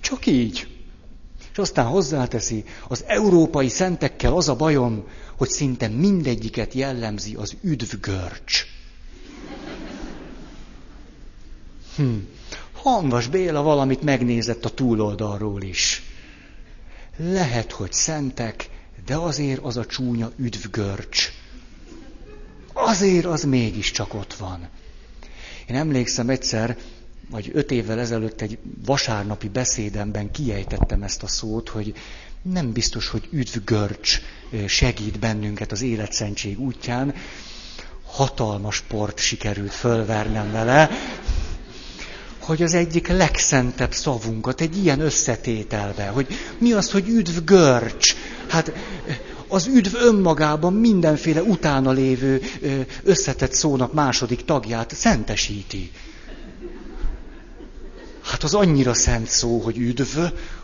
Csak 0.00 0.26
így. 0.26 0.66
És 1.52 1.58
aztán 1.58 1.86
hozzáteszi, 1.86 2.64
az 2.88 3.04
európai 3.06 3.68
szentekkel 3.68 4.34
az 4.36 4.48
a 4.48 4.56
bajom, 4.56 5.04
hogy 5.36 5.48
szinte 5.48 5.88
mindegyiket 5.88 6.72
jellemzi 6.74 7.34
az 7.34 7.56
üdvgörcs. 7.62 8.64
Hm. 11.96 12.16
Hanvas 12.72 13.26
Béla 13.26 13.62
valamit 13.62 14.02
megnézett 14.02 14.64
a 14.64 14.74
túloldalról 14.74 15.62
is. 15.62 16.02
Lehet, 17.16 17.72
hogy 17.72 17.92
szentek, 17.92 18.70
de 19.06 19.16
azért 19.16 19.64
az 19.64 19.76
a 19.76 19.86
csúnya 19.86 20.30
üdvgörcs. 20.36 21.42
Azért 22.74 23.24
az 23.24 23.44
mégiscsak 23.44 24.14
ott 24.14 24.34
van. 24.34 24.68
Én 25.68 25.76
emlékszem 25.76 26.28
egyszer, 26.28 26.76
vagy 27.30 27.50
öt 27.52 27.70
évvel 27.70 28.00
ezelőtt 28.00 28.40
egy 28.40 28.58
vasárnapi 28.84 29.48
beszédemben 29.48 30.30
kiejtettem 30.30 31.02
ezt 31.02 31.22
a 31.22 31.26
szót, 31.26 31.68
hogy 31.68 31.94
nem 32.42 32.72
biztos, 32.72 33.08
hogy 33.08 33.28
üdvgörcs 33.30 34.20
segít 34.66 35.18
bennünket 35.18 35.72
az 35.72 35.82
életszentség 35.82 36.60
útján. 36.60 37.14
Hatalmas 38.06 38.80
port 38.80 39.18
sikerült 39.18 39.72
fölvernem 39.72 40.52
vele, 40.52 40.90
hogy 42.38 42.62
az 42.62 42.74
egyik 42.74 43.08
legszentebb 43.08 43.92
szavunkat 43.92 44.60
egy 44.60 44.76
ilyen 44.76 45.00
összetételbe, 45.00 46.06
hogy 46.06 46.26
mi 46.58 46.72
az, 46.72 46.90
hogy 46.90 47.08
üdv 47.08 47.44
görcs? 47.44 48.14
Hát 48.48 48.72
az 49.48 49.66
üdv 49.66 49.94
önmagában 49.94 50.72
mindenféle 50.72 51.42
utána 51.42 51.90
lévő 51.90 52.42
összetett 53.02 53.52
szónak 53.52 53.92
második 53.92 54.44
tagját 54.44 54.94
szentesíti. 54.94 55.90
Hát 58.22 58.42
az 58.42 58.54
annyira 58.54 58.94
szent 58.94 59.26
szó, 59.26 59.58
hogy 59.58 59.78
üdv, 59.78 60.18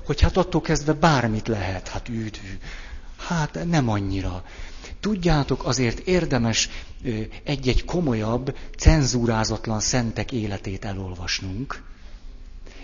hogy 0.05 0.21
hát 0.21 0.37
attól 0.37 0.61
kezdve 0.61 0.93
bármit 0.93 1.49
lehet. 1.49 1.89
Hát 1.89 2.09
üdv. 2.09 2.39
Hát 3.17 3.65
nem 3.65 3.89
annyira. 3.89 4.45
Tudjátok, 5.01 5.65
azért 5.65 5.99
érdemes 5.99 6.69
egy-egy 7.45 7.85
komolyabb, 7.85 8.57
cenzúrázatlan 8.79 9.81
szentek 9.81 10.33
életét 10.33 10.85
elolvasnunk. 10.85 11.83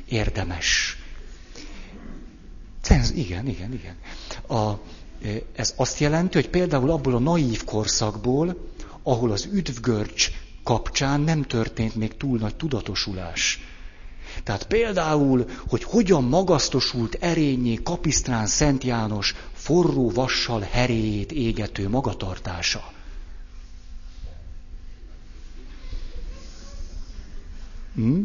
Érdemes. 0.09 0.97
Cenz, 2.81 3.11
igen, 3.11 3.49
igen, 3.49 3.73
igen. 3.73 3.97
A, 4.59 4.81
ez 5.53 5.73
azt 5.77 5.99
jelenti, 5.99 6.35
hogy 6.35 6.51
például 6.51 6.91
abból 6.91 7.15
a 7.15 7.19
naív 7.19 7.65
korszakból, 7.65 8.71
ahol 9.03 9.31
az 9.31 9.49
üdvgörcs 9.53 10.31
kapcsán 10.65 11.21
nem 11.21 11.43
történt 11.43 11.95
még 11.95 12.17
túl 12.17 12.39
nagy 12.39 12.57
tudatosulás. 12.57 13.61
Tehát 14.43 14.67
például, 14.67 15.45
hogy 15.69 15.85
hogyan 15.85 16.25
magasztosult 16.25 17.15
erényé 17.21 17.75
Kapisztrán 17.75 18.47
Szent 18.47 18.85
János 18.85 19.35
forró 19.53 20.11
vassal 20.11 20.61
heréjét 20.61 21.33
égető 21.33 21.89
magatartása. 21.89 22.93
Hm? 27.95 28.21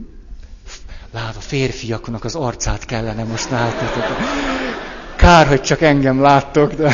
Lát, 1.11 1.35
a 1.35 1.39
férfiaknak 1.39 2.23
az 2.23 2.35
arcát 2.35 2.85
kellene 2.85 3.23
most 3.23 3.49
látni. 3.49 4.60
Kár, 5.21 5.47
hogy 5.47 5.61
csak 5.61 5.81
engem 5.81 6.21
láttok, 6.21 6.73
de... 6.73 6.93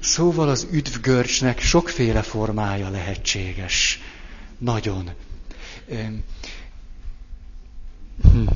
Szóval 0.00 0.48
az 0.48 0.66
üdvgörcsnek 0.70 1.60
sokféle 1.60 2.22
formája 2.22 2.88
lehetséges. 2.88 4.00
Nagyon. 4.58 5.10
Hm. 8.22 8.46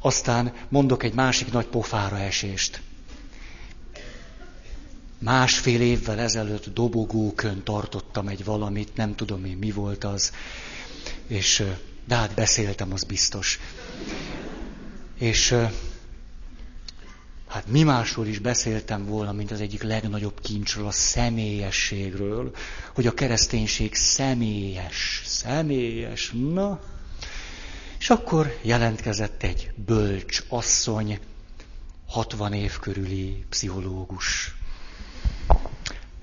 Aztán 0.00 0.52
mondok 0.68 1.02
egy 1.02 1.14
másik 1.14 1.52
nagy 1.52 1.66
pofára 1.66 2.18
esést. 2.18 2.80
Másfél 5.18 5.80
évvel 5.80 6.18
ezelőtt 6.18 6.74
dobogókön 6.74 7.62
tartottam 7.62 8.28
egy 8.28 8.44
valamit, 8.44 8.96
nem 8.96 9.14
tudom 9.14 9.44
én 9.44 9.56
mi 9.56 9.70
volt 9.70 10.04
az, 10.04 10.32
és 11.26 11.64
de 12.06 12.14
hát 12.14 12.34
beszéltem, 12.34 12.92
az 12.92 13.04
biztos. 13.04 13.60
És 15.18 15.54
hát 17.48 17.66
mi 17.68 17.82
másról 17.82 18.26
is 18.26 18.38
beszéltem 18.38 19.06
volna, 19.06 19.32
mint 19.32 19.50
az 19.50 19.60
egyik 19.60 19.82
legnagyobb 19.82 20.40
kincsről, 20.40 20.86
a 20.86 20.90
személyességről, 20.90 22.54
hogy 22.94 23.06
a 23.06 23.14
kereszténység 23.14 23.94
személyes, 23.94 25.22
személyes, 25.24 26.32
na. 26.52 26.80
És 27.98 28.10
akkor 28.10 28.58
jelentkezett 28.62 29.42
egy 29.42 29.70
bölcs 29.74 30.42
asszony, 30.48 31.18
60 32.06 32.52
év 32.52 32.78
körüli 32.78 33.44
pszichológus. 33.48 34.54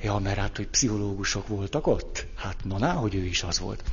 Ja, 0.01 0.17
mert 0.17 0.37
hát, 0.37 0.57
hogy 0.57 0.67
pszichológusok 0.67 1.47
voltak 1.47 1.87
ott? 1.87 2.25
Hát, 2.35 2.55
na, 2.63 2.77
ná, 2.77 2.93
hogy 2.93 3.15
ő 3.15 3.25
is 3.25 3.43
az 3.43 3.59
volt. 3.59 3.83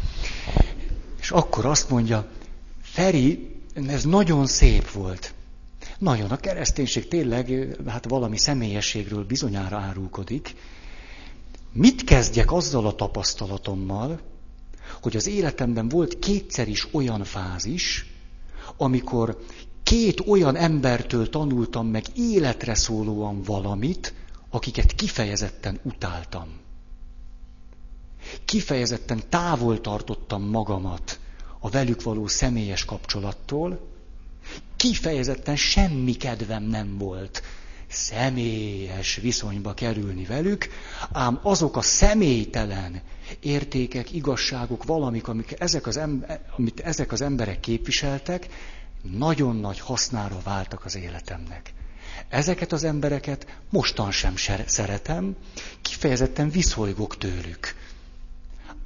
És 1.21 1.31
akkor 1.31 1.67
azt 1.67 1.91
mondja, 1.91 2.29
Feri, 2.83 3.61
ez 3.87 4.05
nagyon 4.05 4.47
szép 4.47 4.91
volt. 4.91 5.35
Nagyon, 5.99 6.31
a 6.31 6.37
kereszténység 6.37 7.09
tényleg, 7.09 7.77
hát 7.87 8.09
valami 8.09 8.37
személyességről 8.37 9.25
bizonyára 9.25 9.79
árulkodik. 9.79 10.55
Mit 11.73 12.05
kezdjek 12.05 12.53
azzal 12.53 12.87
a 12.87 12.95
tapasztalatommal, 12.95 14.21
hogy 15.03 15.17
az 15.17 15.27
életemben 15.27 15.89
volt 15.89 16.19
kétszer 16.19 16.69
is 16.69 16.89
olyan 16.93 17.25
fázis, 17.25 18.07
amikor 18.77 19.45
két 19.83 20.21
olyan 20.21 20.57
embertől 20.57 21.29
tanultam 21.29 21.87
meg 21.87 22.05
életre 22.15 22.75
szólóan 22.75 23.43
valamit, 23.43 24.15
akiket 24.51 24.95
kifejezetten 24.95 25.81
utáltam. 25.83 26.49
Kifejezetten 28.45 29.23
távol 29.29 29.81
tartottam 29.81 30.43
magamat 30.43 31.21
a 31.59 31.69
velük 31.71 32.03
való 32.03 32.27
személyes 32.27 32.85
kapcsolattól, 32.85 33.89
kifejezetten 34.77 35.57
semmi 35.57 36.13
kedvem 36.13 36.63
nem 36.63 36.99
volt 36.99 37.43
személyes 37.89 39.17
viszonyba 39.17 39.75
kerülni 39.75 40.25
velük, 40.25 40.69
ám 41.13 41.41
azok 41.43 41.77
a 41.77 41.83
személytelen 41.83 43.03
értékek, 43.41 44.13
igazságok, 44.13 44.85
valamik, 44.85 45.29
amik 45.29 45.55
ezek 45.59 45.87
az 45.87 45.97
ember, 45.97 46.41
amit 46.57 46.81
ezek 46.81 47.13
az 47.13 47.21
emberek 47.21 47.61
képviseltek, 47.61 48.47
nagyon 49.03 49.57
nagy 49.57 49.81
hasznára 49.81 50.41
váltak 50.45 50.85
az 50.85 50.97
életemnek. 50.97 51.73
Ezeket 52.29 52.73
az 52.73 52.85
embereket 52.85 53.47
mostan 53.71 54.11
sem 54.11 54.35
szeretem, 54.67 55.37
kifejezetten 55.83 56.51
viszolygok 56.51 57.19
tőlük. 57.19 57.75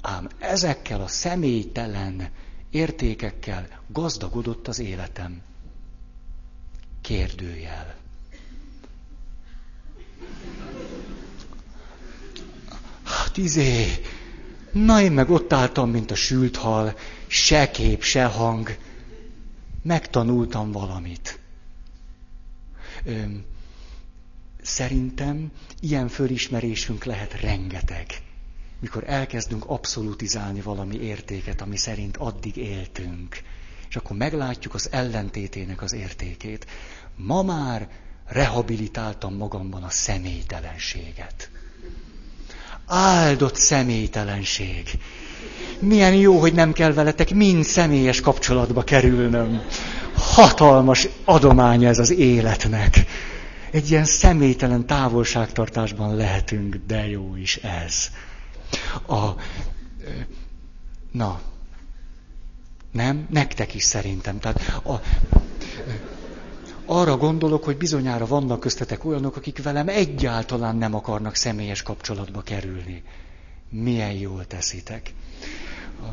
Ám 0.01 0.29
ezekkel 0.39 1.01
a 1.01 1.07
személytelen 1.07 2.29
értékekkel 2.69 3.67
gazdagodott 3.87 4.67
az 4.67 4.79
életem. 4.79 5.41
Kérdőjel. 7.01 7.95
Hát 13.03 13.37
izé, 13.37 13.85
na 14.71 15.01
én 15.01 15.11
meg 15.11 15.29
ott 15.29 15.53
álltam, 15.53 15.89
mint 15.89 16.11
a 16.11 16.15
sült 16.15 16.55
hal, 16.55 16.97
se 17.27 17.71
kép, 17.71 18.03
se 18.03 18.25
hang. 18.25 18.77
Megtanultam 19.81 20.71
valamit. 20.71 21.39
Szerintem 24.61 25.51
ilyen 25.79 26.07
fölismerésünk 26.07 27.03
lehet 27.03 27.41
rengeteg, 27.41 28.05
mikor 28.79 29.03
elkezdünk 29.07 29.65
abszolutizálni 29.67 30.61
valami 30.61 30.95
értéket, 30.95 31.61
ami 31.61 31.77
szerint 31.77 32.17
addig 32.17 32.55
éltünk, 32.57 33.41
és 33.89 33.95
akkor 33.95 34.17
meglátjuk 34.17 34.73
az 34.73 34.87
ellentétének 34.91 35.81
az 35.81 35.93
értékét. 35.93 36.65
Ma 37.15 37.43
már 37.43 37.89
rehabilitáltam 38.27 39.35
magamban 39.35 39.83
a 39.83 39.89
személytelenséget. 39.89 41.49
Áldott 42.85 43.55
személytelenség. 43.55 44.89
Milyen 45.79 46.15
jó, 46.15 46.39
hogy 46.39 46.53
nem 46.53 46.73
kell 46.73 46.93
veletek 46.93 47.33
mind 47.33 47.63
személyes 47.63 48.21
kapcsolatba 48.21 48.83
kerülnöm 48.83 49.61
hatalmas 50.35 51.07
adománya 51.25 51.87
ez 51.87 51.99
az 51.99 52.11
életnek. 52.11 53.05
Egy 53.71 53.91
ilyen 53.91 54.05
személytelen 54.05 54.85
távolságtartásban 54.85 56.15
lehetünk, 56.15 56.79
de 56.87 57.07
jó 57.07 57.35
is 57.35 57.55
ez. 57.55 58.09
A, 59.07 59.29
na, 61.11 61.41
nem? 62.91 63.27
Nektek 63.29 63.73
is 63.73 63.83
szerintem. 63.83 64.39
Tehát 64.39 64.81
a, 64.85 65.01
arra 66.85 67.17
gondolok, 67.17 67.63
hogy 67.63 67.77
bizonyára 67.77 68.25
vannak 68.25 68.59
köztetek 68.59 69.05
olyanok, 69.05 69.35
akik 69.35 69.63
velem 69.63 69.87
egyáltalán 69.87 70.75
nem 70.75 70.93
akarnak 70.93 71.35
személyes 71.35 71.81
kapcsolatba 71.81 72.41
kerülni. 72.41 73.03
Milyen 73.69 74.11
jól 74.11 74.45
teszitek. 74.45 75.13
A, 76.01 76.07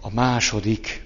a 0.00 0.10
második. 0.14 1.05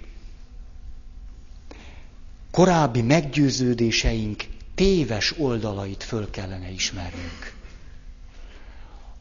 Korábbi 2.60 3.02
meggyőződéseink 3.02 4.44
téves 4.74 5.38
oldalait 5.38 6.02
föl 6.02 6.30
kellene 6.30 6.70
ismernünk. 6.70 7.54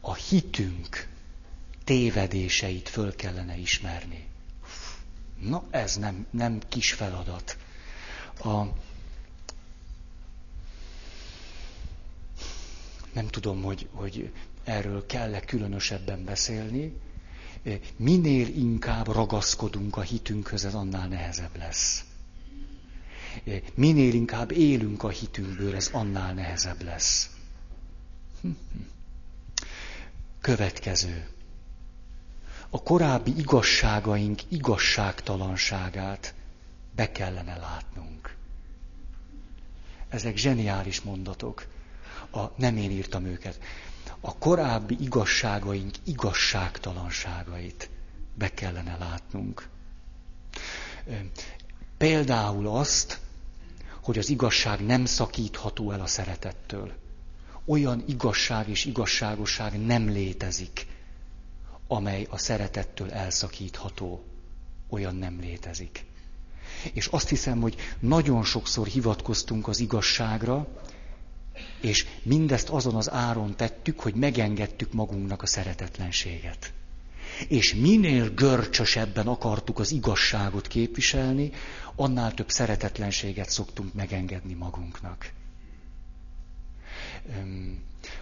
A 0.00 0.14
hitünk 0.14 1.08
tévedéseit 1.84 2.88
föl 2.88 3.16
kellene 3.16 3.56
ismerni. 3.56 4.26
Na, 5.38 5.64
ez 5.70 5.96
nem, 5.96 6.26
nem 6.30 6.58
kis 6.68 6.92
feladat. 6.92 7.56
A, 8.44 8.62
nem 13.12 13.26
tudom, 13.26 13.62
hogy, 13.62 13.88
hogy 13.92 14.32
erről 14.64 15.06
kell-e 15.06 15.40
különösebben 15.40 16.24
beszélni. 16.24 16.92
Minél 17.96 18.46
inkább 18.48 19.06
ragaszkodunk 19.06 19.96
a 19.96 20.00
hitünkhöz, 20.00 20.64
ez 20.64 20.74
annál 20.74 21.08
nehezebb 21.08 21.56
lesz. 21.56 22.04
Minél 23.74 24.14
inkább 24.14 24.50
élünk 24.50 25.02
a 25.02 25.08
hitünkből, 25.08 25.74
ez 25.74 25.88
annál 25.92 26.34
nehezebb 26.34 26.82
lesz. 26.82 27.30
Következő. 30.40 31.28
A 32.70 32.82
korábbi 32.82 33.38
igazságaink 33.38 34.40
igazságtalanságát 34.48 36.34
be 36.94 37.12
kellene 37.12 37.56
látnunk. 37.56 38.36
Ezek 40.08 40.36
zseniális 40.36 41.00
mondatok. 41.00 41.66
A, 42.30 42.44
nem 42.56 42.76
én 42.76 42.90
írtam 42.90 43.24
őket. 43.24 43.58
A 44.20 44.38
korábbi 44.38 44.96
igazságaink 45.00 45.94
igazságtalanságait 46.04 47.90
be 48.34 48.48
kellene 48.54 48.96
látnunk. 48.96 49.68
Például 52.00 52.66
azt, 52.68 53.18
hogy 54.02 54.18
az 54.18 54.28
igazság 54.28 54.84
nem 54.86 55.04
szakítható 55.04 55.90
el 55.92 56.00
a 56.00 56.06
szeretettől. 56.06 56.92
Olyan 57.64 58.04
igazság 58.06 58.68
és 58.68 58.84
igazságosság 58.84 59.84
nem 59.86 60.08
létezik, 60.08 60.86
amely 61.88 62.26
a 62.30 62.38
szeretettől 62.38 63.10
elszakítható. 63.10 64.24
Olyan 64.88 65.14
nem 65.16 65.40
létezik. 65.40 66.04
És 66.92 67.06
azt 67.06 67.28
hiszem, 67.28 67.60
hogy 67.60 67.76
nagyon 67.98 68.44
sokszor 68.44 68.86
hivatkoztunk 68.86 69.68
az 69.68 69.80
igazságra, 69.80 70.68
és 71.80 72.06
mindezt 72.22 72.68
azon 72.68 72.94
az 72.94 73.10
áron 73.10 73.56
tettük, 73.56 74.00
hogy 74.00 74.14
megengedtük 74.14 74.92
magunknak 74.92 75.42
a 75.42 75.46
szeretetlenséget. 75.46 76.72
És 77.48 77.74
minél 77.74 78.30
görcsösebben 78.34 79.26
akartuk 79.26 79.78
az 79.78 79.90
igazságot 79.92 80.66
képviselni, 80.66 81.50
annál 81.94 82.34
több 82.34 82.50
szeretetlenséget 82.50 83.50
szoktunk 83.50 83.94
megengedni 83.94 84.54
magunknak. 84.54 85.32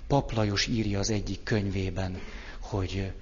Paplajos 0.06 0.66
írja 0.66 0.98
az 0.98 1.10
egyik 1.10 1.42
könyvében, 1.42 2.20
hogy 2.60 3.12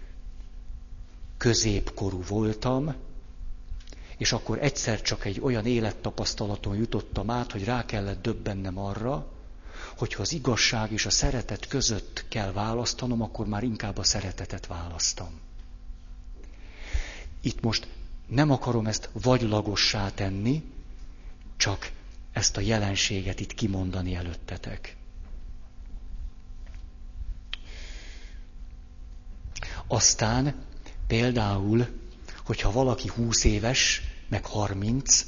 középkorú 1.36 2.22
voltam, 2.28 2.94
és 4.16 4.32
akkor 4.32 4.58
egyszer 4.62 5.02
csak 5.02 5.24
egy 5.24 5.40
olyan 5.40 5.66
élettapasztalaton 5.66 6.76
jutottam 6.76 7.30
át, 7.30 7.52
hogy 7.52 7.64
rá 7.64 7.84
kellett 7.84 8.22
döbbennem 8.22 8.78
arra, 8.78 9.32
hogyha 9.96 10.22
az 10.22 10.32
igazság 10.32 10.92
és 10.92 11.06
a 11.06 11.10
szeretet 11.10 11.66
között 11.66 12.24
kell 12.28 12.52
választanom, 12.52 13.22
akkor 13.22 13.46
már 13.46 13.62
inkább 13.62 13.98
a 13.98 14.04
szeretetet 14.04 14.66
választom. 14.66 15.40
Itt 17.40 17.60
most 17.60 17.88
nem 18.26 18.50
akarom 18.50 18.86
ezt 18.86 19.10
vagylagossá 19.12 20.10
tenni, 20.10 20.62
csak 21.56 21.90
ezt 22.32 22.56
a 22.56 22.60
jelenséget 22.60 23.40
itt 23.40 23.54
kimondani 23.54 24.14
előttetek. 24.14 24.96
Aztán 29.86 30.54
például, 31.06 31.86
hogyha 32.44 32.72
valaki 32.72 33.08
20 33.08 33.44
éves, 33.44 34.02
meg 34.28 34.44
30, 34.46 35.24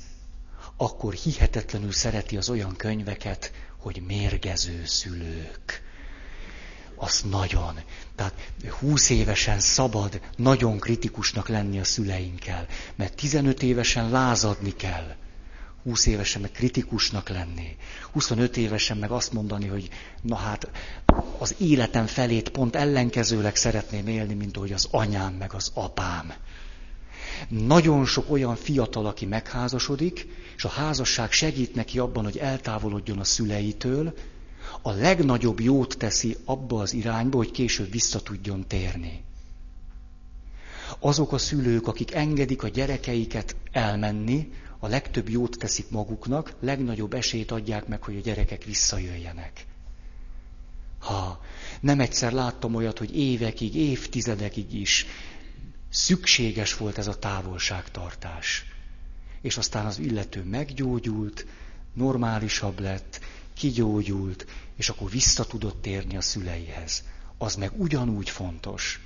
akkor 0.76 1.12
hihetetlenül 1.14 1.92
szereti 1.92 2.36
az 2.36 2.48
olyan 2.48 2.76
könyveket, 2.76 3.52
hogy 3.76 4.02
mérgező 4.06 4.84
szülők. 4.84 5.82
Az 6.98 7.24
nagyon. 7.30 7.80
Tehát 8.14 8.34
20 8.78 9.10
évesen 9.10 9.60
szabad 9.60 10.20
nagyon 10.36 10.78
kritikusnak 10.78 11.48
lenni 11.48 11.78
a 11.78 11.84
szüleinkkel, 11.84 12.66
mert 12.96 13.14
15 13.14 13.62
évesen 13.62 14.10
lázadni 14.10 14.76
kell. 14.76 15.16
20 15.82 16.06
évesen 16.06 16.40
meg 16.40 16.50
kritikusnak 16.50 17.28
lenni. 17.28 17.76
25 18.12 18.56
évesen 18.56 18.96
meg 18.96 19.10
azt 19.10 19.32
mondani, 19.32 19.66
hogy 19.66 19.88
na 20.22 20.36
hát 20.36 20.70
az 21.38 21.54
életem 21.58 22.06
felét 22.06 22.48
pont 22.48 22.76
ellenkezőleg 22.76 23.56
szeretném 23.56 24.06
élni, 24.06 24.34
mint 24.34 24.56
ahogy 24.56 24.72
az 24.72 24.88
anyám 24.90 25.32
meg 25.34 25.52
az 25.54 25.70
apám. 25.74 26.32
Nagyon 27.48 28.04
sok 28.06 28.30
olyan 28.30 28.56
fiatal, 28.56 29.06
aki 29.06 29.26
megházasodik, 29.26 30.26
és 30.56 30.64
a 30.64 30.68
házasság 30.68 31.32
segít 31.32 31.74
neki 31.74 31.98
abban, 31.98 32.24
hogy 32.24 32.38
eltávolodjon 32.38 33.18
a 33.18 33.24
szüleitől, 33.24 34.14
a 34.82 34.90
legnagyobb 34.90 35.60
jót 35.60 35.96
teszi 35.98 36.36
abba 36.44 36.80
az 36.80 36.92
irányba, 36.92 37.36
hogy 37.36 37.50
később 37.50 37.90
vissza 37.90 38.20
tudjon 38.20 38.66
térni. 38.66 39.24
Azok 40.98 41.32
a 41.32 41.38
szülők, 41.38 41.86
akik 41.86 42.14
engedik 42.14 42.62
a 42.62 42.68
gyerekeiket 42.68 43.56
elmenni, 43.72 44.52
a 44.78 44.86
legtöbb 44.86 45.28
jót 45.28 45.58
teszik 45.58 45.90
maguknak, 45.90 46.54
legnagyobb 46.60 47.12
esélyt 47.12 47.50
adják 47.50 47.86
meg, 47.86 48.02
hogy 48.02 48.16
a 48.16 48.20
gyerekek 48.20 48.64
visszajöjjenek. 48.64 49.66
Ha 50.98 51.40
nem 51.80 52.00
egyszer 52.00 52.32
láttam 52.32 52.74
olyat, 52.74 52.98
hogy 52.98 53.16
évekig, 53.16 53.74
évtizedekig 53.74 54.74
is 54.74 55.06
szükséges 55.90 56.76
volt 56.76 56.98
ez 56.98 57.06
a 57.06 57.18
távolságtartás. 57.18 58.64
És 59.40 59.56
aztán 59.56 59.86
az 59.86 59.98
illető 59.98 60.44
meggyógyult, 60.44 61.46
normálisabb 61.94 62.80
lett, 62.80 63.20
kigyógyult, 63.58 64.46
és 64.76 64.88
akkor 64.88 65.10
vissza 65.10 65.44
tudott 65.44 65.82
térni 65.82 66.16
a 66.16 66.20
szüleihez. 66.20 67.02
Az 67.38 67.54
meg 67.54 67.70
ugyanúgy 67.76 68.30
fontos. 68.30 69.00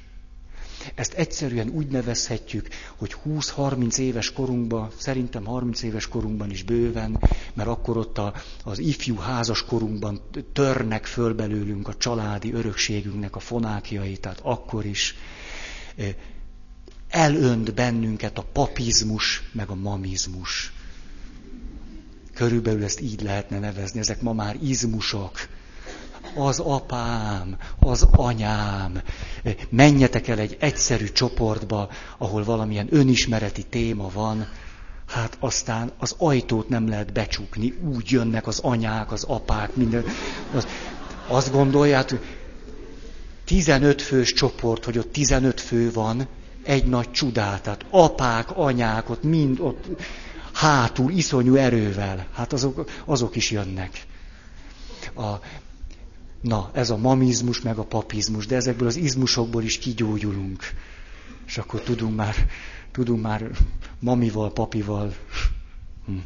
Ezt 0.94 1.12
egyszerűen 1.12 1.68
úgy 1.68 1.86
nevezhetjük, 1.86 2.68
hogy 2.96 3.16
20-30 3.26 3.98
éves 3.98 4.32
korunkban, 4.32 4.90
szerintem 4.98 5.44
30 5.44 5.82
éves 5.82 6.08
korunkban 6.08 6.50
is 6.50 6.62
bőven, 6.62 7.20
mert 7.54 7.68
akkor 7.68 7.96
ott 7.96 8.18
a, 8.18 8.34
az 8.64 8.78
ifjú 8.78 9.16
házas 9.16 9.64
korunkban 9.64 10.20
törnek 10.52 11.06
föl 11.06 11.34
belőlünk 11.34 11.88
a 11.88 11.94
családi 11.96 12.52
örökségünknek 12.52 13.36
a 13.36 13.40
fonákjai, 13.40 14.16
tehát 14.16 14.40
akkor 14.42 14.84
is 14.84 15.14
elönt 17.08 17.74
bennünket 17.74 18.38
a 18.38 18.44
papizmus, 18.52 19.42
meg 19.52 19.68
a 19.68 19.74
mamizmus. 19.74 20.72
Körülbelül 22.34 22.84
ezt 22.84 23.00
így 23.00 23.22
lehetne 23.22 23.58
nevezni, 23.58 24.00
ezek 24.00 24.20
ma 24.20 24.32
már 24.32 24.56
izmusok. 24.62 25.30
Az 26.34 26.58
apám, 26.58 27.56
az 27.78 28.06
anyám. 28.10 29.02
Menjetek 29.68 30.28
el 30.28 30.38
egy 30.38 30.56
egyszerű 30.60 31.06
csoportba, 31.06 31.88
ahol 32.18 32.44
valamilyen 32.44 32.86
önismereti 32.90 33.62
téma 33.62 34.10
van, 34.12 34.48
hát 35.06 35.36
aztán 35.40 35.92
az 35.98 36.14
ajtót 36.18 36.68
nem 36.68 36.88
lehet 36.88 37.12
becsukni, 37.12 37.74
úgy 37.94 38.10
jönnek 38.10 38.46
az 38.46 38.58
anyák, 38.58 39.12
az 39.12 39.24
apák, 39.24 39.74
minden. 39.74 40.04
Az, 40.54 40.66
azt 41.26 41.52
gondoljátok, 41.52 42.24
15 43.44 44.02
fős 44.02 44.32
csoport, 44.32 44.84
hogy 44.84 44.98
ott 44.98 45.12
15 45.12 45.60
fő 45.60 45.92
van, 45.92 46.26
egy 46.62 46.84
nagy 46.86 47.10
csodát, 47.10 47.62
tehát 47.62 47.84
apák, 47.90 48.56
anyák, 48.56 49.10
ott 49.10 49.22
mind 49.22 49.60
ott 49.60 49.86
hátul, 50.52 51.10
iszonyú 51.12 51.54
erővel, 51.54 52.26
hát 52.32 52.52
azok, 52.52 52.90
azok 53.04 53.36
is 53.36 53.50
jönnek. 53.50 54.06
A, 55.14 55.32
na, 56.40 56.70
ez 56.72 56.90
a 56.90 56.96
mamizmus, 56.96 57.60
meg 57.60 57.78
a 57.78 57.84
papizmus, 57.84 58.46
de 58.46 58.56
ezekből 58.56 58.88
az 58.88 58.96
izmusokból 58.96 59.62
is 59.62 59.78
kigyógyulunk. 59.78 60.62
És 61.46 61.58
akkor 61.58 61.80
tudunk 61.80 62.16
már, 62.16 62.34
tudunk 62.90 63.22
már 63.22 63.50
mamival, 63.98 64.52
papival. 64.52 65.14
Hm. 66.06 66.16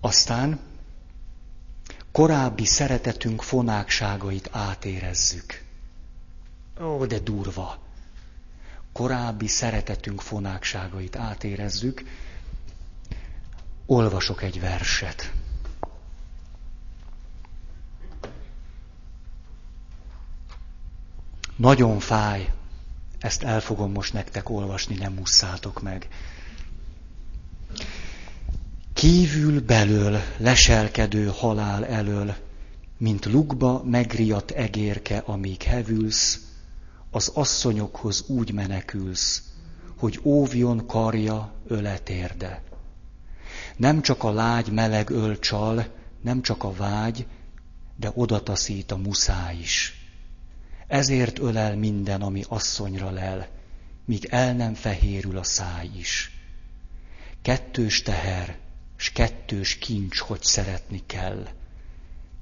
Aztán 0.00 0.60
korábbi 2.12 2.64
szeretetünk 2.64 3.42
fonákságait 3.42 4.48
átérezzük. 4.52 5.62
Ó, 6.80 7.06
de 7.06 7.18
durva. 7.18 7.87
Korábbi 8.98 9.46
szeretetünk 9.46 10.20
fonákságait 10.20 11.16
átérezzük. 11.16 12.02
Olvasok 13.86 14.42
egy 14.42 14.60
verset. 14.60 15.32
Nagyon 21.56 21.98
fáj. 21.98 22.52
Ezt 23.18 23.42
el 23.42 23.60
fogom 23.60 23.92
most 23.92 24.12
nektek 24.12 24.48
olvasni, 24.50 24.94
nem 24.94 25.12
musszátok 25.12 25.82
meg. 25.82 26.08
Kívül 28.92 29.60
belől 29.60 30.20
leselkedő 30.36 31.32
halál 31.36 31.86
elől, 31.86 32.34
mint 32.96 33.24
lukba 33.24 33.82
megriadt 33.84 34.50
egérke, 34.50 35.18
amíg 35.18 35.62
hevülsz, 35.62 36.47
az 37.10 37.28
asszonyokhoz 37.34 38.24
úgy 38.28 38.52
menekülsz, 38.52 39.42
hogy 39.98 40.20
óvjon 40.22 40.86
karja 40.86 41.52
öletérde. 41.66 42.62
Nem 43.76 44.02
csak 44.02 44.24
a 44.24 44.32
lágy 44.32 44.70
meleg 44.70 45.10
öl 45.10 45.38
csal, 45.38 45.86
nem 46.22 46.42
csak 46.42 46.64
a 46.64 46.72
vágy, 46.72 47.26
de 47.96 48.12
odataszít 48.14 48.90
a 48.92 48.96
muszáj 48.96 49.56
is. 49.56 49.92
Ezért 50.86 51.38
ölel 51.38 51.76
minden, 51.76 52.22
ami 52.22 52.44
asszonyra 52.48 53.10
lel, 53.10 53.48
míg 54.04 54.24
el 54.30 54.54
nem 54.54 54.74
fehérül 54.74 55.38
a 55.38 55.42
száj 55.42 55.90
is. 55.96 56.32
Kettős 57.42 58.02
teher, 58.02 58.58
s 58.96 59.12
kettős 59.12 59.78
kincs, 59.78 60.18
hogy 60.18 60.42
szeretni 60.42 61.02
kell. 61.06 61.48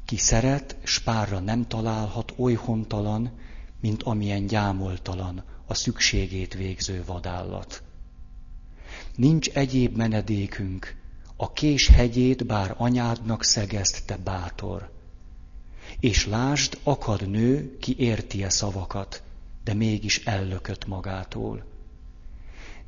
Ki 0.05 0.17
szeret, 0.17 0.77
s 0.85 0.99
párra 0.99 1.39
nem 1.39 1.67
találhat 1.67 2.33
oly 2.37 2.55
hontalan, 2.55 3.39
mint 3.81 4.03
amilyen 4.03 4.47
gyámoltalan 4.47 5.45
a 5.67 5.75
szükségét 5.75 6.55
végző 6.55 7.05
vadállat. 7.07 7.83
Nincs 9.17 9.49
egyéb 9.49 9.97
menedékünk, 9.97 10.97
a 11.37 11.53
kés 11.53 11.89
hegyét 11.89 12.47
bár 12.47 12.75
anyádnak 12.79 13.45
szegezt 13.45 14.07
te 14.07 14.17
bátor. 14.17 14.91
És 16.01 16.27
lásd, 16.27 16.79
akad 16.83 17.31
nő, 17.31 17.79
ki 17.79 17.95
érti 17.99 18.43
-e 18.43 18.49
szavakat, 18.49 19.23
de 19.65 19.75
mégis 19.75 20.25
ellökött 20.25 20.87
magától. 20.87 21.65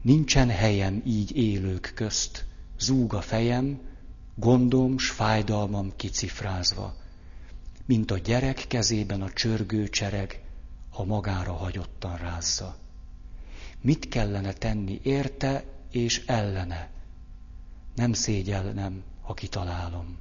Nincsen 0.03 0.49
helyem 0.49 1.03
így 1.07 1.37
élők 1.37 1.93
közt, 1.95 2.45
zúg 2.79 3.15
a 3.15 3.21
fejem, 3.21 3.81
gondom 4.35 4.99
s 4.99 5.11
fájdalmam 5.11 5.93
kicifrázva, 5.97 6.97
mint 7.87 8.11
a 8.11 8.19
gyerek 8.19 8.65
kezében 8.69 9.23
a 9.23 9.31
csörgő 9.31 9.89
csereg, 9.89 10.43
ha 10.99 11.05
magára 11.05 11.53
hagyottan 11.53 12.17
rázza. 12.17 12.77
Mit 13.81 14.09
kellene 14.09 14.53
tenni 14.53 15.01
érte 15.03 15.65
és 15.91 16.25
ellene? 16.27 16.91
Nem 17.95 18.13
szégyelnem, 18.13 19.03
ha 19.23 19.35
kitalálom. 19.35 20.19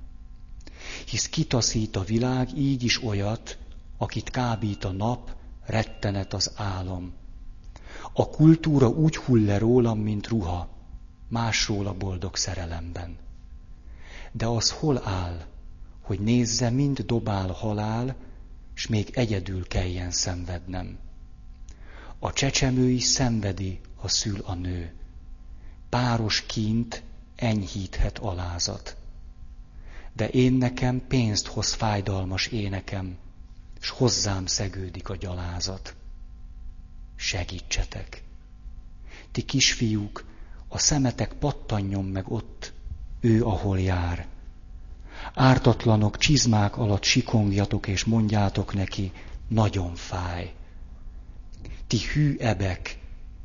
Hisz 1.06 1.30
kitaszít 1.30 1.96
a 1.96 2.04
világ 2.04 2.58
így 2.58 2.84
is 2.84 3.04
olyat, 3.04 3.58
akit 3.98 4.30
kábít 4.30 4.84
a 4.84 4.92
nap, 4.92 5.36
rettenet 5.66 6.34
az 6.34 6.52
álom. 6.56 7.14
A 8.14 8.30
kultúra 8.30 8.88
úgy 8.88 9.16
hull 9.16 9.46
le 9.46 9.58
rólam, 9.58 10.00
mint 10.00 10.28
ruha, 10.28 10.70
másról 11.28 11.88
a 11.88 11.94
boldog 11.94 12.36
szerelemben. 12.36 13.18
De 14.32 14.46
az 14.46 14.72
hol 14.72 15.02
áll, 15.08 15.46
hogy 16.02 16.20
nézze, 16.20 16.70
mind 16.70 17.00
dobál 17.00 17.52
halál, 17.52 18.16
s 18.78 18.88
még 18.88 19.10
egyedül 19.14 19.68
kelljen 19.68 20.12
szenvednem. 20.12 21.00
A 22.20 22.34
csecsemő 22.34 22.90
is 22.90 23.04
szenvedi, 23.04 23.80
ha 23.96 24.08
szül 24.08 24.40
a 24.40 24.54
nő. 24.54 24.94
Páros 25.90 26.46
kint 26.46 27.04
enyhíthet 27.36 28.18
alázat. 28.18 28.98
De 30.14 30.30
én 30.30 30.54
nekem 30.54 31.08
pénzt 31.08 31.48
hoz 31.48 31.74
fájdalmas 31.74 32.48
énekem, 32.48 33.18
s 33.80 33.90
hozzám 33.90 34.46
szegődik 34.46 35.10
a 35.10 35.16
gyalázat. 35.16 35.96
Segítsetek! 37.16 38.24
Ti 39.32 39.42
kisfiúk, 39.42 40.26
a 40.68 40.78
szemetek 40.78 41.34
pattanjon 41.34 42.06
meg 42.06 42.32
ott, 42.32 42.74
ő 43.20 43.44
ahol 43.44 43.80
jár. 43.80 44.28
Ártatlanok 45.34 46.18
csizmák 46.18 46.78
alatt 46.78 47.04
sikongjatok 47.04 47.88
és 47.88 48.04
mondjátok 48.04 48.74
neki, 48.74 49.12
nagyon 49.48 49.96
fáj. 49.96 50.54
Ti 51.88 51.98
hű 52.14 52.36
ebek, 52.40 52.98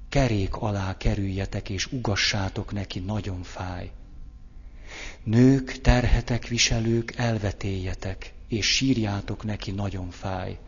kerék 0.09 0.57
alá 0.57 0.97
kerüljetek 0.97 1.69
és 1.69 1.93
ugassátok 1.93 2.73
neki, 2.73 2.99
nagyon 2.99 3.43
fáj. 3.43 3.91
Nők, 5.23 5.81
terhetek 5.81 6.49
viselők, 6.49 7.15
elvetéljetek, 7.17 8.33
és 8.49 8.67
sírjátok 8.67 9.45
neki, 9.45 9.71
nagyon 9.71 10.11
fáj. 10.11 10.59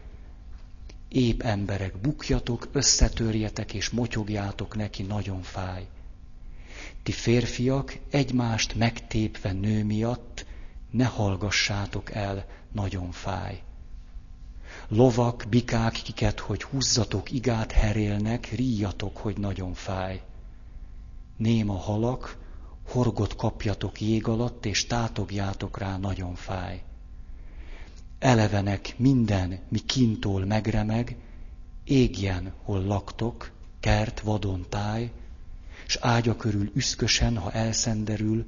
Épp 1.09 1.43
emberek, 1.43 1.97
bukjatok, 2.01 2.69
összetörjetek, 2.73 3.75
és 3.75 3.91
motyogjátok 3.91 4.77
neki, 4.77 5.03
nagyon 5.03 5.43
fáj. 5.43 5.87
Ti 7.03 7.13
férfiak, 7.13 7.99
egymást 8.11 8.75
megtépve 8.75 9.53
nő 9.53 9.85
miatt, 9.85 10.47
ne 10.95 11.05
hallgassátok 11.05 12.11
el, 12.11 12.47
nagyon 12.73 13.11
fáj. 13.11 13.63
Lovak, 14.89 15.45
bikák, 15.49 15.93
kiket, 15.93 16.41
hogy 16.41 16.63
húzzatok, 16.63 17.33
igát 17.33 17.73
herélnek, 17.73 18.51
ríjatok, 18.51 19.17
hogy 19.17 19.39
nagyon 19.39 19.75
fáj. 19.75 20.23
Néma 21.37 21.77
halak, 21.77 22.39
horgot 22.89 23.37
kapjatok 23.37 24.01
jég 24.01 24.29
alatt, 24.29 24.67
és 24.67 24.87
tátogjátok 24.87 25.79
rá, 25.79 25.97
nagyon 25.97 26.35
fáj. 26.35 26.83
Elevenek 28.19 28.95
minden, 28.97 29.59
mi 29.69 29.79
kintól 29.79 30.45
megremeg, 30.45 31.17
égjen, 31.85 32.53
hol 32.63 32.85
laktok, 32.85 33.51
kert, 33.81 34.21
vadon 34.21 34.67
táj, 34.69 35.13
s 35.87 35.99
ágya 36.01 36.37
körül 36.37 36.71
üszkösen, 36.75 37.37
ha 37.37 37.51
elszenderül, 37.51 38.45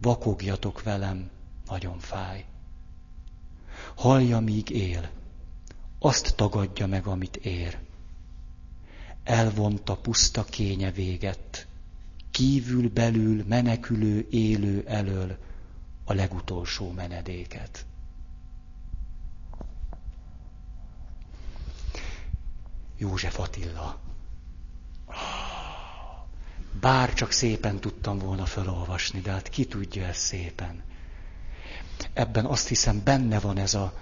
vakogjatok 0.00 0.82
velem, 0.82 1.30
nagyon 1.70 1.98
fáj. 1.98 2.44
Hallja, 3.96 4.40
míg 4.40 4.70
él, 4.70 5.10
azt 5.98 6.36
tagadja 6.36 6.86
meg, 6.86 7.06
amit 7.06 7.36
ér. 7.36 7.78
Elvonta 9.24 9.96
puszta 9.96 10.44
kénye 10.44 10.90
véget, 10.90 11.66
kívül 12.30 12.88
belül 12.88 13.44
menekülő 13.46 14.26
élő 14.30 14.84
elől 14.86 15.38
a 16.04 16.12
legutolsó 16.12 16.90
menedéket. 16.90 17.86
József 22.96 23.38
Attila. 23.38 23.98
Bár 26.80 27.14
csak 27.14 27.30
szépen 27.30 27.78
tudtam 27.80 28.18
volna 28.18 28.44
felolvasni, 28.46 29.20
de 29.20 29.30
hát 29.30 29.48
ki 29.48 29.64
tudja 29.64 30.04
ezt 30.06 30.20
szépen. 30.20 30.82
Ebben 32.12 32.44
azt 32.44 32.68
hiszem 32.68 33.00
benne 33.04 33.38
van 33.40 33.58
ez 33.58 33.74
a 33.74 33.92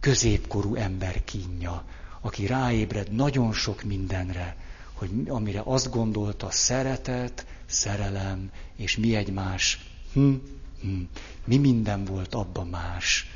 középkorú 0.00 0.74
ember 0.74 1.24
kínja, 1.24 1.84
aki 2.20 2.46
ráébred 2.46 3.12
nagyon 3.12 3.52
sok 3.52 3.82
mindenre, 3.82 4.56
hogy 4.94 5.10
amire 5.28 5.62
azt 5.64 5.90
gondolta 5.90 6.50
szeretet, 6.50 7.46
szerelem, 7.66 8.50
és 8.76 8.96
mi 8.96 9.14
egymás, 9.16 9.84
hm, 10.12 10.32
hm, 10.80 11.00
mi 11.44 11.56
minden 11.56 12.04
volt 12.04 12.34
abban 12.34 12.66
más. 12.66 13.30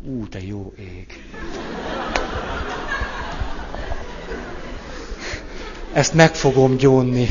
Ú, 0.00 0.28
te 0.28 0.42
jó 0.46 0.72
ég. 0.78 1.22
Ezt 5.92 6.14
meg 6.14 6.34
fogom 6.34 6.76
gyónni. 6.76 7.26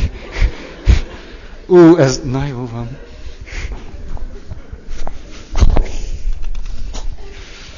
Ú, 1.65 1.95
ez, 1.97 2.21
na 2.23 2.45
jó 2.45 2.65
van. 2.71 2.97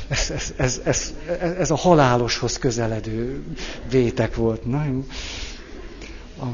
Ez, 0.09 0.29
ez, 0.57 0.81
ez, 0.83 1.13
ez, 1.57 1.71
a 1.71 1.75
haláloshoz 1.75 2.57
közeledő 2.57 3.43
vétek 3.89 4.35
volt. 4.35 4.65
Na 4.65 4.85
jó. 4.85 5.05
A, 6.41 6.45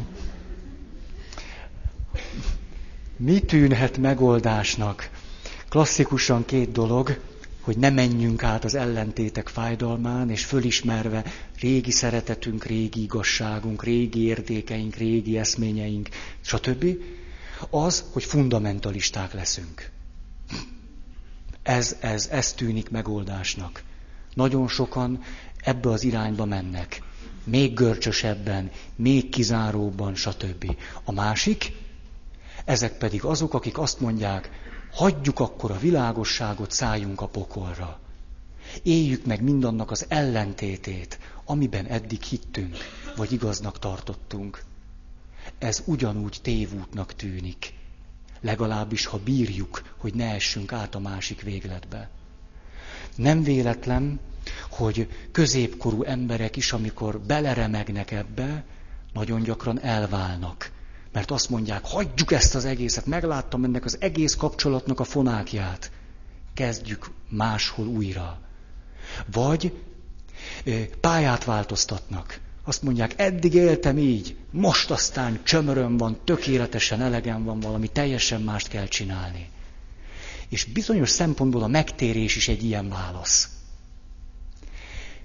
mi 3.18 3.40
tűnhet 3.40 3.98
megoldásnak? 3.98 5.10
Klasszikusan 5.70 6.46
két 6.46 6.72
dolog, 6.72 7.20
hogy 7.62 7.78
ne 7.78 7.90
menjünk 7.90 8.44
át 8.44 8.64
az 8.64 8.76
ellentétek 8.76 9.48
fájdalmán, 9.48 10.30
és 10.30 10.46
fölismerve 10.46 11.24
régi 11.60 11.92
szeretetünk, 11.92 12.64
régi 12.66 13.02
igazságunk, 13.02 13.84
régi 13.84 14.24
értékeink, 14.26 14.96
régi 14.96 15.38
eszményeink, 15.38 16.10
stb 16.42 16.86
az, 17.70 18.04
hogy 18.12 18.24
fundamentalisták 18.24 19.34
leszünk. 19.34 19.94
Ez, 21.66 21.96
ez, 22.00 22.28
ez 22.28 22.54
tűnik 22.54 22.90
megoldásnak. 22.90 23.84
Nagyon 24.34 24.68
sokan 24.68 25.24
ebbe 25.64 25.90
az 25.90 26.04
irányba 26.04 26.46
mennek. 26.46 27.02
Még 27.44 27.74
görcsösebben, 27.74 28.72
még 28.96 29.30
kizáróbban, 29.30 30.16
stb. 30.16 30.76
A 31.04 31.12
másik, 31.12 31.72
ezek 32.66 32.98
pedig 32.98 33.24
azok, 33.24 33.54
akik 33.54 33.78
azt 33.78 34.00
mondják, 34.00 34.50
hagyjuk 34.92 35.40
akkor 35.40 35.72
a 35.72 35.80
világosságot, 35.80 36.72
szálljunk 36.72 37.22
a 37.22 37.28
pokolra. 37.28 38.00
Éljük 38.84 39.26
meg 39.26 39.42
mindannak 39.42 39.92
az 39.92 40.06
ellentétét, 40.08 41.20
amiben 41.46 41.86
eddig 41.86 42.22
hittünk, 42.22 42.78
vagy 43.16 43.32
igaznak 43.32 43.80
tartottunk. 43.80 44.64
Ez 45.58 45.82
ugyanúgy 45.86 46.40
tévútnak 46.42 47.16
tűnik. 47.16 47.74
Legalábbis, 48.46 49.06
ha 49.06 49.20
bírjuk, 49.24 49.82
hogy 49.98 50.14
ne 50.14 50.34
essünk 50.34 50.72
át 50.74 50.96
a 50.96 51.00
másik 51.00 51.42
végletbe. 51.42 52.10
Nem 53.16 53.44
véletlen, 53.44 54.20
hogy 54.70 55.08
középkorú 55.32 56.04
emberek 56.04 56.56
is, 56.56 56.72
amikor 56.72 57.20
beleremegnek 57.20 58.12
ebbe, 58.12 58.64
nagyon 59.14 59.42
gyakran 59.42 59.80
elválnak. 59.82 60.72
Mert 61.12 61.32
azt 61.32 61.50
mondják, 61.50 61.86
hagyjuk 61.86 62.32
ezt 62.32 62.56
az 62.56 62.66
egészet, 62.66 63.06
megláttam 63.06 63.64
ennek 63.64 63.86
az 63.86 63.98
egész 64.00 64.36
kapcsolatnak 64.36 65.00
a 65.00 65.04
fonákját. 65.04 65.92
Kezdjük 66.54 67.10
máshol 67.30 67.88
újra. 67.88 68.40
Vagy 69.32 69.74
pályát 71.00 71.44
változtatnak. 71.44 72.40
Azt 72.68 72.82
mondják, 72.82 73.14
eddig 73.18 73.54
éltem 73.54 73.98
így, 73.98 74.36
most 74.52 74.92
aztán 74.92 75.40
csömöröm 75.44 75.98
van, 75.98 76.18
tökéletesen 76.24 77.02
elegem 77.02 77.44
van, 77.44 77.60
valami 77.60 77.88
teljesen 77.88 78.42
mást 78.42 78.68
kell 78.68 78.88
csinálni. 78.88 79.50
És 80.50 80.64
bizonyos 80.64 81.10
szempontból 81.10 81.64
a 81.64 81.68
megtérés 81.68 82.36
is 82.36 82.48
egy 82.48 82.64
ilyen 82.64 82.90
válasz. 82.90 83.50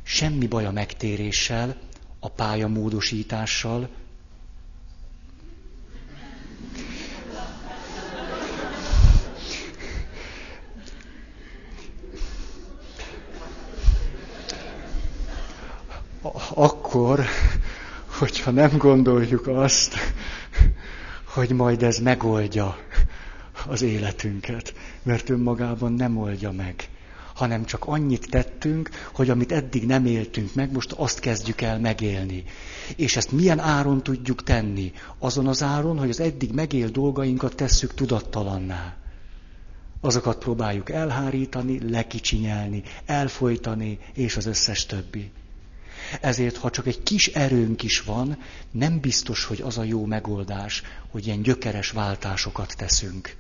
Semmi 0.03 0.47
baj 0.47 0.65
a 0.67 0.71
megtéréssel, 0.71 1.77
a 2.19 2.29
pályamódosítással. 2.29 3.89
Akkor, 16.55 17.25
hogyha 18.19 18.51
nem 18.51 18.77
gondoljuk 18.77 19.47
azt, 19.47 19.95
hogy 21.25 21.51
majd 21.51 21.83
ez 21.83 21.99
megoldja 21.99 22.77
az 23.69 23.83
életünket, 23.83 24.75
mert 25.03 25.29
önmagában 25.29 25.93
nem 25.93 26.19
oldja 26.19 26.51
meg 26.51 26.89
hanem 27.41 27.65
csak 27.65 27.85
annyit 27.85 28.31
tettünk, 28.31 28.91
hogy 29.13 29.31
amit 29.31 29.53
eddig 29.53 29.87
nem 29.87 30.07
éltünk 30.07 30.55
meg, 30.55 30.73
most 30.73 30.93
azt 30.93 31.19
kezdjük 31.21 31.61
el 31.61 31.79
megélni. 31.79 32.45
És 32.97 33.17
ezt 33.17 33.33
milyen 33.33 33.59
áron 33.59 34.03
tudjuk 34.03 34.43
tenni? 34.43 34.93
Azon 35.19 35.47
az 35.47 35.63
áron, 35.63 35.99
hogy 35.99 36.09
az 36.09 36.21
eddig 36.21 36.53
megélt 36.53 36.93
dolgainkat 36.93 37.55
tesszük 37.55 37.95
tudattalanná. 37.95 38.97
Azokat 40.01 40.39
próbáljuk 40.39 40.91
elhárítani, 40.91 41.91
lekicsinyelni, 41.91 42.83
elfolytani, 43.07 43.99
és 44.15 44.37
az 44.37 44.47
összes 44.47 44.87
többi. 44.87 45.31
Ezért, 46.21 46.57
ha 46.57 46.71
csak 46.71 46.87
egy 46.87 47.03
kis 47.03 47.27
erőnk 47.27 47.83
is 47.83 48.03
van, 48.03 48.39
nem 48.71 49.01
biztos, 49.01 49.45
hogy 49.45 49.61
az 49.61 49.79
a 49.79 49.85
jó 49.85 50.05
megoldás, 50.05 50.83
hogy 51.11 51.27
ilyen 51.27 51.43
gyökeres 51.43 51.91
váltásokat 51.91 52.75
teszünk. 52.77 53.37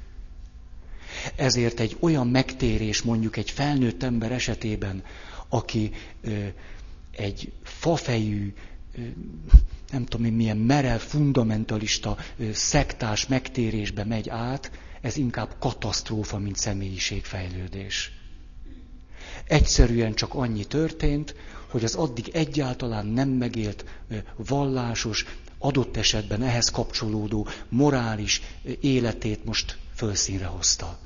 Ezért 1.36 1.80
egy 1.80 1.96
olyan 2.00 2.28
megtérés 2.28 3.02
mondjuk 3.02 3.36
egy 3.36 3.50
felnőtt 3.50 4.02
ember 4.02 4.32
esetében, 4.32 5.04
aki 5.48 5.90
ö, 6.22 6.46
egy 7.16 7.52
fafejű, 7.62 8.54
ö, 8.98 9.00
nem 9.90 10.04
tudom 10.04 10.26
én 10.26 10.32
milyen 10.32 10.56
merev, 10.56 10.98
fundamentalista, 10.98 12.16
ö, 12.38 12.52
szektás 12.52 13.26
megtérésbe 13.26 14.04
megy 14.04 14.28
át, 14.28 14.70
ez 15.00 15.16
inkább 15.16 15.56
katasztrófa, 15.58 16.38
mint 16.38 16.56
személyiségfejlődés. 16.56 18.12
Egyszerűen 19.44 20.14
csak 20.14 20.34
annyi 20.34 20.64
történt, 20.64 21.34
hogy 21.70 21.84
az 21.84 21.94
addig 21.94 22.28
egyáltalán 22.32 23.06
nem 23.06 23.28
megélt 23.28 23.84
vallásos, 24.36 25.24
adott 25.58 25.96
esetben 25.96 26.42
ehhez 26.42 26.70
kapcsolódó 26.70 27.48
morális 27.68 28.42
életét 28.80 29.44
most 29.44 29.78
fölszínre 29.94 30.46
hozta. 30.46 30.98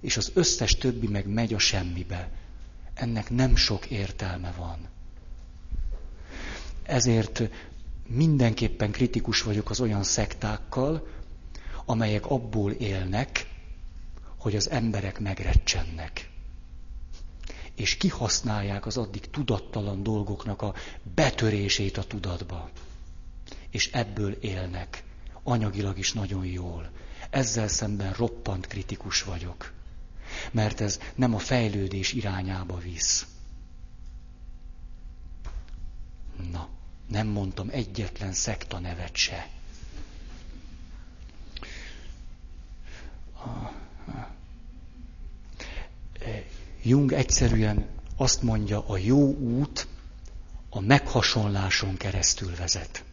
És 0.00 0.16
az 0.16 0.30
összes 0.34 0.74
többi 0.74 1.06
meg 1.06 1.26
megy 1.26 1.54
a 1.54 1.58
semmibe. 1.58 2.30
Ennek 2.94 3.30
nem 3.30 3.56
sok 3.56 3.86
értelme 3.86 4.54
van. 4.56 4.88
Ezért 6.82 7.42
mindenképpen 8.06 8.90
kritikus 8.90 9.42
vagyok 9.42 9.70
az 9.70 9.80
olyan 9.80 10.02
szektákkal, 10.02 11.06
amelyek 11.84 12.26
abból 12.26 12.70
élnek, 12.72 13.46
hogy 14.38 14.56
az 14.56 14.70
emberek 14.70 15.20
megrecsennek. 15.20 16.30
És 17.78 17.96
kihasználják 17.96 18.86
az 18.86 18.96
addig 18.96 19.30
tudattalan 19.30 20.02
dolgoknak 20.02 20.62
a 20.62 20.74
betörését 21.14 21.96
a 21.96 22.04
tudatba. 22.04 22.70
És 23.70 23.90
ebből 23.92 24.32
élnek. 24.32 25.04
Anyagilag 25.42 25.98
is 25.98 26.12
nagyon 26.12 26.44
jól. 26.46 26.90
Ezzel 27.30 27.68
szemben 27.68 28.12
roppant 28.12 28.66
kritikus 28.66 29.22
vagyok. 29.22 29.72
Mert 30.50 30.80
ez 30.80 31.00
nem 31.14 31.34
a 31.34 31.38
fejlődés 31.38 32.12
irányába 32.12 32.78
visz. 32.78 33.26
Na, 36.52 36.68
nem 37.08 37.26
mondtam 37.26 37.68
egyetlen 37.70 38.32
szekta 38.32 38.78
nevet 38.78 39.16
se. 39.16 39.48
Jung 46.88 47.12
egyszerűen 47.12 47.86
azt 48.16 48.42
mondja, 48.42 48.84
a 48.86 48.96
jó 48.96 49.34
út 49.38 49.86
a 50.70 50.80
meghasonláson 50.80 51.96
keresztül 51.96 52.50
vezet. 52.58 53.04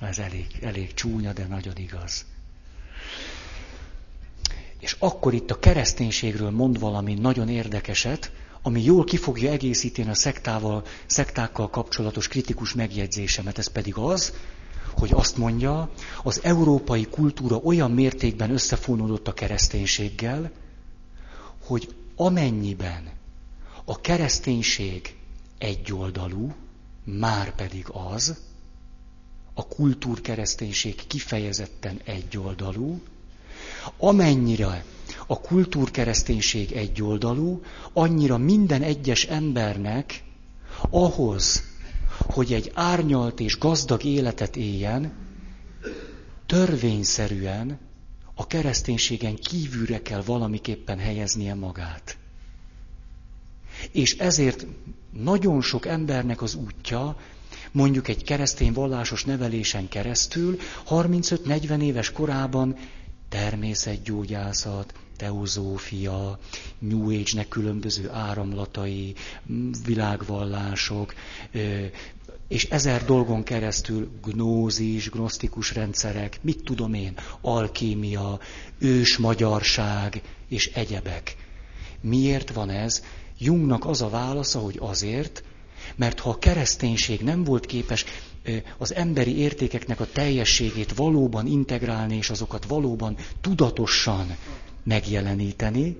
Ez 0.00 0.18
elég, 0.18 0.46
elég 0.62 0.94
csúnya, 0.94 1.32
de 1.32 1.46
nagyon 1.46 1.76
igaz. 1.76 2.24
És 4.80 4.96
akkor 4.98 5.34
itt 5.34 5.50
a 5.50 5.58
kereszténységről 5.58 6.50
mond 6.50 6.78
valami 6.78 7.14
nagyon 7.14 7.48
érdekeset, 7.48 8.32
ami 8.62 8.82
jól 8.84 9.04
ki 9.04 9.16
fogja 9.16 9.50
egészíteni 9.50 10.08
a 10.10 10.14
szektával, 10.14 10.84
szektákkal 11.06 11.70
kapcsolatos 11.70 12.28
kritikus 12.28 12.74
megjegyzésemet. 12.74 13.58
Ez 13.58 13.66
pedig 13.66 13.96
az, 13.96 14.32
hogy 14.96 15.10
azt 15.12 15.36
mondja, 15.36 15.90
az 16.22 16.40
európai 16.44 17.06
kultúra 17.06 17.56
olyan 17.56 17.90
mértékben 17.90 18.50
összefonódott 18.50 19.28
a 19.28 19.32
kereszténységgel, 19.34 20.50
hogy 21.64 21.94
amennyiben 22.16 23.10
a 23.84 24.00
kereszténység 24.00 25.16
egyoldalú, 25.58 26.54
már 27.04 27.54
pedig 27.54 27.86
az, 27.88 28.36
a 29.54 29.66
kultúrkereszténység 29.66 31.06
kifejezetten 31.06 32.00
egyoldalú, 32.04 33.00
Amennyire 33.98 34.84
a 35.26 35.40
kultúrkereszténység 35.40 36.72
egyoldalú, 36.72 37.62
annyira 37.92 38.36
minden 38.38 38.82
egyes 38.82 39.24
embernek 39.24 40.24
ahhoz, 40.90 41.62
hogy 42.18 42.52
egy 42.52 42.70
árnyalt 42.74 43.40
és 43.40 43.58
gazdag 43.58 44.04
életet 44.04 44.56
éljen, 44.56 45.12
törvényszerűen 46.46 47.78
a 48.42 48.46
kereszténységen 48.46 49.36
kívülre 49.36 50.02
kell 50.02 50.22
valamiképpen 50.22 50.98
helyeznie 50.98 51.54
magát. 51.54 52.16
És 53.90 54.16
ezért 54.18 54.66
nagyon 55.12 55.60
sok 55.60 55.86
embernek 55.86 56.42
az 56.42 56.54
útja, 56.54 57.16
mondjuk 57.72 58.08
egy 58.08 58.24
keresztény 58.24 58.72
vallásos 58.72 59.24
nevelésen 59.24 59.88
keresztül, 59.88 60.58
35-40 60.88 61.82
éves 61.82 62.10
korában 62.12 62.76
természetgyógyászat, 63.28 64.94
teozófia, 65.16 66.38
New 66.78 67.10
Age-nek 67.20 67.48
különböző 67.48 68.10
áramlatai, 68.10 69.14
világvallások, 69.86 71.14
és 72.48 72.64
ezer 72.64 73.04
dolgon 73.04 73.42
keresztül 73.42 74.10
gnózis, 74.24 75.10
gnosztikus 75.10 75.74
rendszerek, 75.74 76.38
mit 76.42 76.64
tudom 76.64 76.94
én, 76.94 77.14
alkímia, 77.40 78.38
ős 78.78 79.16
magyarság 79.16 80.22
és 80.48 80.66
egyebek. 80.66 81.36
Miért 82.00 82.52
van 82.52 82.70
ez? 82.70 83.02
Jungnak 83.38 83.86
az 83.86 84.02
a 84.02 84.08
válasza, 84.08 84.58
hogy 84.58 84.76
azért, 84.80 85.44
mert 85.96 86.20
ha 86.20 86.30
a 86.30 86.38
kereszténység 86.38 87.20
nem 87.20 87.44
volt 87.44 87.66
képes 87.66 88.04
az 88.78 88.94
emberi 88.94 89.38
értékeknek 89.38 90.00
a 90.00 90.06
teljességét 90.12 90.94
valóban 90.94 91.46
integrálni, 91.46 92.16
és 92.16 92.30
azokat 92.30 92.64
valóban 92.64 93.16
tudatosan 93.40 94.36
megjeleníteni, 94.84 95.96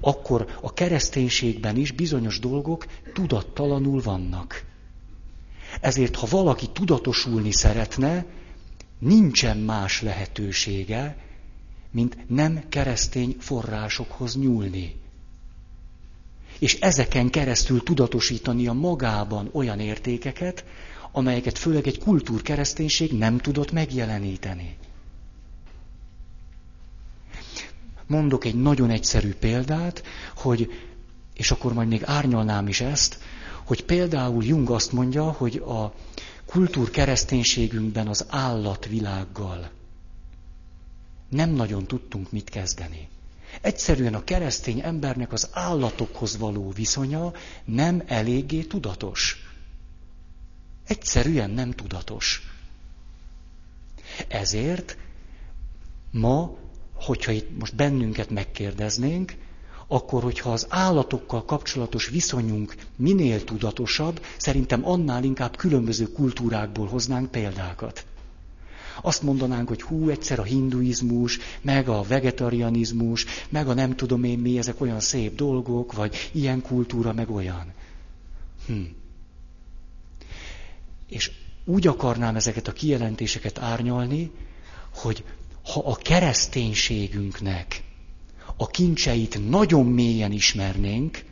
akkor 0.00 0.58
a 0.60 0.72
kereszténységben 0.72 1.76
is 1.76 1.92
bizonyos 1.92 2.38
dolgok 2.38 2.86
tudattalanul 3.12 4.00
vannak. 4.02 4.64
Ezért, 5.80 6.16
ha 6.16 6.26
valaki 6.30 6.66
tudatosulni 6.72 7.52
szeretne, 7.52 8.24
nincsen 8.98 9.56
más 9.58 10.02
lehetősége, 10.02 11.16
mint 11.90 12.16
nem 12.28 12.68
keresztény 12.68 13.36
forrásokhoz 13.38 14.36
nyúlni. 14.36 15.02
és 16.58 16.80
ezeken 16.80 17.30
keresztül 17.30 17.82
tudatosítani 17.82 18.66
a 18.66 18.72
magában 18.72 19.48
olyan 19.52 19.80
értékeket, 19.80 20.64
amelyeket 21.12 21.58
főleg 21.58 21.86
egy 21.86 21.98
kultúrkereszténység 21.98 23.12
nem 23.12 23.38
tudott 23.38 23.72
megjeleníteni. 23.72 24.76
Mondok 28.06 28.44
egy 28.44 28.54
nagyon 28.54 28.90
egyszerű 28.90 29.32
példát, 29.34 30.02
hogy, 30.36 30.70
és 31.34 31.50
akkor 31.50 31.72
majd 31.72 31.88
még 31.88 32.02
árnyalnám 32.04 32.68
is 32.68 32.80
ezt, 32.80 33.18
hogy 33.64 33.84
például 33.84 34.44
Jung 34.44 34.70
azt 34.70 34.92
mondja, 34.92 35.30
hogy 35.30 35.56
a 35.56 35.94
kultúrkereszténységünkben 36.46 38.06
az 38.06 38.26
állatvilággal 38.28 39.70
nem 41.28 41.50
nagyon 41.50 41.86
tudtunk 41.86 42.32
mit 42.32 42.50
kezdeni. 42.50 43.08
Egyszerűen 43.60 44.14
a 44.14 44.24
keresztény 44.24 44.80
embernek 44.80 45.32
az 45.32 45.48
állatokhoz 45.52 46.36
való 46.38 46.70
viszonya 46.70 47.32
nem 47.64 48.02
eléggé 48.06 48.62
tudatos. 48.62 49.36
Egyszerűen 50.86 51.50
nem 51.50 51.70
tudatos. 51.70 52.42
Ezért 54.28 54.96
ma, 56.10 56.56
hogyha 56.94 57.32
itt 57.32 57.58
most 57.58 57.74
bennünket 57.74 58.30
megkérdeznénk, 58.30 59.34
akkor, 59.86 60.22
hogyha 60.22 60.52
az 60.52 60.66
állatokkal 60.68 61.44
kapcsolatos 61.44 62.08
viszonyunk 62.08 62.74
minél 62.96 63.44
tudatosabb, 63.44 64.20
szerintem 64.36 64.86
annál 64.88 65.24
inkább 65.24 65.56
különböző 65.56 66.04
kultúrákból 66.12 66.86
hoznánk 66.86 67.30
példákat. 67.30 68.06
Azt 69.02 69.22
mondanánk, 69.22 69.68
hogy 69.68 69.82
hú, 69.82 70.08
egyszer 70.08 70.38
a 70.38 70.42
hinduizmus, 70.42 71.38
meg 71.60 71.88
a 71.88 72.02
vegetarianizmus, 72.02 73.26
meg 73.48 73.68
a 73.68 73.74
nem 73.74 73.96
tudom 73.96 74.24
én 74.24 74.38
mi, 74.38 74.58
ezek 74.58 74.80
olyan 74.80 75.00
szép 75.00 75.34
dolgok, 75.34 75.92
vagy 75.92 76.30
ilyen 76.32 76.62
kultúra, 76.62 77.12
meg 77.12 77.30
olyan. 77.30 77.72
Hm. 78.66 78.82
És 81.08 81.30
úgy 81.64 81.86
akarnám 81.86 82.36
ezeket 82.36 82.68
a 82.68 82.72
kijelentéseket 82.72 83.58
árnyalni, 83.58 84.30
hogy 84.94 85.24
ha 85.72 85.80
a 85.80 85.94
kereszténységünknek 85.94 87.83
a 88.56 88.66
kincseit 88.66 89.48
nagyon 89.48 89.86
mélyen 89.86 90.32
ismernénk, 90.32 91.24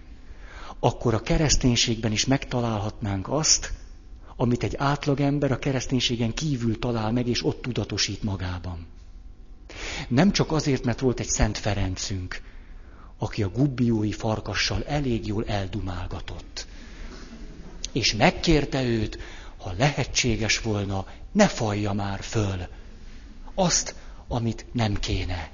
akkor 0.78 1.14
a 1.14 1.22
kereszténységben 1.22 2.12
is 2.12 2.26
megtalálhatnánk 2.26 3.28
azt, 3.28 3.72
amit 4.36 4.62
egy 4.62 4.74
átlagember 4.76 5.52
a 5.52 5.58
kereszténységen 5.58 6.34
kívül 6.34 6.78
talál 6.78 7.12
meg, 7.12 7.26
és 7.28 7.44
ott 7.44 7.62
tudatosít 7.62 8.22
magában. 8.22 8.86
Nem 10.08 10.32
csak 10.32 10.52
azért, 10.52 10.84
mert 10.84 11.00
volt 11.00 11.20
egy 11.20 11.28
Szent 11.28 11.58
Ferencünk, 11.58 12.42
aki 13.18 13.42
a 13.42 13.48
gubbiói 13.48 14.12
farkassal 14.12 14.84
elég 14.84 15.26
jól 15.26 15.44
eldumálgatott. 15.44 16.66
És 17.92 18.14
megkérte 18.14 18.82
őt, 18.84 19.18
ha 19.58 19.72
lehetséges 19.78 20.60
volna, 20.60 21.06
ne 21.32 21.48
falja 21.48 21.92
már 21.92 22.22
föl 22.22 22.66
azt, 23.54 23.94
amit 24.28 24.66
nem 24.72 24.94
kéne. 24.94 25.50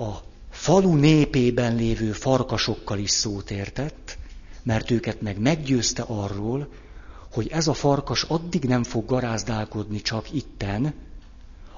A 0.00 0.22
falu 0.50 0.94
népében 0.94 1.74
lévő 1.74 2.12
farkasokkal 2.12 2.98
is 2.98 3.10
szót 3.10 3.50
értett, 3.50 4.18
mert 4.62 4.90
őket 4.90 5.20
meg 5.20 5.38
meggyőzte 5.38 6.02
arról, 6.02 6.68
hogy 7.32 7.48
ez 7.48 7.66
a 7.66 7.74
farkas 7.74 8.22
addig 8.22 8.64
nem 8.64 8.82
fog 8.82 9.06
garázdálkodni 9.06 10.00
csak 10.00 10.32
itten, 10.32 10.94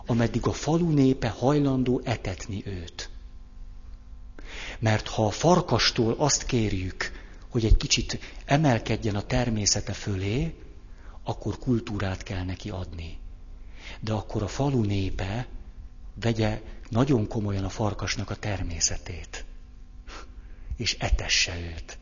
ameddig 0.07 0.47
a 0.47 0.53
falu 0.53 0.91
népe 0.91 1.29
hajlandó 1.29 2.01
etetni 2.05 2.63
őt. 2.67 3.11
Mert 4.79 5.09
ha 5.09 5.27
a 5.27 5.31
farkastól 5.31 6.15
azt 6.19 6.47
kérjük, 6.47 7.13
hogy 7.49 7.65
egy 7.65 7.77
kicsit 7.77 8.19
emelkedjen 8.45 9.17
a 9.17 9.23
természete 9.23 9.93
fölé, 9.93 10.55
akkor 11.23 11.59
kultúrát 11.59 12.23
kell 12.23 12.45
neki 12.45 12.71
adni. 12.71 13.19
De 14.01 14.13
akkor 14.13 14.43
a 14.43 14.49
falu 14.49 14.85
népe 14.85 15.47
vegye 16.21 16.61
nagyon 16.93 17.27
komolyan 17.27 17.65
a 17.65 17.69
farkasnak 17.69 18.31
a 18.31 18.35
természetét, 18.35 19.45
és 20.77 20.97
etesse 20.99 21.55
őt. 21.61 21.99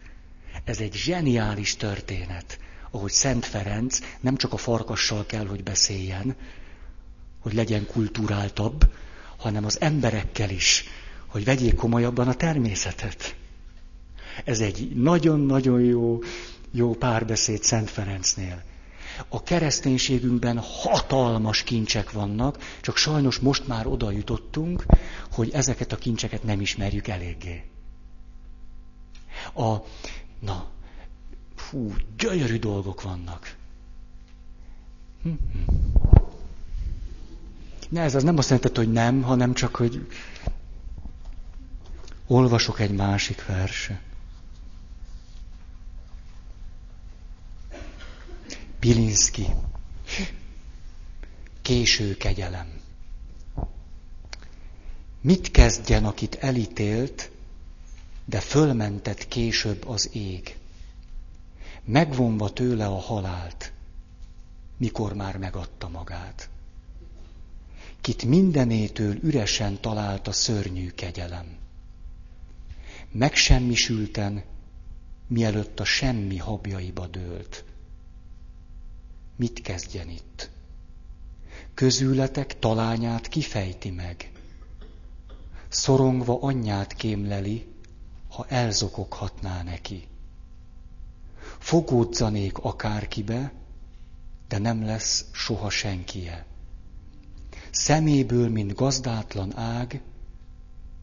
Ez 0.64 0.80
egy 0.80 0.92
zseniális 0.92 1.76
történet, 1.76 2.58
ahogy 2.90 3.10
Szent 3.10 3.46
Ferenc 3.46 3.98
nem 4.20 4.36
csak 4.36 4.52
a 4.52 4.56
farkassal 4.56 5.26
kell, 5.26 5.46
hogy 5.46 5.62
beszéljen, 5.62 6.36
hogy 7.40 7.54
legyen 7.54 7.86
kulturáltabb, 7.86 8.92
hanem 9.36 9.64
az 9.64 9.80
emberekkel 9.80 10.50
is, 10.50 10.84
hogy 11.26 11.44
vegyék 11.44 11.74
komolyabban 11.74 12.28
a 12.28 12.34
természetet. 12.34 13.36
Ez 14.44 14.60
egy 14.60 14.90
nagyon-nagyon 14.96 15.80
jó, 15.80 16.18
jó 16.70 16.94
párbeszéd 16.94 17.62
Szent 17.62 17.90
Ferencnél. 17.90 18.62
A 19.28 19.42
kereszténységünkben 19.42 20.58
hatalmas 20.58 21.62
kincsek 21.62 22.10
vannak, 22.12 22.58
csak 22.80 22.96
sajnos 22.96 23.38
most 23.38 23.66
már 23.66 23.86
oda 23.86 24.10
jutottunk, 24.10 24.84
hogy 25.32 25.50
ezeket 25.50 25.92
a 25.92 25.96
kincseket 25.96 26.42
nem 26.42 26.60
ismerjük 26.60 27.08
eléggé. 27.08 27.64
A, 29.54 29.76
na, 30.40 30.66
fú, 31.54 31.94
gyönyörű 32.16 32.58
dolgok 32.58 33.02
vannak. 33.02 33.56
Hm-hm. 35.22 35.36
Ne, 37.88 38.02
ez 38.02 38.14
az 38.14 38.22
nem 38.22 38.38
azt 38.38 38.50
jelenti, 38.50 38.78
hogy 38.78 38.92
nem, 38.92 39.22
hanem 39.22 39.54
csak, 39.54 39.76
hogy 39.76 40.06
olvasok 42.26 42.80
egy 42.80 42.90
másik 42.90 43.46
verset. 43.46 44.09
Pilinszki. 48.80 49.46
Késő 51.62 52.16
kegyelem. 52.16 52.80
Mit 55.20 55.50
kezdjen, 55.50 56.04
akit 56.04 56.34
elítélt, 56.34 57.30
de 58.24 58.40
fölmentett 58.40 59.28
később 59.28 59.88
az 59.88 60.10
ég, 60.12 60.56
megvonva 61.84 62.52
tőle 62.52 62.86
a 62.86 62.98
halált, 62.98 63.72
mikor 64.76 65.14
már 65.14 65.36
megadta 65.36 65.88
magát. 65.88 66.48
Kit 68.00 68.24
mindenétől 68.24 69.16
üresen 69.22 69.80
talált 69.80 70.28
a 70.28 70.32
szörnyű 70.32 70.90
kegyelem. 70.90 71.56
Megsemmisülten, 73.12 74.42
mielőtt 75.26 75.80
a 75.80 75.84
semmi 75.84 76.36
habjaiba 76.36 77.06
dőlt 77.06 77.64
mit 79.40 79.60
kezdjen 79.60 80.08
itt? 80.08 80.50
Közületek 81.74 82.58
talányát 82.58 83.28
kifejti 83.28 83.90
meg. 83.90 84.32
Szorongva 85.68 86.40
anyját 86.40 86.94
kémleli, 86.94 87.66
ha 88.28 88.46
elzokoghatná 88.48 89.62
neki. 89.62 90.08
Fogódzanék 91.58 92.58
akárkibe, 92.58 93.52
de 94.48 94.58
nem 94.58 94.84
lesz 94.84 95.24
soha 95.32 95.70
senkie. 95.70 96.46
Szeméből, 97.70 98.48
mint 98.48 98.74
gazdátlan 98.74 99.56
ág, 99.56 100.02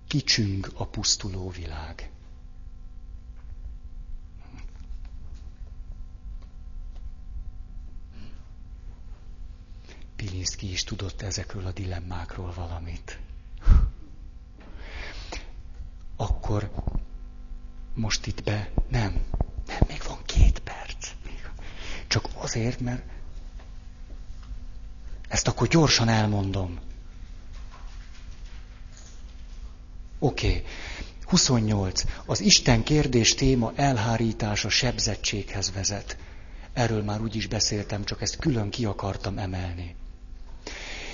kicsüng 0.07 0.71
a 0.73 0.87
pusztuló 0.87 1.49
világ. 1.49 2.11
Pilinszki 10.17 10.71
is 10.71 10.83
tudott 10.83 11.21
ezekről 11.21 11.65
a 11.65 11.71
dilemmákról 11.71 12.53
valamit. 12.55 13.19
Akkor 16.15 16.71
most 17.93 18.25
itt 18.25 18.43
be, 18.43 18.71
nem, 18.89 19.23
nem, 19.67 19.79
még 19.87 20.01
van 20.07 20.19
két 20.25 20.59
perc. 20.59 21.09
Csak 22.07 22.27
azért, 22.33 22.79
mert 22.79 23.03
ezt 25.27 25.47
akkor 25.47 25.67
gyorsan 25.67 26.07
elmondom. 26.09 26.79
Oké. 30.19 30.47
Okay. 30.47 30.63
28. 31.27 32.03
Az 32.25 32.39
Isten 32.39 32.83
kérdés 32.83 33.33
téma 33.33 33.71
elhárítása 33.75 34.69
sebzettséghez 34.69 35.71
vezet. 35.71 36.17
Erről 36.73 37.03
már 37.03 37.21
úgy 37.21 37.35
is 37.35 37.47
beszéltem, 37.47 38.03
csak 38.03 38.21
ezt 38.21 38.35
külön 38.35 38.69
ki 38.69 38.85
akartam 38.85 39.37
emelni. 39.37 39.95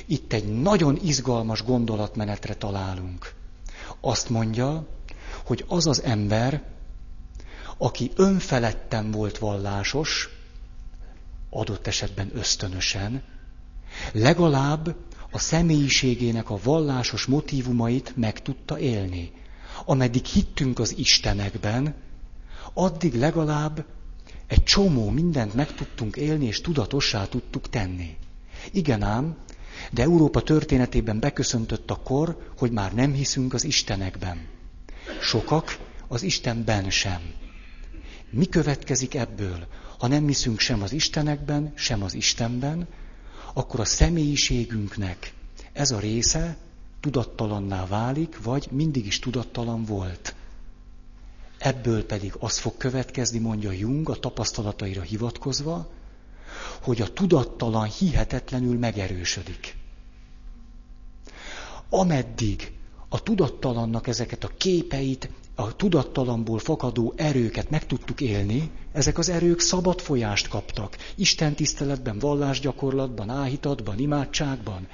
Itt 0.05 0.33
egy 0.33 0.61
nagyon 0.61 0.99
izgalmas 1.03 1.63
gondolatmenetre 1.63 2.53
találunk. 2.53 3.33
Azt 4.01 4.29
mondja, 4.29 4.87
hogy 5.45 5.65
az 5.67 5.87
az 5.87 6.01
ember, 6.01 6.63
aki 7.77 8.11
önfeledten 8.15 9.11
volt 9.11 9.37
vallásos, 9.37 10.29
adott 11.49 11.87
esetben 11.87 12.29
ösztönösen, 12.33 13.23
legalább 14.11 14.95
a 15.31 15.39
személyiségének 15.39 16.49
a 16.49 16.59
vallásos 16.63 17.25
motivumait 17.25 18.13
meg 18.15 18.41
tudta 18.41 18.79
élni. 18.79 19.31
ameddig 19.85 20.25
hittünk 20.25 20.79
az 20.79 20.97
Istenekben, 20.97 21.95
addig 22.73 23.13
legalább 23.13 23.85
egy 24.47 24.63
csomó 24.63 25.09
mindent 25.09 25.53
meg 25.53 25.75
tudtunk 25.75 26.15
élni, 26.15 26.45
és 26.45 26.61
tudatossá 26.61 27.27
tudtuk 27.27 27.69
tenni. 27.69 28.17
Igen 28.71 29.01
ám, 29.01 29.35
de 29.91 30.01
Európa 30.01 30.41
történetében 30.41 31.19
beköszöntött 31.19 31.91
a 31.91 31.95
kor, 31.95 32.37
hogy 32.57 32.71
már 32.71 32.93
nem 32.93 33.13
hiszünk 33.13 33.53
az 33.53 33.63
Istenekben. 33.63 34.47
Sokak 35.21 35.77
az 36.07 36.23
Istenben 36.23 36.89
sem. 36.89 37.21
Mi 38.29 38.45
következik 38.45 39.15
ebből? 39.15 39.67
Ha 39.99 40.07
nem 40.07 40.27
hiszünk 40.27 40.59
sem 40.59 40.81
az 40.81 40.91
Istenekben, 40.93 41.71
sem 41.75 42.03
az 42.03 42.13
Istenben, 42.13 42.87
akkor 43.53 43.79
a 43.79 43.85
személyiségünknek 43.85 45.33
ez 45.73 45.91
a 45.91 45.99
része 45.99 46.57
tudattalanná 46.99 47.85
válik, 47.85 48.43
vagy 48.43 48.67
mindig 48.71 49.05
is 49.05 49.19
tudattalan 49.19 49.83
volt. 49.85 50.35
Ebből 51.57 52.05
pedig 52.05 52.33
az 52.39 52.57
fog 52.57 52.77
következni, 52.77 53.39
mondja 53.39 53.71
Jung 53.71 54.09
a 54.09 54.15
tapasztalataira 54.19 55.01
hivatkozva, 55.01 55.89
hogy 56.81 57.01
a 57.01 57.13
tudattalan 57.13 57.85
hihetetlenül 57.87 58.77
megerősödik. 58.77 59.75
Ameddig 61.89 62.71
a 63.09 63.23
tudattalannak 63.23 64.07
ezeket 64.07 64.43
a 64.43 64.51
képeit, 64.57 65.29
a 65.55 65.75
tudattalamból 65.75 66.59
fakadó 66.59 67.13
erőket 67.15 67.69
meg 67.69 67.85
tudtuk 67.85 68.21
élni, 68.21 68.71
ezek 68.91 69.17
az 69.17 69.29
erők 69.29 69.59
szabad 69.59 69.99
folyást 69.99 70.47
kaptak. 70.47 70.97
Isten 71.15 71.53
tiszteletben, 71.55 72.19
vallásgyakorlatban, 72.19 73.29
áhítatban, 73.29 73.99
imádságban. 73.99 74.87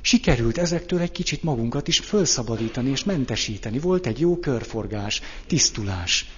Sikerült 0.00 0.58
ezektől 0.58 1.00
egy 1.00 1.10
kicsit 1.10 1.42
magunkat 1.42 1.88
is 1.88 1.98
felszabadítani 1.98 2.90
és 2.90 3.04
mentesíteni. 3.04 3.78
Volt 3.78 4.06
egy 4.06 4.20
jó 4.20 4.38
körforgás, 4.38 5.20
tisztulás. 5.46 6.30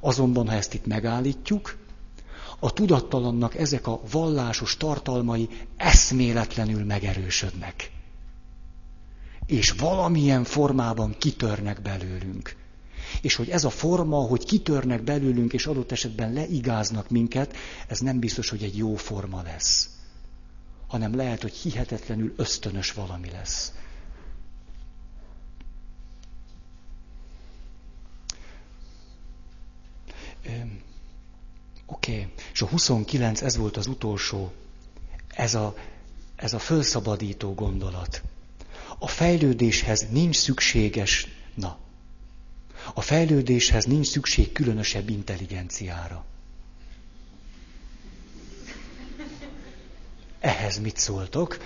Azonban, 0.00 0.48
ha 0.48 0.54
ezt 0.54 0.74
itt 0.74 0.86
megállítjuk, 0.86 1.76
a 2.58 2.72
tudattalannak 2.72 3.54
ezek 3.54 3.86
a 3.86 4.00
vallásos 4.10 4.76
tartalmai 4.76 5.48
eszméletlenül 5.76 6.84
megerősödnek. 6.84 7.90
És 9.46 9.70
valamilyen 9.70 10.44
formában 10.44 11.14
kitörnek 11.18 11.82
belőlünk. 11.82 12.56
És 13.20 13.34
hogy 13.34 13.48
ez 13.48 13.64
a 13.64 13.70
forma, 13.70 14.16
hogy 14.16 14.44
kitörnek 14.44 15.02
belőlünk, 15.02 15.52
és 15.52 15.66
adott 15.66 15.92
esetben 15.92 16.32
leigáznak 16.32 17.10
minket, 17.10 17.56
ez 17.88 17.98
nem 17.98 18.18
biztos, 18.18 18.48
hogy 18.48 18.62
egy 18.62 18.76
jó 18.76 18.94
forma 18.94 19.42
lesz. 19.42 19.88
Hanem 20.88 21.16
lehet, 21.16 21.42
hogy 21.42 21.52
hihetetlenül 21.52 22.32
ösztönös 22.36 22.92
valami 22.92 23.30
lesz. 23.30 23.72
Oké, 31.94 32.12
okay. 32.12 32.32
és 32.52 32.62
a 32.62 32.66
29, 32.66 33.42
ez 33.42 33.56
volt 33.56 33.76
az 33.76 33.86
utolsó, 33.86 34.52
ez 35.28 35.54
a, 35.54 35.76
ez 36.36 36.52
a 36.52 36.58
fölszabadító 36.58 37.54
gondolat. 37.54 38.22
A 38.98 39.08
fejlődéshez 39.08 40.06
nincs 40.10 40.36
szükséges, 40.36 41.26
na, 41.54 41.78
a 42.94 43.00
fejlődéshez 43.00 43.84
nincs 43.84 44.06
szükség 44.06 44.52
különösebb 44.52 45.08
intelligenciára. 45.08 46.24
Ehhez 50.40 50.78
mit 50.78 50.96
szóltok? 50.96 51.58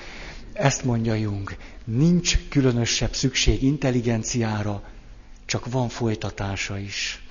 Ezt 0.53 0.85
mondja 0.85 1.15
Jung. 1.15 1.57
Nincs 1.85 2.39
különösebb 2.49 3.15
szükség 3.15 3.63
intelligenciára, 3.63 4.83
csak 5.45 5.71
van 5.71 5.89
folytatása 5.89 6.79
is. 6.79 7.23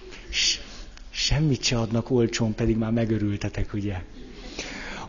Semmit 1.19 1.63
se 1.63 1.79
adnak 1.79 2.09
olcsón, 2.09 2.55
pedig 2.55 2.77
már 2.77 2.91
megörültetek, 2.91 3.73
ugye? 3.73 4.03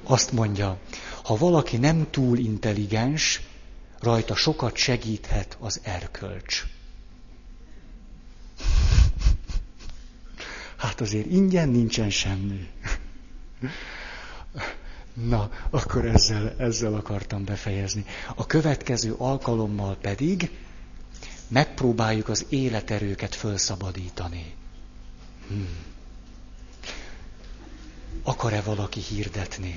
Azt 0.02 0.32
mondja, 0.32 0.78
ha 1.22 1.36
valaki 1.36 1.76
nem 1.76 2.06
túl 2.10 2.38
intelligens, 2.38 3.42
rajta 4.00 4.34
sokat 4.34 4.76
segíthet 4.76 5.56
az 5.60 5.80
erkölcs. 5.82 6.62
Hát 10.76 11.00
azért 11.00 11.26
ingyen 11.26 11.68
nincsen 11.68 12.10
semmi. 12.10 12.68
Na, 15.32 15.50
akkor 15.70 16.04
ezzel, 16.06 16.54
ezzel 16.58 16.94
akartam 16.94 17.44
befejezni. 17.44 18.04
A 18.34 18.46
következő 18.46 19.14
alkalommal 19.18 19.96
pedig 19.96 20.50
megpróbáljuk 21.48 22.28
az 22.28 22.46
életerőket 22.48 23.34
felszabadítani. 23.34 24.54
Hmm. 25.48 25.96
Akar-e 28.24 28.60
valaki 28.66 29.00
hirdetni? 29.00 29.74